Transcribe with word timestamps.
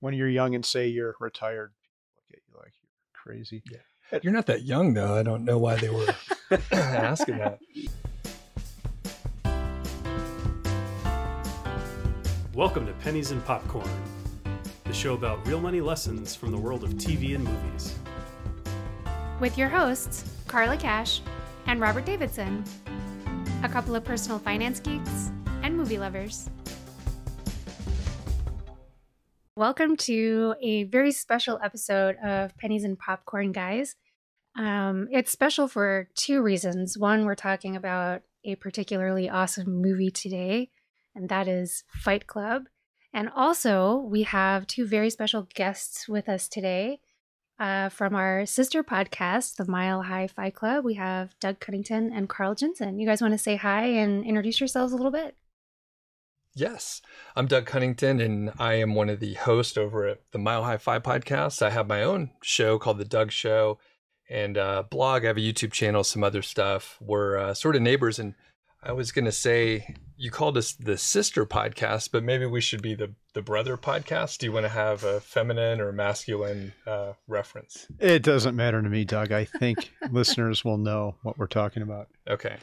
when 0.00 0.14
you're 0.14 0.28
young 0.28 0.54
and 0.54 0.64
say 0.64 0.86
you're 0.86 1.16
retired, 1.18 1.72
people 1.74 2.14
look 2.16 2.38
at 2.38 2.42
you 2.46 2.58
like 2.58 2.72
you're 2.80 3.34
crazy. 3.34 3.62
Yeah. 3.70 4.20
You're 4.22 4.32
not 4.32 4.46
that 4.46 4.62
young 4.62 4.94
though. 4.94 5.14
I 5.14 5.22
don't 5.22 5.44
know 5.44 5.58
why 5.58 5.76
they 5.76 5.90
were 5.90 6.06
asking 6.72 7.38
that. 7.38 7.58
Welcome 12.54 12.86
to 12.86 12.92
Pennies 12.94 13.30
and 13.30 13.44
Popcorn, 13.44 13.88
the 14.84 14.92
show 14.92 15.14
about 15.14 15.46
real 15.46 15.60
money 15.60 15.80
lessons 15.80 16.34
from 16.34 16.50
the 16.50 16.58
world 16.58 16.84
of 16.84 16.90
TV 16.94 17.34
and 17.34 17.44
movies. 17.44 17.96
With 19.40 19.58
your 19.58 19.68
hosts, 19.68 20.24
Carla 20.46 20.76
Cash 20.76 21.20
and 21.66 21.80
Robert 21.80 22.04
Davidson, 22.04 22.64
a 23.62 23.68
couple 23.68 23.94
of 23.94 24.04
personal 24.04 24.38
finance 24.38 24.80
geeks 24.80 25.30
and 25.62 25.76
movie 25.76 25.98
lovers. 25.98 26.50
Welcome 29.58 29.96
to 29.96 30.54
a 30.62 30.84
very 30.84 31.10
special 31.10 31.58
episode 31.60 32.14
of 32.24 32.56
Pennies 32.58 32.84
and 32.84 32.96
Popcorn, 32.96 33.50
guys. 33.50 33.96
Um, 34.56 35.08
it's 35.10 35.32
special 35.32 35.66
for 35.66 36.08
two 36.14 36.42
reasons. 36.42 36.96
One, 36.96 37.24
we're 37.24 37.34
talking 37.34 37.74
about 37.74 38.22
a 38.44 38.54
particularly 38.54 39.28
awesome 39.28 39.82
movie 39.82 40.12
today, 40.12 40.70
and 41.12 41.28
that 41.28 41.48
is 41.48 41.82
Fight 41.88 42.28
Club. 42.28 42.66
And 43.12 43.30
also, 43.34 43.96
we 43.96 44.22
have 44.22 44.68
two 44.68 44.86
very 44.86 45.10
special 45.10 45.48
guests 45.56 46.08
with 46.08 46.28
us 46.28 46.46
today. 46.46 47.00
Uh, 47.58 47.88
from 47.88 48.14
our 48.14 48.46
sister 48.46 48.84
podcast, 48.84 49.56
the 49.56 49.68
Mile 49.68 50.02
High 50.02 50.28
Fight 50.28 50.54
Club, 50.54 50.84
we 50.84 50.94
have 50.94 51.36
Doug 51.40 51.58
Cunnington 51.58 52.12
and 52.14 52.28
Carl 52.28 52.54
Jensen. 52.54 53.00
You 53.00 53.08
guys 53.08 53.20
want 53.20 53.34
to 53.34 53.38
say 53.38 53.56
hi 53.56 53.86
and 53.86 54.24
introduce 54.24 54.60
yourselves 54.60 54.92
a 54.92 54.96
little 54.96 55.10
bit? 55.10 55.34
Yes, 56.58 57.00
I'm 57.36 57.46
Doug 57.46 57.66
Cunnington, 57.66 58.20
and 58.20 58.52
I 58.58 58.74
am 58.74 58.96
one 58.96 59.08
of 59.08 59.20
the 59.20 59.34
hosts 59.34 59.78
over 59.78 60.08
at 60.08 60.22
the 60.32 60.40
Mile 60.40 60.64
High 60.64 60.78
FI 60.78 60.98
podcast. 60.98 61.62
I 61.62 61.70
have 61.70 61.86
my 61.86 62.02
own 62.02 62.30
show 62.42 62.80
called 62.80 62.98
The 62.98 63.04
Doug 63.04 63.30
Show 63.30 63.78
and 64.28 64.56
a 64.56 64.82
blog. 64.82 65.22
I 65.22 65.28
have 65.28 65.36
a 65.36 65.40
YouTube 65.40 65.70
channel, 65.70 66.02
some 66.02 66.24
other 66.24 66.42
stuff. 66.42 66.98
We're 67.00 67.36
uh, 67.36 67.54
sort 67.54 67.76
of 67.76 67.82
neighbors, 67.82 68.18
and 68.18 68.34
I 68.82 68.90
was 68.90 69.12
going 69.12 69.26
to 69.26 69.30
say 69.30 69.94
you 70.16 70.32
called 70.32 70.58
us 70.58 70.72
the 70.72 70.98
sister 70.98 71.46
podcast, 71.46 72.10
but 72.10 72.24
maybe 72.24 72.44
we 72.44 72.60
should 72.60 72.82
be 72.82 72.96
the 72.96 73.14
the 73.34 73.42
brother 73.42 73.76
podcast. 73.76 74.38
Do 74.38 74.46
you 74.46 74.52
want 74.52 74.64
to 74.64 74.70
have 74.70 75.04
a 75.04 75.20
feminine 75.20 75.80
or 75.80 75.92
masculine 75.92 76.72
uh, 76.88 77.12
reference? 77.28 77.86
It 78.00 78.24
doesn't 78.24 78.56
matter 78.56 78.82
to 78.82 78.88
me, 78.88 79.04
Doug. 79.04 79.30
I 79.30 79.44
think 79.44 79.92
listeners 80.10 80.64
will 80.64 80.78
know 80.78 81.14
what 81.22 81.38
we're 81.38 81.46
talking 81.46 81.84
about. 81.84 82.08
Okay. 82.28 82.56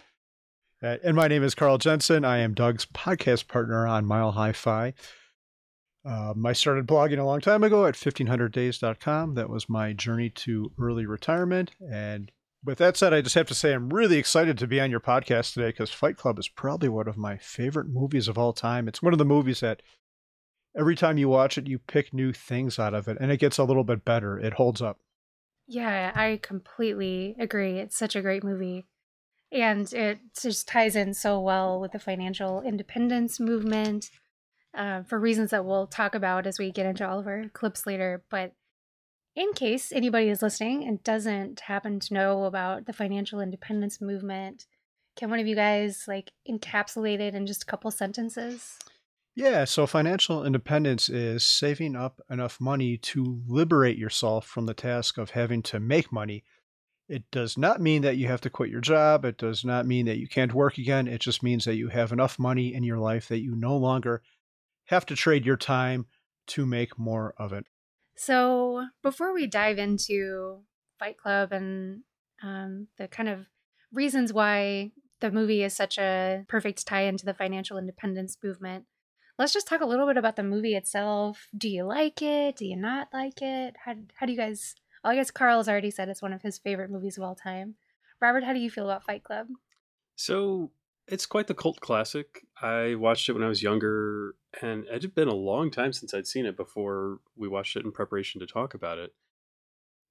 Uh, 0.84 0.98
and 1.04 1.16
my 1.16 1.28
name 1.28 1.44
is 1.44 1.56
Carl 1.56 1.78
Jensen. 1.78 2.26
I 2.26 2.40
am 2.40 2.54
Doug's 2.54 2.86
podcast 2.86 3.48
partner 3.48 3.88
on 3.88 4.06
Mile 4.06 4.32
High 4.32 4.52
FI. 4.52 4.94
Um, 6.06 6.46
I 6.46 6.54
started 6.54 6.86
blogging 6.86 7.18
a 7.18 7.24
long 7.24 7.42
time 7.42 7.64
ago 7.64 7.86
at 7.86 7.96
1500days.com. 7.96 9.34
That 9.34 9.50
was 9.50 9.70
my 9.70 9.94
journey 9.94 10.30
to 10.32 10.72
early 10.80 11.06
retirement. 11.06 11.72
And 11.92 12.32
with 12.64 12.78
that 12.78 12.98
said, 12.98 13.14
I 13.14 13.22
just 13.22 13.36
have 13.36 13.48
to 13.48 13.56
say 13.56 13.74
I'm 13.74 13.90
really 13.90 14.18
excited 14.18 14.58
to 14.60 14.68
be 14.68 14.80
on 14.80 14.92
your 14.92 15.00
podcast 15.00 15.54
today 15.54 15.70
because 15.70 15.92
Fight 15.92 16.18
Club 16.18 16.38
is 16.38 16.48
probably 16.48 16.90
one 16.90 17.08
of 17.08 17.18
my 17.18 17.38
favorite 17.38 17.88
movies 17.88 18.28
of 18.28 18.38
all 18.38 18.54
time. 18.54 18.88
It's 18.88 19.02
one 19.02 19.14
of 19.14 19.20
the 19.20 19.26
movies 19.26 19.62
that 19.62 19.82
every 20.78 20.96
time 20.96 21.18
you 21.18 21.30
watch 21.30 21.58
it, 21.58 21.68
you 21.68 21.80
pick 21.80 22.14
new 22.14 22.34
things 22.34 22.78
out 22.78 22.94
of 22.94 23.08
it 23.08 23.18
and 23.20 23.32
it 23.32 23.40
gets 23.40 23.58
a 23.58 23.64
little 23.64 23.84
bit 23.84 24.06
better. 24.06 24.38
It 24.38 24.54
holds 24.54 24.82
up. 24.82 25.00
Yeah, 25.68 26.12
I 26.14 26.40
completely 26.44 27.36
agree. 27.40 27.80
It's 27.80 27.98
such 27.98 28.16
a 28.16 28.22
great 28.22 28.44
movie. 28.44 28.86
And 29.56 29.92
it 29.94 30.20
just 30.40 30.68
ties 30.68 30.98
in 30.98 31.14
so 31.14 31.40
well 31.40 31.80
with 31.80 31.94
the 31.94 32.00
financial 32.00 32.62
independence 32.62 33.40
movement 33.40 34.12
uh, 34.74 35.04
for 35.04 35.18
reasons 35.18 35.52
that 35.52 35.64
we'll 35.64 35.88
talk 35.88 36.14
about 36.14 36.46
as 36.46 36.60
we 36.60 36.72
get 36.72 36.86
into 36.86 37.08
all 37.08 37.20
of 37.20 37.28
our 37.28 37.46
clips 37.54 37.88
later. 37.88 38.24
But 38.30 38.52
in 39.34 39.54
case 39.54 39.94
anybody 39.94 40.28
is 40.28 40.42
listening 40.42 40.86
and 40.86 41.02
doesn't 41.04 41.62
happen 41.62 42.02
to 42.02 42.14
know 42.14 42.44
about 42.44 42.86
the 42.86 42.92
financial 42.92 43.40
independence 43.40 44.02
movement, 44.02 44.66
can 45.16 45.30
one 45.30 45.40
of 45.40 45.48
you 45.48 45.56
guys 45.56 46.04
like 46.06 46.32
encapsulate 46.50 47.22
it 47.22 47.34
in 47.34 47.48
just 47.48 47.64
a 47.64 47.66
couple 47.66 47.92
sentences? 47.92 48.78
Yeah, 49.36 49.66
so 49.66 49.88
financial 49.88 50.46
independence 50.46 51.10
is 51.10 51.44
saving 51.44 51.96
up 51.96 52.22
enough 52.30 52.60
money 52.60 52.98
to 52.98 53.42
liberate 53.48 53.98
yourself 53.98 54.46
from 54.46 54.66
the 54.66 54.74
task 54.74 55.18
of 55.18 55.32
having 55.32 55.62
to 55.64 55.80
make 55.80 56.12
money. 56.12 56.44
It 57.08 57.24
does 57.32 57.58
not 57.58 57.82
mean 57.82 58.02
that 58.02 58.18
you 58.18 58.28
have 58.28 58.42
to 58.42 58.50
quit 58.50 58.72
your 58.72 58.82
job. 58.82 59.26
It 59.26 59.38
does 59.38 59.64
not 59.64 59.86
mean 59.86 60.08
that 60.08 60.18
you 60.18 60.28
can't 60.28 60.54
work 60.54 60.78
again. 60.78 61.08
It 61.08 61.22
just 61.22 61.44
means 61.44 61.66
that 61.66 61.76
you 61.76 61.90
have 61.90 62.12
enough 62.12 62.40
money 62.40 62.74
in 62.74 62.84
your 62.84 62.98
life 62.98 63.28
that 63.28 63.42
you 63.42 63.56
no 63.56 63.78
longer 63.78 64.24
have 64.86 65.06
to 65.08 65.16
trade 65.16 65.46
your 65.46 65.58
time 65.58 66.08
to 66.48 66.66
make 66.66 66.98
more 66.98 67.34
of 67.38 67.54
it. 67.54 67.66
So, 68.16 68.86
before 69.04 69.34
we 69.34 69.46
dive 69.46 69.78
into 69.78 70.62
Fight 70.98 71.18
Club 71.18 71.52
and 71.52 72.04
um, 72.42 72.88
the 72.98 73.08
kind 73.08 73.30
of 73.30 73.46
reasons 73.92 74.32
why 74.34 74.92
the 75.20 75.32
movie 75.32 75.64
is 75.64 75.76
such 75.76 75.98
a 75.98 76.46
perfect 76.48 76.86
tie 76.88 77.04
into 77.04 77.26
the 77.26 77.34
financial 77.34 77.78
independence 77.78 78.38
movement, 78.44 78.86
let's 79.38 79.54
just 79.54 79.68
talk 79.68 79.82
a 79.82 79.86
little 79.86 80.08
bit 80.08 80.18
about 80.18 80.38
the 80.38 80.44
movie 80.44 80.76
itself. 80.76 81.48
Do 81.56 81.70
you 81.70 81.84
like 81.84 82.22
it? 82.22 82.58
Do 82.58 82.66
you 82.66 82.78
not 82.78 83.10
like 83.14 83.42
it? 83.42 83.76
How, 83.84 83.96
how 84.16 84.26
do 84.26 84.32
you 84.32 84.38
guys? 84.38 84.76
Well, 85.06 85.12
I 85.12 85.18
guess 85.18 85.30
Carl 85.30 85.60
has 85.60 85.70
already 85.70 85.92
said 85.92 86.10
it's 86.10 86.24
one 86.24 86.34
of 86.34 86.42
his 86.42 86.58
favorite 86.58 86.90
movies 86.90 87.16
of 87.16 87.24
all 87.24 87.36
time. 87.36 87.76
Robert, 88.20 88.44
how 88.44 88.54
do 88.54 88.60
you 88.60 88.72
feel 88.72 88.86
about 88.86 89.04
Fight 89.04 89.24
Club? 89.24 89.46
So, 90.16 90.72
it's 91.08 91.28
quite 91.28 91.46
the 91.46 91.54
cult 91.54 91.80
classic. 91.80 92.48
I 92.60 92.96
watched 92.96 93.30
it 93.30 93.34
when 93.34 93.44
I 93.44 93.48
was 93.48 93.62
younger, 93.62 94.34
and 94.64 94.86
it 94.86 95.04
had 95.04 95.14
been 95.14 95.28
a 95.28 95.36
long 95.36 95.70
time 95.70 95.94
since 95.94 96.16
I'd 96.16 96.26
seen 96.26 96.48
it 96.48 96.58
before 96.58 97.20
we 97.38 97.48
watched 97.48 97.76
it 97.76 97.86
in 97.86 97.92
preparation 97.92 98.40
to 98.40 98.48
talk 98.48 98.74
about 98.74 98.98
it. 98.98 99.14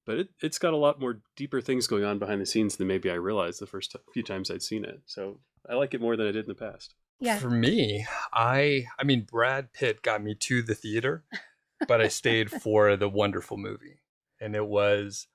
But 0.07 0.19
it, 0.19 0.29
it's 0.41 0.61
got 0.61 0.75
a 0.75 0.77
lot 0.77 1.01
more 1.01 1.23
deeper 1.35 1.61
things 1.61 1.89
going 1.89 2.05
on 2.05 2.21
behind 2.21 2.41
the 2.41 2.47
scenes 2.47 2.77
than 2.77 2.87
maybe 2.87 3.11
I 3.11 3.15
realized 3.15 3.61
the 3.61 3.67
first 3.67 3.97
few 4.13 4.23
times 4.23 4.49
I'd 4.49 4.63
seen 4.63 4.85
it. 4.85 5.01
So 5.07 5.41
I 5.69 5.75
like 5.75 5.95
it 5.95 6.01
more 6.01 6.17
than 6.17 6.29
I 6.29 6.31
did 6.31 6.45
in 6.45 6.49
the 6.49 6.55
past. 6.55 6.95
Yeah. 7.19 7.41
For 7.41 7.51
me, 7.51 8.07
I 8.33 8.85
I 8.97 9.03
mean 9.03 9.23
Brad 9.23 9.73
Pitt 9.73 10.03
got 10.03 10.23
me 10.23 10.37
to 10.37 10.63
the 10.63 10.77
theater, 10.77 11.25
but 11.89 12.01
I 12.01 12.07
stayed 12.07 12.51
for 12.53 12.97
the 12.97 13.09
wonderful 13.09 13.57
movie. 13.57 13.99
And 14.41 14.55
it 14.55 14.67
was 14.67 15.27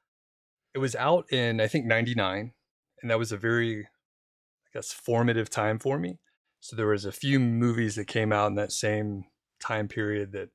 it 0.73 0.79
was 0.79 0.95
out 0.95 1.31
in 1.31 1.59
I 1.59 1.67
think 1.67 1.85
99 1.85 2.53
and 3.01 3.11
that 3.11 3.19
was 3.19 3.31
a 3.31 3.37
very 3.37 3.81
I 3.85 4.69
guess 4.73 4.91
formative 4.91 5.49
time 5.49 5.79
for 5.79 5.97
me. 5.97 6.19
So 6.59 6.75
there 6.75 6.87
was 6.87 7.05
a 7.05 7.11
few 7.11 7.39
movies 7.39 7.95
that 7.95 8.05
came 8.05 8.33
out 8.33 8.47
in 8.47 8.55
that 8.55 8.71
same 8.71 9.25
time 9.59 9.87
period 9.87 10.33
that 10.33 10.49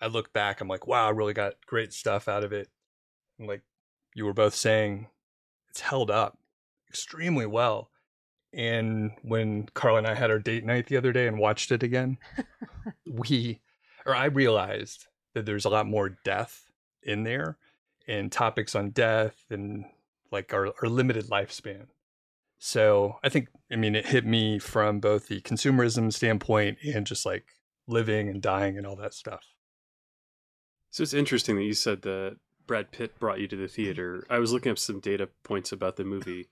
I 0.00 0.06
look 0.06 0.32
back, 0.32 0.60
I'm 0.60 0.68
like, 0.68 0.86
wow, 0.86 1.06
I 1.06 1.10
really 1.10 1.34
got 1.34 1.54
great 1.66 1.92
stuff 1.92 2.28
out 2.28 2.44
of 2.44 2.52
it. 2.52 2.68
And 3.38 3.48
like 3.48 3.62
you 4.14 4.24
were 4.24 4.32
both 4.32 4.54
saying, 4.54 5.08
it's 5.70 5.80
held 5.80 6.10
up 6.10 6.38
extremely 6.88 7.46
well. 7.46 7.90
And 8.52 9.12
when 9.22 9.66
Carl 9.74 9.96
and 9.96 10.06
I 10.06 10.14
had 10.14 10.30
our 10.30 10.38
date 10.38 10.64
night 10.64 10.86
the 10.86 10.96
other 10.96 11.12
day 11.12 11.26
and 11.26 11.38
watched 11.38 11.70
it 11.72 11.82
again, 11.82 12.18
we, 13.06 13.60
or 14.06 14.14
I 14.14 14.26
realized 14.26 15.06
that 15.34 15.44
there's 15.44 15.64
a 15.64 15.70
lot 15.70 15.86
more 15.86 16.16
death 16.24 16.64
in 17.02 17.24
there 17.24 17.58
and 18.08 18.32
topics 18.32 18.74
on 18.74 18.90
death 18.90 19.44
and 19.50 19.84
like 20.32 20.52
our, 20.52 20.72
our 20.82 20.88
limited 20.88 21.28
lifespan. 21.28 21.86
So 22.58 23.18
I 23.22 23.28
think, 23.28 23.48
I 23.70 23.76
mean, 23.76 23.94
it 23.94 24.06
hit 24.06 24.26
me 24.26 24.58
from 24.58 24.98
both 24.98 25.28
the 25.28 25.40
consumerism 25.42 26.12
standpoint 26.12 26.78
and 26.82 27.06
just 27.06 27.24
like 27.24 27.44
living 27.86 28.28
and 28.28 28.42
dying 28.42 28.76
and 28.76 28.86
all 28.86 28.96
that 28.96 29.14
stuff. 29.14 29.44
So 30.90 31.02
it's 31.02 31.14
interesting 31.14 31.56
that 31.56 31.64
you 31.64 31.74
said 31.74 32.02
that 32.02 32.38
Brad 32.66 32.90
Pitt 32.90 33.18
brought 33.20 33.40
you 33.40 33.48
to 33.48 33.56
the 33.56 33.68
theater. 33.68 34.26
I 34.28 34.38
was 34.38 34.52
looking 34.52 34.72
up 34.72 34.78
some 34.78 35.00
data 35.00 35.28
points 35.44 35.70
about 35.70 35.96
the 35.96 36.04
movie. 36.04 36.48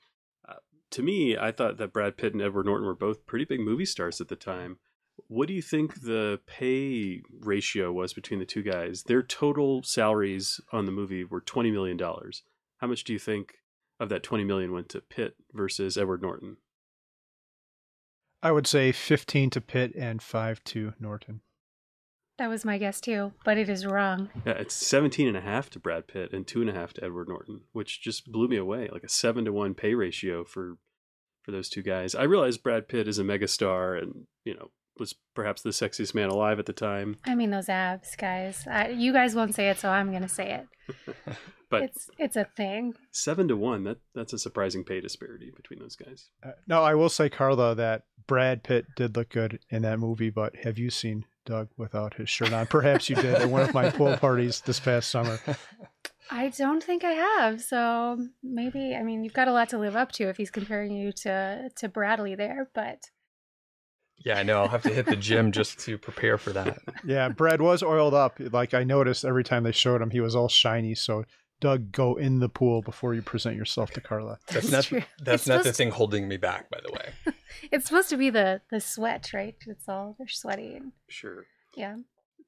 Uh, 0.48 0.54
to 0.90 1.02
me, 1.02 1.36
I 1.36 1.52
thought 1.52 1.78
that 1.78 1.92
Brad 1.92 2.16
Pitt 2.16 2.34
and 2.34 2.42
Edward 2.42 2.66
Norton 2.66 2.86
were 2.86 2.94
both 2.94 3.26
pretty 3.26 3.44
big 3.44 3.60
movie 3.60 3.86
stars 3.86 4.20
at 4.20 4.28
the 4.28 4.36
time. 4.36 4.78
What 5.28 5.48
do 5.48 5.54
you 5.54 5.62
think 5.62 6.02
the 6.02 6.40
pay 6.46 7.22
ratio 7.40 7.92
was 7.92 8.12
between 8.12 8.38
the 8.38 8.46
two 8.46 8.62
guys? 8.62 9.04
Their 9.04 9.22
total 9.22 9.82
salaries 9.82 10.60
on 10.72 10.86
the 10.86 10.92
movie 10.92 11.24
were 11.24 11.40
$20 11.40 11.72
million. 11.72 11.98
How 11.98 12.86
much 12.86 13.04
do 13.04 13.12
you 13.12 13.18
think 13.18 13.54
of 13.98 14.08
that 14.10 14.22
20 14.22 14.44
million 14.44 14.72
went 14.72 14.88
to 14.90 15.00
Pitt 15.00 15.34
versus 15.52 15.96
Edward 15.96 16.22
Norton? 16.22 16.58
I 18.42 18.52
would 18.52 18.66
say 18.66 18.92
15 18.92 19.50
to 19.50 19.60
Pitt 19.60 19.92
and 19.96 20.22
5 20.22 20.62
to 20.64 20.92
Norton. 21.00 21.40
That 22.38 22.50
was 22.50 22.66
my 22.66 22.76
guess 22.76 23.00
too, 23.00 23.32
but 23.44 23.56
it 23.56 23.70
is 23.70 23.86
wrong. 23.86 24.28
Yeah, 24.44 24.52
it's 24.52 24.74
17 24.74 25.26
and 25.26 25.36
a 25.36 25.40
half 25.40 25.70
to 25.70 25.78
Brad 25.78 26.06
Pitt 26.06 26.34
and 26.34 26.46
two 26.46 26.60
and 26.60 26.68
a 26.68 26.74
half 26.74 26.92
to 26.94 27.04
Edward 27.04 27.28
Norton, 27.28 27.62
which 27.72 28.02
just 28.02 28.30
blew 28.30 28.46
me 28.46 28.58
away. 28.58 28.90
Like 28.92 29.04
a 29.04 29.08
seven 29.08 29.46
to 29.46 29.52
one 29.52 29.74
pay 29.74 29.94
ratio 29.94 30.44
for 30.44 30.76
for 31.46 31.52
those 31.52 31.68
two 31.68 31.82
guys. 31.82 32.14
I 32.14 32.24
realized 32.24 32.62
Brad 32.62 32.88
Pitt 32.88 33.08
is 33.08 33.18
a 33.18 33.24
megastar 33.24 34.02
and, 34.02 34.26
you 34.44 34.54
know, 34.54 34.70
was 34.98 35.14
perhaps 35.34 35.62
the 35.62 35.70
sexiest 35.70 36.14
man 36.14 36.28
alive 36.28 36.58
at 36.58 36.66
the 36.66 36.72
time. 36.72 37.16
I 37.24 37.34
mean, 37.34 37.50
those 37.50 37.68
abs, 37.68 38.16
guys. 38.16 38.66
I, 38.70 38.88
you 38.88 39.12
guys 39.12 39.34
won't 39.34 39.54
say 39.54 39.68
it, 39.68 39.78
so 39.78 39.90
I'm 39.90 40.10
going 40.10 40.22
to 40.22 40.28
say 40.28 40.52
it. 40.88 41.36
but 41.70 41.82
it's 41.82 42.08
it's 42.18 42.36
a 42.36 42.44
thing. 42.44 42.94
seven 43.10 43.48
to 43.48 43.56
one, 43.56 43.84
that 43.84 43.98
that's 44.14 44.32
a 44.32 44.38
surprising 44.38 44.84
pay 44.84 45.00
disparity 45.00 45.52
between 45.54 45.80
those 45.80 45.96
guys. 45.96 46.28
Uh, 46.44 46.52
no, 46.66 46.82
I 46.82 46.94
will 46.94 47.08
say, 47.08 47.28
Carla, 47.28 47.74
that 47.74 48.02
Brad 48.26 48.62
Pitt 48.62 48.86
did 48.96 49.16
look 49.16 49.30
good 49.30 49.58
in 49.70 49.82
that 49.82 49.98
movie, 49.98 50.30
but 50.30 50.54
have 50.56 50.78
you 50.78 50.90
seen 50.90 51.24
Doug 51.46 51.68
without 51.78 52.14
his 52.14 52.28
shirt 52.28 52.52
on. 52.52 52.66
Perhaps 52.66 53.08
you 53.08 53.16
did 53.16 53.36
at 53.36 53.48
one 53.48 53.62
of 53.62 53.72
my 53.72 53.88
pool 53.88 54.16
parties 54.20 54.60
this 54.60 54.78
past 54.78 55.08
summer. 55.08 55.38
I 56.30 56.48
don't 56.48 56.82
think 56.82 57.04
I 57.04 57.12
have. 57.12 57.62
So 57.62 58.18
maybe 58.42 58.94
I 58.94 59.02
mean 59.02 59.24
you've 59.24 59.32
got 59.32 59.48
a 59.48 59.52
lot 59.52 59.70
to 59.70 59.78
live 59.78 59.96
up 59.96 60.12
to 60.12 60.28
if 60.28 60.36
he's 60.36 60.50
comparing 60.50 60.92
you 60.92 61.12
to 61.12 61.70
to 61.76 61.88
Bradley 61.88 62.34
there, 62.34 62.68
but 62.74 63.10
Yeah, 64.26 64.40
I 64.40 64.42
know. 64.42 64.60
I'll 64.60 64.68
have 64.68 64.82
to 64.82 64.92
hit 64.92 65.06
the 65.06 65.14
gym 65.14 65.52
just 65.52 65.78
to 65.84 65.96
prepare 65.96 66.36
for 66.36 66.50
that. 66.50 66.80
Yeah, 67.04 67.28
Brad 67.28 67.60
was 67.60 67.80
oiled 67.84 68.12
up. 68.12 68.38
Like 68.40 68.74
I 68.74 68.82
noticed 68.82 69.24
every 69.24 69.44
time 69.44 69.62
they 69.62 69.70
showed 69.70 70.02
him, 70.02 70.10
he 70.10 70.20
was 70.20 70.34
all 70.34 70.48
shiny. 70.48 70.96
So, 70.96 71.22
Doug, 71.60 71.92
go 71.92 72.16
in 72.16 72.40
the 72.40 72.48
pool 72.48 72.82
before 72.82 73.14
you 73.14 73.22
present 73.22 73.54
yourself 73.54 73.92
to 73.92 74.00
Carla. 74.00 74.38
That's, 74.48 74.68
That's 74.68 74.72
not 74.72 74.84
true. 74.84 75.02
that's 75.20 75.42
It's 75.42 75.48
not 75.48 75.62
the 75.62 75.72
thing 75.72 75.92
holding 75.92 76.26
me 76.26 76.38
back, 76.38 76.68
by 76.70 76.80
the 76.84 76.92
way. 76.92 77.34
it's 77.70 77.86
supposed 77.86 78.08
to 78.08 78.16
be 78.16 78.30
the 78.30 78.62
the 78.72 78.80
sweat, 78.80 79.30
right? 79.32 79.54
It's 79.64 79.88
all 79.88 80.16
they're 80.18 80.26
sweating. 80.26 80.90
Sure. 81.08 81.44
Yeah. 81.76 81.98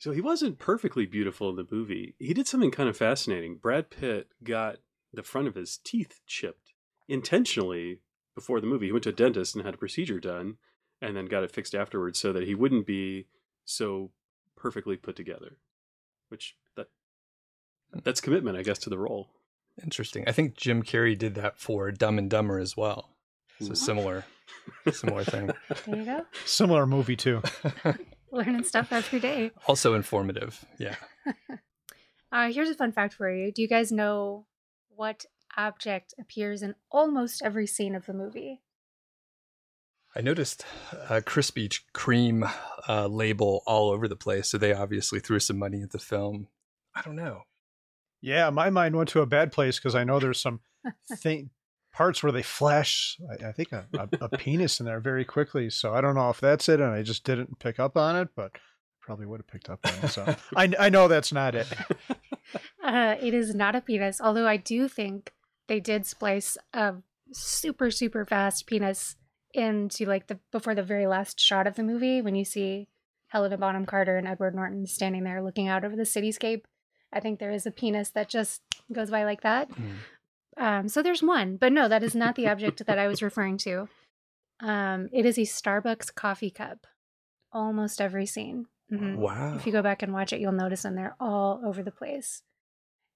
So 0.00 0.10
he 0.10 0.20
wasn't 0.20 0.58
perfectly 0.58 1.06
beautiful 1.06 1.48
in 1.48 1.54
the 1.54 1.66
movie. 1.70 2.16
He 2.18 2.34
did 2.34 2.48
something 2.48 2.72
kind 2.72 2.88
of 2.88 2.96
fascinating. 2.96 3.56
Brad 3.62 3.88
Pitt 3.90 4.30
got 4.42 4.78
the 5.12 5.22
front 5.22 5.46
of 5.46 5.54
his 5.54 5.78
teeth 5.84 6.18
chipped 6.26 6.72
intentionally 7.06 8.00
before 8.34 8.60
the 8.60 8.66
movie. 8.66 8.86
He 8.86 8.92
went 8.92 9.04
to 9.04 9.10
a 9.10 9.12
dentist 9.12 9.54
and 9.54 9.64
had 9.64 9.74
a 9.74 9.78
procedure 9.78 10.18
done 10.18 10.56
and 11.00 11.16
then 11.16 11.26
got 11.26 11.44
it 11.44 11.50
fixed 11.50 11.74
afterwards 11.74 12.18
so 12.18 12.32
that 12.32 12.44
he 12.44 12.54
wouldn't 12.54 12.86
be 12.86 13.26
so 13.64 14.10
perfectly 14.56 14.96
put 14.96 15.16
together. 15.16 15.56
Which 16.28 16.56
that 16.76 16.88
that's 18.04 18.20
commitment, 18.20 18.56
I 18.56 18.62
guess, 18.62 18.78
to 18.80 18.90
the 18.90 18.98
role. 18.98 19.28
Interesting. 19.82 20.24
I 20.26 20.32
think 20.32 20.56
Jim 20.56 20.82
Carrey 20.82 21.16
did 21.16 21.34
that 21.36 21.58
for 21.58 21.90
Dumb 21.90 22.18
and 22.18 22.28
Dumber 22.28 22.58
as 22.58 22.76
well. 22.76 23.10
It's 23.58 23.68
Ooh. 23.68 23.72
a 23.72 23.76
similar 23.76 24.24
similar 24.92 25.24
thing. 25.24 25.50
There 25.86 25.96
you 25.96 26.04
go. 26.04 26.26
Similar 26.44 26.86
movie 26.86 27.16
too. 27.16 27.42
Learning 28.30 28.64
stuff 28.64 28.92
every 28.92 29.20
day. 29.20 29.52
Also 29.66 29.94
informative. 29.94 30.64
Yeah. 30.78 30.96
Uh, 32.30 32.52
here's 32.52 32.68
a 32.68 32.74
fun 32.74 32.92
fact 32.92 33.14
for 33.14 33.30
you. 33.30 33.50
Do 33.50 33.62
you 33.62 33.68
guys 33.68 33.90
know 33.90 34.44
what 34.88 35.24
object 35.56 36.12
appears 36.20 36.62
in 36.62 36.74
almost 36.90 37.42
every 37.42 37.66
scene 37.66 37.94
of 37.94 38.04
the 38.06 38.12
movie? 38.12 38.60
I 40.16 40.20
noticed 40.20 40.64
a 41.08 41.20
Krispy 41.20 41.80
Kreme 41.94 42.50
uh, 42.88 43.06
label 43.06 43.62
all 43.66 43.90
over 43.90 44.08
the 44.08 44.16
place, 44.16 44.48
so 44.48 44.58
they 44.58 44.72
obviously 44.72 45.20
threw 45.20 45.38
some 45.38 45.58
money 45.58 45.82
at 45.82 45.90
the 45.90 45.98
film. 45.98 46.48
I 46.94 47.02
don't 47.02 47.16
know. 47.16 47.42
Yeah, 48.20 48.50
my 48.50 48.70
mind 48.70 48.96
went 48.96 49.10
to 49.10 49.20
a 49.20 49.26
bad 49.26 49.52
place 49.52 49.78
because 49.78 49.94
I 49.94 50.04
know 50.04 50.18
there's 50.18 50.40
some 50.40 50.60
thing 51.16 51.50
parts 51.92 52.22
where 52.22 52.32
they 52.32 52.42
flash. 52.42 53.18
I, 53.30 53.48
I 53.48 53.52
think 53.52 53.72
a, 53.72 53.86
a, 53.94 54.08
a 54.22 54.28
penis 54.38 54.80
in 54.80 54.86
there 54.86 55.00
very 55.00 55.24
quickly. 55.24 55.70
So 55.70 55.94
I 55.94 56.00
don't 56.00 56.14
know 56.14 56.30
if 56.30 56.40
that's 56.40 56.68
it, 56.68 56.80
and 56.80 56.90
I 56.90 57.02
just 57.02 57.24
didn't 57.24 57.58
pick 57.58 57.78
up 57.78 57.96
on 57.96 58.16
it, 58.16 58.28
but 58.34 58.52
probably 59.00 59.26
would 59.26 59.40
have 59.40 59.46
picked 59.46 59.70
up 59.70 59.80
on 59.84 59.92
it. 60.04 60.08
So 60.08 60.36
I, 60.56 60.72
I 60.78 60.88
know 60.88 61.08
that's 61.08 61.32
not 61.32 61.54
it. 61.54 61.66
Uh, 62.82 63.16
it 63.20 63.34
is 63.34 63.54
not 63.54 63.74
a 63.74 63.80
penis, 63.82 64.18
although 64.18 64.46
I 64.46 64.56
do 64.56 64.88
think 64.88 65.34
they 65.66 65.80
did 65.80 66.06
splice 66.06 66.56
a 66.72 66.94
super, 67.30 67.90
super 67.90 68.24
fast 68.24 68.66
penis 68.66 69.16
into 69.58 70.06
like 70.06 70.28
the 70.28 70.38
before 70.52 70.74
the 70.74 70.82
very 70.82 71.06
last 71.06 71.38
shot 71.40 71.66
of 71.66 71.74
the 71.74 71.82
movie 71.82 72.22
when 72.22 72.34
you 72.34 72.44
see 72.44 72.88
Helena 73.28 73.58
Bonham 73.58 73.84
Carter 73.84 74.16
and 74.16 74.26
Edward 74.26 74.54
Norton 74.54 74.86
standing 74.86 75.24
there 75.24 75.42
looking 75.42 75.68
out 75.68 75.84
over 75.84 75.96
the 75.96 76.04
cityscape. 76.04 76.62
I 77.12 77.20
think 77.20 77.38
there 77.38 77.50
is 77.50 77.66
a 77.66 77.70
penis 77.70 78.10
that 78.10 78.28
just 78.28 78.62
goes 78.92 79.10
by 79.10 79.24
like 79.24 79.42
that. 79.42 79.68
Mm. 79.70 79.92
Um, 80.56 80.88
so 80.88 81.02
there's 81.02 81.22
one, 81.22 81.56
but 81.56 81.72
no, 81.72 81.88
that 81.88 82.02
is 82.02 82.14
not 82.14 82.34
the 82.34 82.48
object 82.48 82.84
that 82.86 82.98
I 82.98 83.06
was 83.06 83.22
referring 83.22 83.58
to. 83.58 83.88
Um, 84.60 85.08
it 85.12 85.24
is 85.24 85.38
a 85.38 85.42
Starbucks 85.42 86.14
coffee 86.14 86.50
cup. 86.50 86.86
Almost 87.52 88.00
every 88.00 88.26
scene. 88.26 88.66
Mhm. 88.92 89.16
Wow. 89.16 89.54
If 89.56 89.66
you 89.66 89.72
go 89.72 89.82
back 89.82 90.02
and 90.02 90.12
watch 90.12 90.32
it, 90.32 90.40
you'll 90.40 90.52
notice 90.52 90.82
them. 90.82 90.94
They're 90.96 91.16
all 91.20 91.60
over 91.64 91.82
the 91.82 91.90
place. 91.92 92.42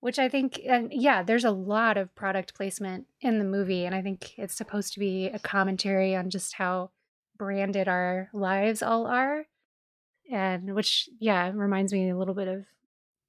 Which 0.02 0.18
I 0.18 0.28
think, 0.28 0.60
and 0.66 0.92
yeah, 0.92 1.22
there's 1.22 1.44
a 1.44 1.52
lot 1.52 1.96
of 1.96 2.12
product 2.16 2.54
placement 2.54 3.06
in 3.20 3.38
the 3.38 3.44
movie. 3.44 3.84
And 3.84 3.94
I 3.94 4.02
think 4.02 4.36
it's 4.36 4.56
supposed 4.56 4.94
to 4.94 4.98
be 4.98 5.26
a 5.28 5.38
commentary 5.38 6.16
on 6.16 6.28
just 6.28 6.54
how 6.54 6.90
branded 7.38 7.86
our 7.86 8.28
lives 8.32 8.82
all 8.82 9.06
are. 9.06 9.46
And 10.28 10.74
which, 10.74 11.08
yeah, 11.20 11.52
reminds 11.54 11.92
me 11.92 12.10
a 12.10 12.18
little 12.18 12.34
bit 12.34 12.48
of 12.48 12.64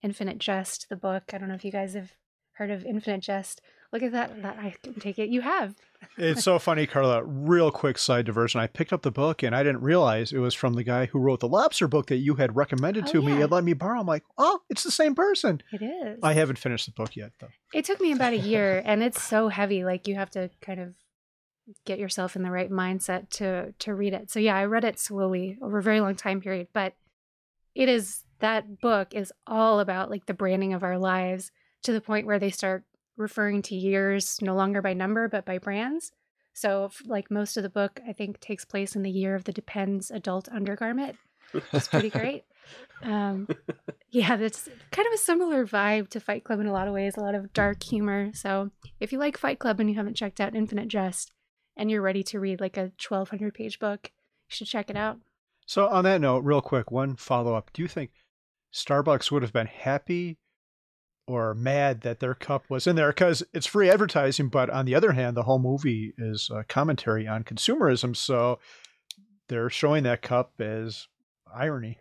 Infinite 0.02 0.40
Jest, 0.40 0.88
the 0.90 0.96
book. 0.96 1.25
I 1.31 1.38
don't 1.38 1.48
know 1.48 1.54
if 1.54 1.64
you 1.64 1.72
guys 1.72 1.94
have 1.94 2.14
heard 2.54 2.72
of 2.72 2.86
Infinite 2.86 3.22
Jest. 3.22 3.62
Look 3.94 4.04
at 4.04 4.12
that. 4.12 4.42
that 4.42 4.57
I 4.60 4.75
can 4.84 4.95
take 4.95 5.19
it. 5.19 5.30
You 5.30 5.42
have. 5.42 5.75
It's 6.18 6.44
so 6.44 6.60
funny, 6.60 6.86
Carla. 6.86 7.24
Real 7.24 7.72
quick 7.72 7.98
side 7.98 8.25
diversion. 8.25 8.60
I 8.60 8.68
picked 8.68 8.92
up 8.92 9.04
the 9.04 9.12
book 9.12 9.42
and 9.44 9.56
I 9.56 9.63
didn't 9.63 9.81
realize 9.81 10.34
it 10.34 10.40
was 10.40 10.54
from 10.54 10.74
the 10.74 10.84
guy 10.84 11.06
who 11.06 11.19
wrote 11.19 11.40
the 11.40 11.48
lobster 11.48 11.88
book 11.88 12.07
that 12.07 12.18
you 12.18 12.36
had 12.36 12.56
recommended 12.56 13.06
Oh, 13.07 13.12
to 13.13 13.22
me 13.22 13.34
yeah. 13.38 13.44
and 13.44 13.51
let 13.51 13.63
me 13.63 13.74
borrow. 13.74 14.00
I'm 14.01 14.06
like, 14.07 14.24
oh, 14.38 14.60
it's 14.69 14.84
the 14.84 14.92
same 14.92 15.16
person. 15.16 15.62
It 15.72 15.81
is. 15.81 16.19
I 16.22 16.34
haven't 16.34 16.57
finished 16.57 16.88
the 16.88 16.92
book 16.92 17.16
yet, 17.16 17.31
though. 17.40 17.48
It 17.74 17.86
took 17.86 18.01
me 18.01 18.12
about 18.12 18.34
a 18.34 18.38
year, 18.38 18.81
and 18.84 19.01
it's 19.01 19.22
so 19.24 19.48
heavy. 19.48 19.86
Like 19.86 20.07
you 20.07 20.16
have 20.16 20.31
to 20.31 20.50
kind 20.62 20.80
of 20.81 20.96
get 21.86 22.00
yourself 22.00 22.36
in 22.36 22.44
the 22.44 22.51
right 22.51 22.69
mindset 22.72 23.30
to 23.30 23.74
to 23.80 23.94
read 23.94 24.13
it. 24.13 24.30
So 24.31 24.39
yeah, 24.39 24.56
I 24.57 24.66
read 24.66 24.84
it 24.84 25.00
slowly 25.00 25.57
over 25.62 25.78
a 25.78 25.84
very 25.84 26.01
long 26.01 26.16
time 26.16 26.42
period, 26.42 26.68
but 26.74 26.94
it 27.75 27.88
is 27.89 28.24
that 28.39 28.81
book 28.81 29.13
is 29.13 29.31
all 29.48 29.80
about 29.80 30.10
like 30.10 30.25
the 30.25 30.34
branding 30.34 30.74
of 30.74 30.84
our 30.84 30.98
lives 30.98 31.51
to 31.84 31.94
the 31.94 32.01
point 32.01 32.25
where 32.28 32.39
they 32.39 32.50
start 32.50 32.84
referring 33.18 33.62
to 33.63 33.75
years 33.75 34.42
no 34.42 34.56
longer 34.56 34.81
by 34.81 34.94
number 34.94 35.27
but 35.27 35.45
by 35.45 35.57
brands. 35.57 36.12
So 36.54 36.92
like 37.06 37.31
most 37.31 37.57
of 37.57 37.63
the 37.63 37.69
book, 37.69 38.00
I 38.07 38.13
think 38.13 38.39
takes 38.39 38.65
place 38.65 38.95
in 38.95 39.04
the 39.04 39.12
year 39.12 39.36
of 39.36 39.44
the 39.44 39.51
Depends 39.51 40.12
adult 40.12 40.48
undergarment. 40.50 41.18
It's 41.71 41.88
pretty 41.88 42.10
great. 42.10 42.44
Um, 43.04 43.48
yeah, 44.10 44.38
that's 44.38 44.69
kind 44.92 45.07
of 45.07 45.13
a 45.13 45.18
similar 45.18 45.65
vibe 45.65 46.10
to 46.10 46.19
Fight 46.19 46.44
Club 46.44 46.60
in 46.60 46.68
a 46.68 46.71
lot 46.71 46.88
of 46.88 46.94
ways, 46.94 47.18
a 47.18 47.21
lot 47.21 47.36
of 47.36 47.54
dark 47.54 47.83
humor. 47.83 48.31
So 48.33 48.71
if 49.00 49.12
you 49.12 49.19
like 49.19 49.38
Fight 49.38 49.60
Club 49.60 49.80
and 49.80 49.89
you 49.89 49.95
haven't 49.95 50.15
checked 50.15 50.39
out 50.39 50.56
Infinite 50.56 50.88
Jest 50.88 51.31
and 51.75 51.89
you're 51.92 52.01
ready 52.01 52.24
to 52.24 52.39
read 52.39 52.62
like 52.62 52.77
a 52.77 52.92
1200 53.06 53.54
page 53.54 53.80
book, 53.80 54.12
you 54.50 54.56
should 54.56 54.68
check 54.68 54.89
it 54.89 54.95
out. 54.95 55.18
So, 55.65 55.88
on 55.88 56.04
that 56.04 56.19
note, 56.19 56.39
real 56.39 56.62
quick, 56.62 56.92
one 56.92 57.15
follow 57.15 57.56
up. 57.56 57.71
Do 57.74 57.81
you 57.81 57.88
think 57.88 58.12
Starbucks 58.74 59.31
would 59.31 59.44
have 59.44 59.54
been 59.54 59.68
happy 59.68 60.38
or 61.28 61.54
mad 61.54 62.02
that 62.02 62.20
their 62.20 62.34
cup 62.36 62.70
was 62.70 62.88
in 62.88 62.96
there? 62.96 63.10
Because 63.10 63.44
it's 63.54 63.68
free 63.68 63.90
advertising, 63.90 64.50
but 64.50 64.70
on 64.70 64.86
the 64.86 64.96
other 64.96 65.14
hand, 65.14 65.38
the 65.38 65.44
whole 65.44 65.60
movie 65.60 66.14
is 66.18 66.50
a 66.54 66.64
commentary 66.64 67.28
on 67.28 67.44
consumerism. 67.44 68.16
So, 68.16 68.60
they're 69.50 69.70
showing 69.70 70.04
that 70.04 70.22
cup 70.22 70.54
as 70.60 71.08
irony. 71.54 71.98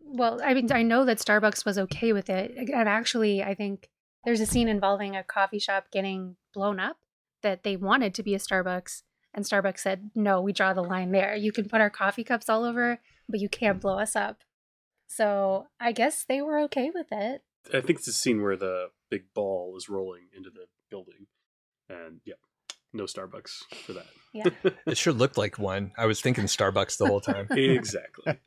Well, 0.00 0.40
I 0.42 0.54
mean, 0.54 0.70
I 0.70 0.82
know 0.82 1.04
that 1.04 1.18
Starbucks 1.18 1.66
was 1.66 1.78
okay 1.78 2.12
with 2.12 2.30
it. 2.30 2.56
And 2.56 2.88
actually, 2.88 3.42
I 3.42 3.54
think 3.54 3.90
there's 4.24 4.40
a 4.40 4.46
scene 4.46 4.68
involving 4.68 5.16
a 5.16 5.24
coffee 5.24 5.58
shop 5.58 5.86
getting 5.92 6.36
blown 6.54 6.78
up 6.78 6.98
that 7.42 7.64
they 7.64 7.76
wanted 7.76 8.14
to 8.14 8.22
be 8.22 8.34
a 8.34 8.38
Starbucks. 8.38 9.02
And 9.34 9.44
Starbucks 9.44 9.80
said, 9.80 10.10
no, 10.14 10.40
we 10.40 10.52
draw 10.52 10.72
the 10.72 10.82
line 10.82 11.10
there. 11.10 11.34
You 11.34 11.52
can 11.52 11.68
put 11.68 11.80
our 11.80 11.90
coffee 11.90 12.24
cups 12.24 12.48
all 12.48 12.64
over, 12.64 13.00
but 13.28 13.40
you 13.40 13.48
can't 13.48 13.80
blow 13.80 13.98
us 13.98 14.16
up. 14.16 14.38
So 15.08 15.66
I 15.80 15.92
guess 15.92 16.24
they 16.24 16.40
were 16.40 16.58
okay 16.60 16.90
with 16.94 17.08
it. 17.10 17.42
I 17.68 17.80
think 17.80 17.98
it's 17.98 18.06
the 18.06 18.12
scene 18.12 18.42
where 18.42 18.56
the 18.56 18.88
big 19.10 19.32
ball 19.34 19.74
is 19.76 19.88
rolling 19.88 20.28
into 20.36 20.50
the 20.50 20.66
building. 20.90 21.26
And 21.88 22.20
yeah, 22.24 22.34
no 22.92 23.04
Starbucks 23.04 23.62
for 23.84 23.92
that. 23.94 24.06
Yeah. 24.32 24.50
It 24.86 24.98
sure 24.98 25.12
looked 25.12 25.38
like 25.38 25.58
one. 25.58 25.92
I 25.96 26.06
was 26.06 26.20
thinking 26.20 26.44
Starbucks 26.44 26.98
the 26.98 27.06
whole 27.06 27.20
time. 27.20 27.46
exactly. 27.50 28.38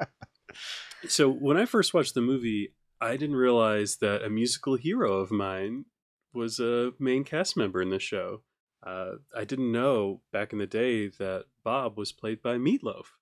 so 1.08 1.32
when 1.32 1.58
I 1.58 1.66
first 1.66 1.94
watched 1.94 2.14
the 2.14 2.22
movie, 2.22 2.74
I 3.02 3.18
didn't 3.18 3.36
realize 3.36 3.98
that 3.98 4.24
a 4.24 4.30
musical 4.30 4.76
hero 4.76 5.14
of 5.14 5.32
mine 5.32 5.86
was 6.34 6.60
a 6.60 6.92
main 7.00 7.24
cast 7.24 7.58
member 7.58 7.82
in 7.82 7.90
the 7.90 8.00
show. 8.00 8.42
Uh, 8.86 9.14
I 9.36 9.46
didn't 9.46 9.72
know 9.72 10.22
back 10.32 10.54
in 10.54 10.60
the 10.60 10.68
day 10.68 11.08
that 11.08 11.46
Bob 11.64 11.98
was 11.98 12.12
played 12.12 12.42
by 12.42 12.58
Meatloaf. 12.58 13.06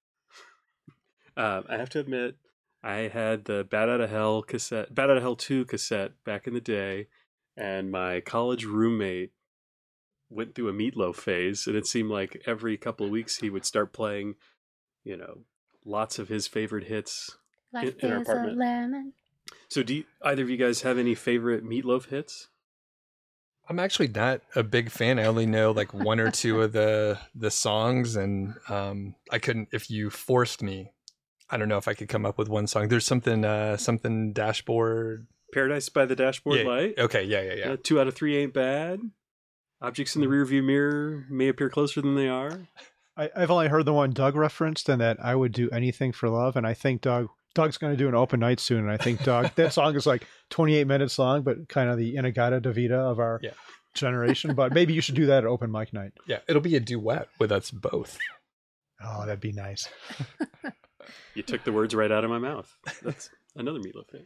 Uh, 1.35 1.61
I 1.69 1.77
have 1.77 1.91
to 1.91 1.99
admit, 1.99 2.35
I 2.87 3.09
had 3.09 3.43
the 3.43 3.67
Bat 3.69 3.89
Out 3.89 4.01
of 4.01 4.09
Hell 4.09 4.41
cassette, 4.41 4.95
Bat 4.95 5.09
Out 5.09 5.17
of 5.17 5.23
Hell 5.23 5.35
2 5.35 5.65
cassette 5.65 6.13
back 6.23 6.47
in 6.47 6.53
the 6.53 6.61
day, 6.61 7.07
and 7.57 7.91
my 7.91 8.21
college 8.21 8.63
roommate 8.63 9.33
went 10.29 10.55
through 10.55 10.69
a 10.69 10.73
Meatloaf 10.73 11.15
phase, 11.15 11.67
and 11.67 11.75
it 11.75 11.85
seemed 11.85 12.09
like 12.09 12.41
every 12.45 12.77
couple 12.77 13.05
of 13.05 13.11
weeks 13.11 13.39
he 13.39 13.49
would 13.49 13.65
start 13.65 13.91
playing, 13.91 14.35
you 15.03 15.17
know, 15.17 15.39
lots 15.83 16.17
of 16.17 16.29
his 16.29 16.47
favorite 16.47 16.85
hits. 16.85 17.37
Life 17.73 17.97
in 17.99 18.09
our 18.09 18.21
is 18.21 18.29
a 18.29 18.31
apartment. 18.31 18.57
lemon. 18.57 19.13
So, 19.67 19.83
do 19.83 19.95
you, 19.95 20.05
either 20.21 20.43
of 20.43 20.49
you 20.49 20.55
guys 20.55 20.83
have 20.83 20.97
any 20.97 21.13
favorite 21.13 21.65
Meatloaf 21.65 22.07
hits? 22.07 22.47
I'm 23.67 23.79
actually 23.79 24.07
not 24.07 24.43
a 24.55 24.63
big 24.63 24.91
fan. 24.91 25.19
I 25.19 25.25
only 25.25 25.45
know 25.45 25.71
like 25.71 25.93
one 25.93 26.21
or 26.21 26.31
two 26.31 26.61
of 26.61 26.71
the 26.71 27.19
the 27.35 27.51
songs, 27.51 28.15
and 28.15 28.53
um, 28.69 29.15
I 29.29 29.39
couldn't. 29.39 29.67
If 29.73 29.91
you 29.91 30.09
forced 30.09 30.63
me, 30.63 30.93
I 31.49 31.57
don't 31.57 31.69
know 31.69 31.77
if 31.77 31.87
I 31.87 31.93
could 31.93 32.09
come 32.09 32.25
up 32.25 32.37
with 32.37 32.49
one 32.49 32.67
song. 32.67 32.87
There's 32.89 33.05
something, 33.05 33.45
uh, 33.45 33.77
something 33.77 34.33
dashboard. 34.33 35.27
Paradise 35.53 35.87
by 35.89 36.05
the 36.05 36.15
Dashboard 36.15 36.59
Yeah, 36.59 36.65
Light. 36.65 36.99
Okay, 36.99 37.23
yeah, 37.23 37.41
yeah, 37.41 37.53
yeah. 37.53 37.69
Uh, 37.71 37.77
two 37.81 37.99
out 38.01 38.07
of 38.07 38.13
three 38.15 38.35
ain't 38.35 38.53
bad. 38.53 38.99
Objects 39.81 40.15
in 40.15 40.21
the 40.21 40.27
rearview 40.27 40.63
mirror 40.63 41.25
may 41.29 41.47
appear 41.47 41.69
closer 41.69 42.01
than 42.01 42.15
they 42.15 42.27
are. 42.27 42.67
I, 43.15 43.29
I've 43.35 43.49
only 43.51 43.67
heard 43.69 43.85
the 43.85 43.93
one 43.93 44.11
Doug 44.11 44.35
referenced, 44.35 44.89
and 44.89 44.99
that 45.01 45.17
I 45.23 45.35
would 45.35 45.53
do 45.53 45.69
anything 45.69 46.11
for 46.11 46.29
love. 46.29 46.55
And 46.57 46.67
I 46.67 46.73
think 46.73 47.01
Doug 47.01 47.29
Doug's 47.55 47.77
going 47.77 47.93
to 47.93 47.97
do 47.97 48.07
an 48.09 48.13
open 48.15 48.39
night 48.41 48.59
soon, 48.59 48.79
and 48.79 48.91
I 48.91 48.97
think 48.97 49.23
Doug 49.23 49.51
that 49.55 49.71
song 49.73 49.95
is 49.95 50.05
like 50.05 50.27
28 50.49 50.85
minutes 50.85 51.17
long, 51.17 51.43
but 51.43 51.69
kind 51.69 51.89
of 51.89 51.97
the 51.97 52.15
In-A-Gadda-Da-Vida 52.17 52.95
of 52.95 53.19
our 53.19 53.39
Yeah. 53.41 53.51
generation. 53.93 54.53
But 54.53 54.73
maybe 54.73 54.93
you 54.93 55.01
should 55.01 55.15
do 55.15 55.27
that 55.27 55.39
at 55.39 55.45
open 55.45 55.71
mic 55.71 55.93
night. 55.93 56.11
Yeah, 56.27 56.39
it'll 56.49 56.61
be 56.61 56.75
a 56.75 56.79
duet 56.81 57.29
with 57.39 57.51
us 57.51 57.71
both. 57.71 58.17
Oh, 59.03 59.25
that'd 59.25 59.39
be 59.39 59.53
nice. 59.53 59.87
You 61.35 61.43
took 61.43 61.63
the 61.63 61.71
words 61.71 61.93
right 61.95 62.11
out 62.11 62.23
of 62.23 62.29
my 62.29 62.37
mouth. 62.39 62.75
That's 63.03 63.29
another 63.55 63.79
meatloaf 63.79 64.07
thing. 64.09 64.25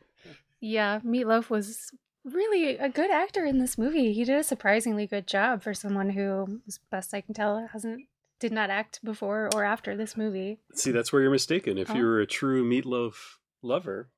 Yeah, 0.60 1.00
Meatloaf 1.06 1.50
was 1.50 1.92
really 2.24 2.78
a 2.78 2.88
good 2.90 3.10
actor 3.12 3.46
in 3.46 3.58
this 3.58 3.78
movie. 3.78 4.14
He 4.14 4.24
did 4.24 4.38
a 4.40 4.44
surprisingly 4.44 5.08
good 5.08 5.26
job 5.28 5.64
for 5.64 5.74
someone 5.74 6.12
who, 6.12 6.62
as 6.68 6.80
best 6.92 7.14
I 7.14 7.22
can 7.22 7.34
tell, 7.34 7.68
hasn't 7.74 8.04
did 8.40 8.52
not 8.52 8.70
act 8.70 9.04
before 9.04 9.50
or 9.54 9.64
after 9.64 9.96
this 9.96 10.16
movie. 10.18 10.60
See, 10.74 10.92
that's 10.92 11.12
where 11.14 11.22
you're 11.22 11.32
mistaken. 11.32 11.78
If 11.78 11.92
Oh. 11.92 11.96
you 11.96 12.06
were 12.06 12.20
a 12.20 12.26
true 12.28 12.64
meatloaf 12.68 13.38
lover, 13.62 14.10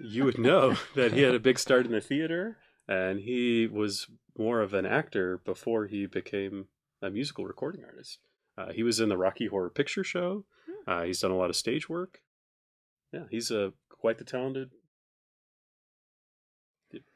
you 0.00 0.24
would 0.24 0.38
know 0.38 0.74
that 0.94 1.12
he 1.12 1.22
had 1.22 1.34
a 1.34 1.40
big 1.40 1.58
start 1.58 1.86
in 1.86 1.92
the 1.92 2.00
theater 2.00 2.58
and 2.88 3.20
he 3.20 3.66
was 3.66 4.06
more 4.38 4.60
of 4.60 4.74
an 4.74 4.86
actor 4.86 5.38
before 5.38 5.86
he 5.86 6.06
became 6.06 6.66
a 7.02 7.10
musical 7.10 7.44
recording 7.46 7.84
artist. 7.84 8.18
Uh, 8.58 8.72
he 8.72 8.82
was 8.82 9.00
in 9.00 9.08
the 9.08 9.16
Rocky 9.18 9.46
Horror 9.46 9.70
Picture 9.70 10.04
Show. 10.04 10.44
Uh, 10.86 11.02
he's 11.02 11.20
done 11.20 11.30
a 11.30 11.36
lot 11.36 11.50
of 11.50 11.56
stage 11.56 11.88
work. 11.88 12.20
Yeah, 13.12 13.24
he's 13.30 13.50
a 13.50 13.72
quite 13.88 14.18
the 14.18 14.24
talented 14.24 14.70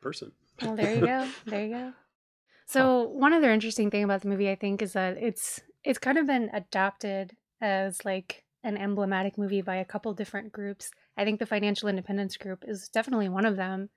person. 0.00 0.32
Well, 0.60 0.76
there 0.76 0.94
you 0.94 1.00
go. 1.06 1.28
There 1.46 1.64
you 1.64 1.74
go. 1.74 1.92
So 2.66 3.02
one 3.02 3.32
other 3.32 3.50
interesting 3.50 3.90
thing 3.90 4.04
about 4.04 4.22
the 4.22 4.28
movie, 4.28 4.50
I 4.50 4.54
think, 4.54 4.82
is 4.82 4.92
that 4.92 5.16
it's 5.16 5.60
it's 5.82 5.98
kind 5.98 6.18
of 6.18 6.26
been 6.26 6.50
adopted 6.52 7.36
as 7.60 8.04
like 8.04 8.44
an 8.62 8.76
emblematic 8.76 9.38
movie 9.38 9.62
by 9.62 9.76
a 9.76 9.84
couple 9.84 10.12
different 10.14 10.52
groups. 10.52 10.90
I 11.16 11.24
think 11.24 11.38
the 11.38 11.46
Financial 11.46 11.88
Independence 11.88 12.36
Group 12.36 12.64
is 12.66 12.88
definitely 12.88 13.28
one 13.28 13.46
of 13.46 13.56
them. 13.56 13.90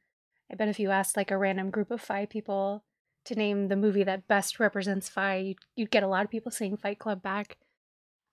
I 0.52 0.56
bet 0.56 0.70
if 0.70 0.80
you 0.80 0.92
asked 0.92 1.18
like 1.18 1.32
a 1.32 1.38
random 1.38 1.70
group 1.70 1.92
of 1.92 2.02
five 2.02 2.30
people 2.30 2.84
to 3.26 3.36
name 3.36 3.68
the 3.68 3.76
movie 3.76 4.04
that 4.04 4.28
best 4.28 4.60
represents 4.60 5.10
FI, 5.10 5.38
you'd, 5.38 5.58
you'd 5.76 5.92
get 5.92 6.04
a 6.04 6.08
lot 6.08 6.26
of 6.26 6.32
people 6.32 6.52
saying 6.52 6.78
Fight 6.78 7.00
Club 7.00 7.22
back. 7.22 7.58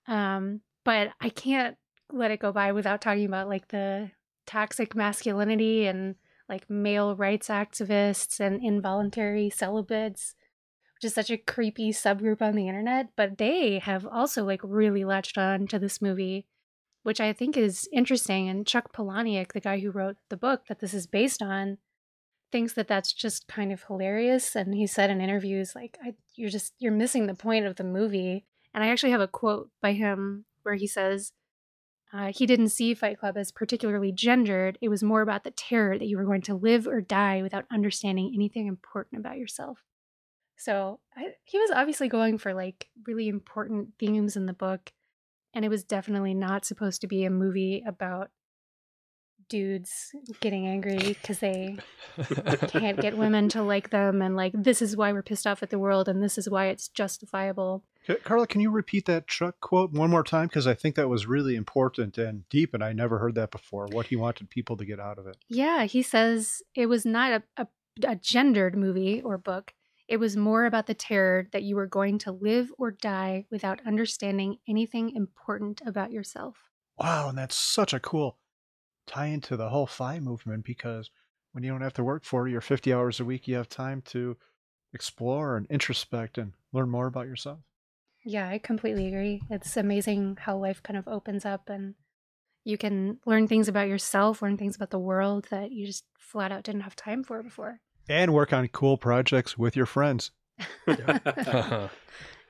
Um, 0.07 0.61
but 0.83 1.11
I 1.19 1.29
can't 1.29 1.77
let 2.11 2.31
it 2.31 2.39
go 2.39 2.51
by 2.51 2.71
without 2.71 3.01
talking 3.01 3.25
about 3.25 3.49
like 3.49 3.69
the 3.69 4.11
toxic 4.45 4.95
masculinity 4.95 5.85
and 5.85 6.15
like 6.49 6.69
male 6.69 7.15
rights 7.15 7.47
activists 7.47 8.39
and 8.39 8.61
involuntary 8.63 9.49
celibates, 9.49 10.35
which 10.95 11.07
is 11.07 11.13
such 11.13 11.29
a 11.29 11.37
creepy 11.37 11.91
subgroup 11.91 12.41
on 12.41 12.55
the 12.55 12.67
internet. 12.67 13.09
But 13.15 13.37
they 13.37 13.79
have 13.79 14.05
also 14.05 14.43
like 14.43 14.61
really 14.63 15.05
latched 15.05 15.37
on 15.37 15.67
to 15.67 15.79
this 15.79 16.01
movie, 16.01 16.47
which 17.03 17.21
I 17.21 17.31
think 17.31 17.55
is 17.55 17.87
interesting. 17.93 18.49
And 18.49 18.67
Chuck 18.67 18.93
Palahniuk, 18.93 19.53
the 19.53 19.61
guy 19.61 19.79
who 19.79 19.91
wrote 19.91 20.17
the 20.29 20.37
book 20.37 20.63
that 20.67 20.79
this 20.79 20.93
is 20.93 21.07
based 21.07 21.41
on, 21.41 21.77
thinks 22.51 22.73
that 22.73 22.89
that's 22.89 23.13
just 23.13 23.47
kind 23.47 23.71
of 23.71 23.83
hilarious. 23.83 24.55
And 24.55 24.75
he 24.75 24.85
said 24.85 25.09
in 25.09 25.21
interviews, 25.21 25.73
like, 25.73 25.97
I, 26.03 26.15
"You're 26.35 26.49
just 26.49 26.73
you're 26.79 26.91
missing 26.91 27.27
the 27.27 27.33
point 27.33 27.65
of 27.65 27.77
the 27.77 27.85
movie." 27.85 28.45
And 28.73 28.83
I 28.83 28.87
actually 28.87 29.11
have 29.11 29.21
a 29.21 29.27
quote 29.27 29.69
by 29.81 29.93
him 29.93 30.45
where 30.63 30.75
he 30.75 30.87
says. 30.87 31.31
Uh, 32.13 32.31
he 32.35 32.45
didn't 32.45 32.69
see 32.69 32.93
Fight 32.93 33.19
Club 33.19 33.37
as 33.37 33.53
particularly 33.53 34.11
gendered. 34.11 34.77
It 34.81 34.89
was 34.89 35.01
more 35.01 35.21
about 35.21 35.45
the 35.45 35.51
terror 35.51 35.97
that 35.97 36.07
you 36.07 36.17
were 36.17 36.25
going 36.25 36.41
to 36.41 36.55
live 36.55 36.85
or 36.85 36.99
die 36.99 37.41
without 37.41 37.63
understanding 37.71 38.33
anything 38.35 38.67
important 38.67 39.21
about 39.21 39.37
yourself. 39.37 39.85
So 40.57 40.99
I, 41.15 41.29
he 41.45 41.57
was 41.57 41.71
obviously 41.71 42.09
going 42.09 42.37
for 42.37 42.53
like 42.53 42.89
really 43.07 43.29
important 43.29 43.93
themes 43.97 44.35
in 44.35 44.45
the 44.45 44.53
book, 44.53 44.91
and 45.53 45.63
it 45.63 45.69
was 45.69 45.83
definitely 45.83 46.33
not 46.33 46.65
supposed 46.65 47.01
to 47.01 47.07
be 47.07 47.23
a 47.23 47.29
movie 47.29 47.81
about 47.87 48.29
dudes 49.49 50.11
getting 50.39 50.67
angry 50.67 50.97
because 50.97 51.39
they 51.39 51.77
can't 52.67 53.01
get 53.01 53.17
women 53.17 53.49
to 53.49 53.63
like 53.63 53.89
them, 53.89 54.21
and 54.21 54.35
like 54.35 54.53
this 54.53 54.81
is 54.81 54.97
why 54.97 55.13
we're 55.13 55.23
pissed 55.23 55.47
off 55.47 55.63
at 55.63 55.69
the 55.69 55.79
world, 55.79 56.07
and 56.07 56.21
this 56.21 56.37
is 56.37 56.49
why 56.49 56.67
it's 56.67 56.89
justifiable. 56.89 57.83
Ca- 58.05 58.17
Carla, 58.23 58.47
can 58.47 58.61
you 58.61 58.71
repeat 58.71 59.05
that 59.05 59.27
Chuck 59.27 59.59
quote 59.59 59.91
one 59.91 60.09
more 60.09 60.23
time? 60.23 60.47
Because 60.47 60.67
I 60.67 60.73
think 60.73 60.95
that 60.95 61.09
was 61.09 61.25
really 61.25 61.55
important 61.55 62.17
and 62.17 62.47
deep, 62.49 62.73
and 62.73 62.83
I 62.83 62.93
never 62.93 63.19
heard 63.19 63.35
that 63.35 63.51
before. 63.51 63.87
What 63.87 64.07
he 64.07 64.15
wanted 64.15 64.49
people 64.49 64.77
to 64.77 64.85
get 64.85 64.99
out 64.99 65.19
of 65.19 65.27
it. 65.27 65.37
Yeah, 65.47 65.83
he 65.83 66.01
says 66.01 66.61
it 66.75 66.87
was 66.87 67.05
not 67.05 67.31
a, 67.31 67.43
a, 67.57 67.67
a 68.07 68.15
gendered 68.15 68.75
movie 68.75 69.21
or 69.21 69.37
book. 69.37 69.73
It 70.07 70.19
was 70.19 70.35
more 70.35 70.65
about 70.65 70.87
the 70.87 70.93
terror 70.93 71.47
that 71.53 71.63
you 71.63 71.75
were 71.75 71.87
going 71.87 72.17
to 72.19 72.31
live 72.31 72.71
or 72.77 72.91
die 72.91 73.45
without 73.49 73.79
understanding 73.85 74.57
anything 74.67 75.15
important 75.15 75.81
about 75.85 76.11
yourself. 76.11 76.69
Wow, 76.97 77.29
and 77.29 77.37
that's 77.37 77.55
such 77.55 77.93
a 77.93 77.99
cool 77.99 78.37
tie 79.07 79.27
into 79.27 79.57
the 79.57 79.69
whole 79.69 79.87
FI 79.87 80.19
movement 80.19 80.65
because 80.65 81.09
when 81.51 81.63
you 81.63 81.71
don't 81.71 81.81
have 81.81 81.93
to 81.93 82.03
work 82.03 82.23
40 82.23 82.55
or 82.55 82.61
50 82.61 82.93
hours 82.93 83.19
a 83.19 83.25
week, 83.25 83.47
you 83.47 83.55
have 83.55 83.69
time 83.69 84.01
to 84.07 84.37
explore 84.93 85.57
and 85.57 85.67
introspect 85.69 86.37
and 86.37 86.53
learn 86.73 86.89
more 86.89 87.07
about 87.07 87.27
yourself. 87.27 87.59
Yeah, 88.23 88.47
I 88.47 88.59
completely 88.59 89.07
agree. 89.07 89.41
It's 89.49 89.77
amazing 89.77 90.37
how 90.41 90.57
life 90.57 90.83
kind 90.83 90.97
of 90.97 91.07
opens 91.07 91.45
up 91.45 91.69
and 91.69 91.95
you 92.63 92.77
can 92.77 93.19
learn 93.25 93.47
things 93.47 93.67
about 93.67 93.87
yourself, 93.87 94.41
learn 94.41 94.57
things 94.57 94.75
about 94.75 94.91
the 94.91 94.99
world 94.99 95.47
that 95.49 95.71
you 95.71 95.87
just 95.87 96.05
flat 96.19 96.51
out 96.51 96.63
didn't 96.63 96.81
have 96.81 96.95
time 96.95 97.23
for 97.23 97.41
before. 97.41 97.79
And 98.07 98.33
work 98.33 98.53
on 98.53 98.67
cool 98.67 98.97
projects 98.97 99.57
with 99.57 99.75
your 99.75 99.85
friends. 99.85 100.31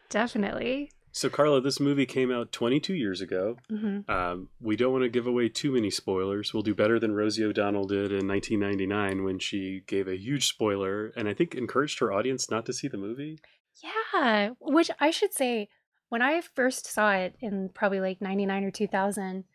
Definitely. 0.09 0.91
So, 1.13 1.29
Carla, 1.29 1.59
this 1.59 1.79
movie 1.79 2.05
came 2.05 2.31
out 2.31 2.51
22 2.53 2.93
years 2.93 3.21
ago. 3.21 3.57
hmm 3.69 3.99
Um, 4.07 4.49
we 4.61 4.75
don't 4.75 4.93
want 4.93 5.03
to 5.03 5.09
give 5.09 5.27
away 5.27 5.49
too 5.49 5.73
many 5.73 5.89
spoilers. 5.89 6.53
We'll 6.53 6.63
do 6.63 6.75
better 6.75 6.99
than 6.99 7.13
Rosie 7.13 7.43
O'Donnell 7.43 7.85
did 7.85 8.11
in 8.11 8.27
1999 8.27 9.23
when 9.23 9.39
she 9.39 9.83
gave 9.87 10.07
a 10.07 10.17
huge 10.17 10.47
spoiler 10.47 11.07
and 11.15 11.27
I 11.27 11.33
think 11.33 11.53
encouraged 11.53 11.99
her 11.99 12.13
audience 12.13 12.49
not 12.49 12.65
to 12.67 12.73
see 12.73 12.87
the 12.87 12.97
movie. 12.97 13.39
Yeah, 13.83 14.51
which 14.59 14.91
I 14.99 15.11
should 15.11 15.33
say, 15.33 15.69
when 16.09 16.21
I 16.21 16.41
first 16.41 16.85
saw 16.85 17.13
it 17.13 17.35
in 17.39 17.69
probably 17.73 18.01
like 18.01 18.21
99 18.21 18.65
or 18.65 18.71
2000, 18.71 19.45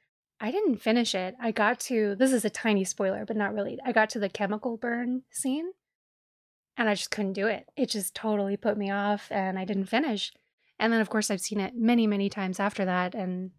I 0.40 0.50
didn't 0.50 0.76
finish 0.76 1.14
it. 1.14 1.34
I 1.40 1.50
got 1.50 1.80
to, 1.80 2.14
this 2.14 2.32
is 2.32 2.44
a 2.44 2.50
tiny 2.50 2.84
spoiler, 2.84 3.24
but 3.26 3.36
not 3.36 3.54
really. 3.54 3.78
I 3.84 3.92
got 3.92 4.10
to 4.10 4.18
the 4.18 4.28
chemical 4.28 4.76
burn 4.76 5.22
scene 5.30 5.72
and 6.76 6.88
I 6.88 6.94
just 6.94 7.10
couldn't 7.10 7.34
do 7.34 7.46
it. 7.46 7.66
It 7.76 7.90
just 7.90 8.14
totally 8.14 8.56
put 8.56 8.78
me 8.78 8.90
off 8.90 9.28
and 9.30 9.58
I 9.58 9.64
didn't 9.64 9.86
finish. 9.86 10.32
And 10.78 10.92
then, 10.92 11.00
of 11.00 11.08
course, 11.08 11.30
I've 11.30 11.40
seen 11.40 11.60
it 11.60 11.74
many, 11.74 12.06
many 12.06 12.28
times 12.28 12.60
after 12.60 12.84
that. 12.84 13.14
And 13.14 13.52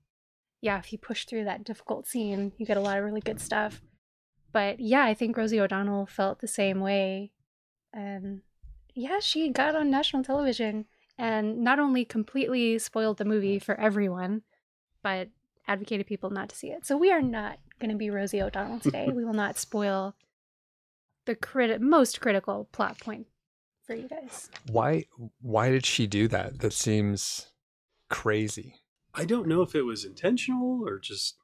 yeah, 0.62 0.78
if 0.78 0.92
you 0.92 1.00
push 1.00 1.26
through 1.26 1.46
that 1.46 1.64
difficult 1.64 2.08
scene, 2.08 2.52
you 2.58 2.66
get 2.66 2.78
a 2.78 2.82
lot 2.82 2.98
of 2.98 3.04
really 3.04 3.22
good 3.22 3.40
stuff. 3.40 3.82
But 4.52 4.80
yeah, 4.80 5.04
I 5.04 5.14
think 5.14 5.36
Rosie 5.36 5.60
O'Donnell 5.60 6.06
felt 6.06 6.40
the 6.40 6.48
same 6.48 6.80
way. 6.80 7.32
And 7.94 8.42
yeah, 8.98 9.20
she 9.20 9.50
got 9.50 9.76
on 9.76 9.90
national 9.92 10.24
television 10.24 10.86
and 11.20 11.60
not 11.64 11.78
only 11.80 12.04
completely 12.04 12.80
spoiled 12.80 13.18
the 13.18 13.26
movie 13.26 13.60
for 13.60 13.80
everyone, 13.80 14.42
but 15.04 15.30
advocated 15.68 16.08
people 16.08 16.30
not 16.32 16.50
to 16.50 16.56
see 16.56 16.70
it. 16.70 16.86
So 16.86 16.98
we 16.98 17.12
are 17.12 17.22
not 17.22 17.60
going 17.80 17.92
to 17.92 17.98
be 17.98 18.10
Rosie 18.10 18.42
O'Donnell 18.42 18.80
today. 18.80 19.08
we 19.14 19.24
will 19.24 19.34
not 19.34 19.58
spoil 19.58 20.16
the 21.26 21.36
crit- 21.36 21.82
most 21.82 22.20
critical 22.22 22.68
plot 22.72 23.00
point 23.00 23.28
for 23.86 23.94
you 23.96 24.08
guys. 24.08 24.50
why 24.72 25.06
why 25.42 25.70
did 25.70 25.86
she 25.86 26.08
do 26.08 26.28
that? 26.28 26.60
That 26.60 26.74
seems 26.74 27.52
crazy. 28.10 28.76
I 29.14 29.26
don't 29.26 29.48
know 29.48 29.62
if 29.62 29.76
it 29.76 29.84
was 29.84 30.04
intentional 30.06 30.84
or 30.86 31.00
just 31.00 31.36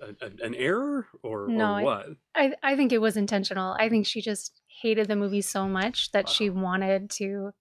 a, 0.00 0.08
a- 0.24 0.44
an 0.44 0.54
error 0.54 1.06
or, 1.22 1.48
No, 1.48 1.78
or 1.78 1.82
what. 1.82 2.06
I, 2.34 2.52
I 2.62 2.76
think 2.76 2.92
it 2.92 3.00
was 3.00 3.16
intentional. 3.16 3.76
I 3.80 3.88
think 3.88 4.06
she 4.06 4.20
just 4.20 4.60
hated 4.80 5.08
the 5.08 5.16
movie 5.16 5.42
so 5.42 5.66
much 5.66 6.12
that 6.12 6.28
she 6.28 6.50
wanted 6.50 7.10
to 7.10 7.52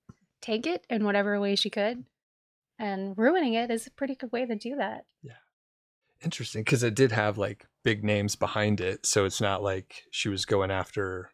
take 0.42 0.68
it 0.68 0.86
in 0.90 1.06
whatever 1.06 1.40
way 1.40 1.56
she 1.56 1.70
could. 1.70 2.06
And 2.78 3.18
ruining 3.18 3.54
it 3.54 3.72
is 3.72 3.88
a 3.88 3.92
pretty 3.92 4.16
good 4.16 4.32
way 4.32 4.46
to 4.46 4.56
do 4.56 4.76
that. 4.76 5.06
Yeah. 5.22 5.34
Interesting, 6.24 6.64
because 6.64 6.84
it 6.84 6.96
did 6.96 7.12
have 7.12 7.38
like 7.38 7.66
big 7.84 8.04
names 8.04 8.36
behind 8.36 8.82
it, 8.82 9.06
so 9.06 9.26
it's 9.26 9.42
not 9.42 9.62
like 9.62 10.04
she 10.12 10.30
was 10.30 10.46
going 10.46 10.72
after 10.72 11.32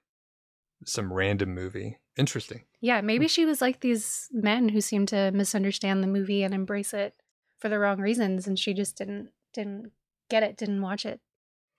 some 0.86 1.14
random 1.14 1.54
movie. 1.54 2.00
Interesting. 2.18 2.64
Yeah, 2.82 3.02
maybe 3.02 3.28
she 3.28 3.46
was 3.46 3.62
like 3.62 3.80
these 3.80 4.28
men 4.32 4.70
who 4.70 4.82
seem 4.82 5.06
to 5.08 5.32
misunderstand 5.32 6.04
the 6.04 6.08
movie 6.08 6.44
and 6.44 6.54
embrace 6.54 6.94
it 6.94 7.14
for 7.60 7.70
the 7.70 7.80
wrong 7.80 8.00
reasons, 8.00 8.48
and 8.48 8.58
she 8.58 8.74
just 8.74 8.98
didn't 8.98 9.30
didn't 9.54 9.92
get 10.30 10.44
it, 10.44 10.58
didn't 10.58 10.82
watch 10.82 11.06
it 11.06 11.22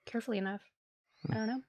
carefully 0.06 0.38
enough. 0.38 0.62
I 1.28 1.32
hmm. 1.32 1.38
don't 1.38 1.46
know. 1.48 1.62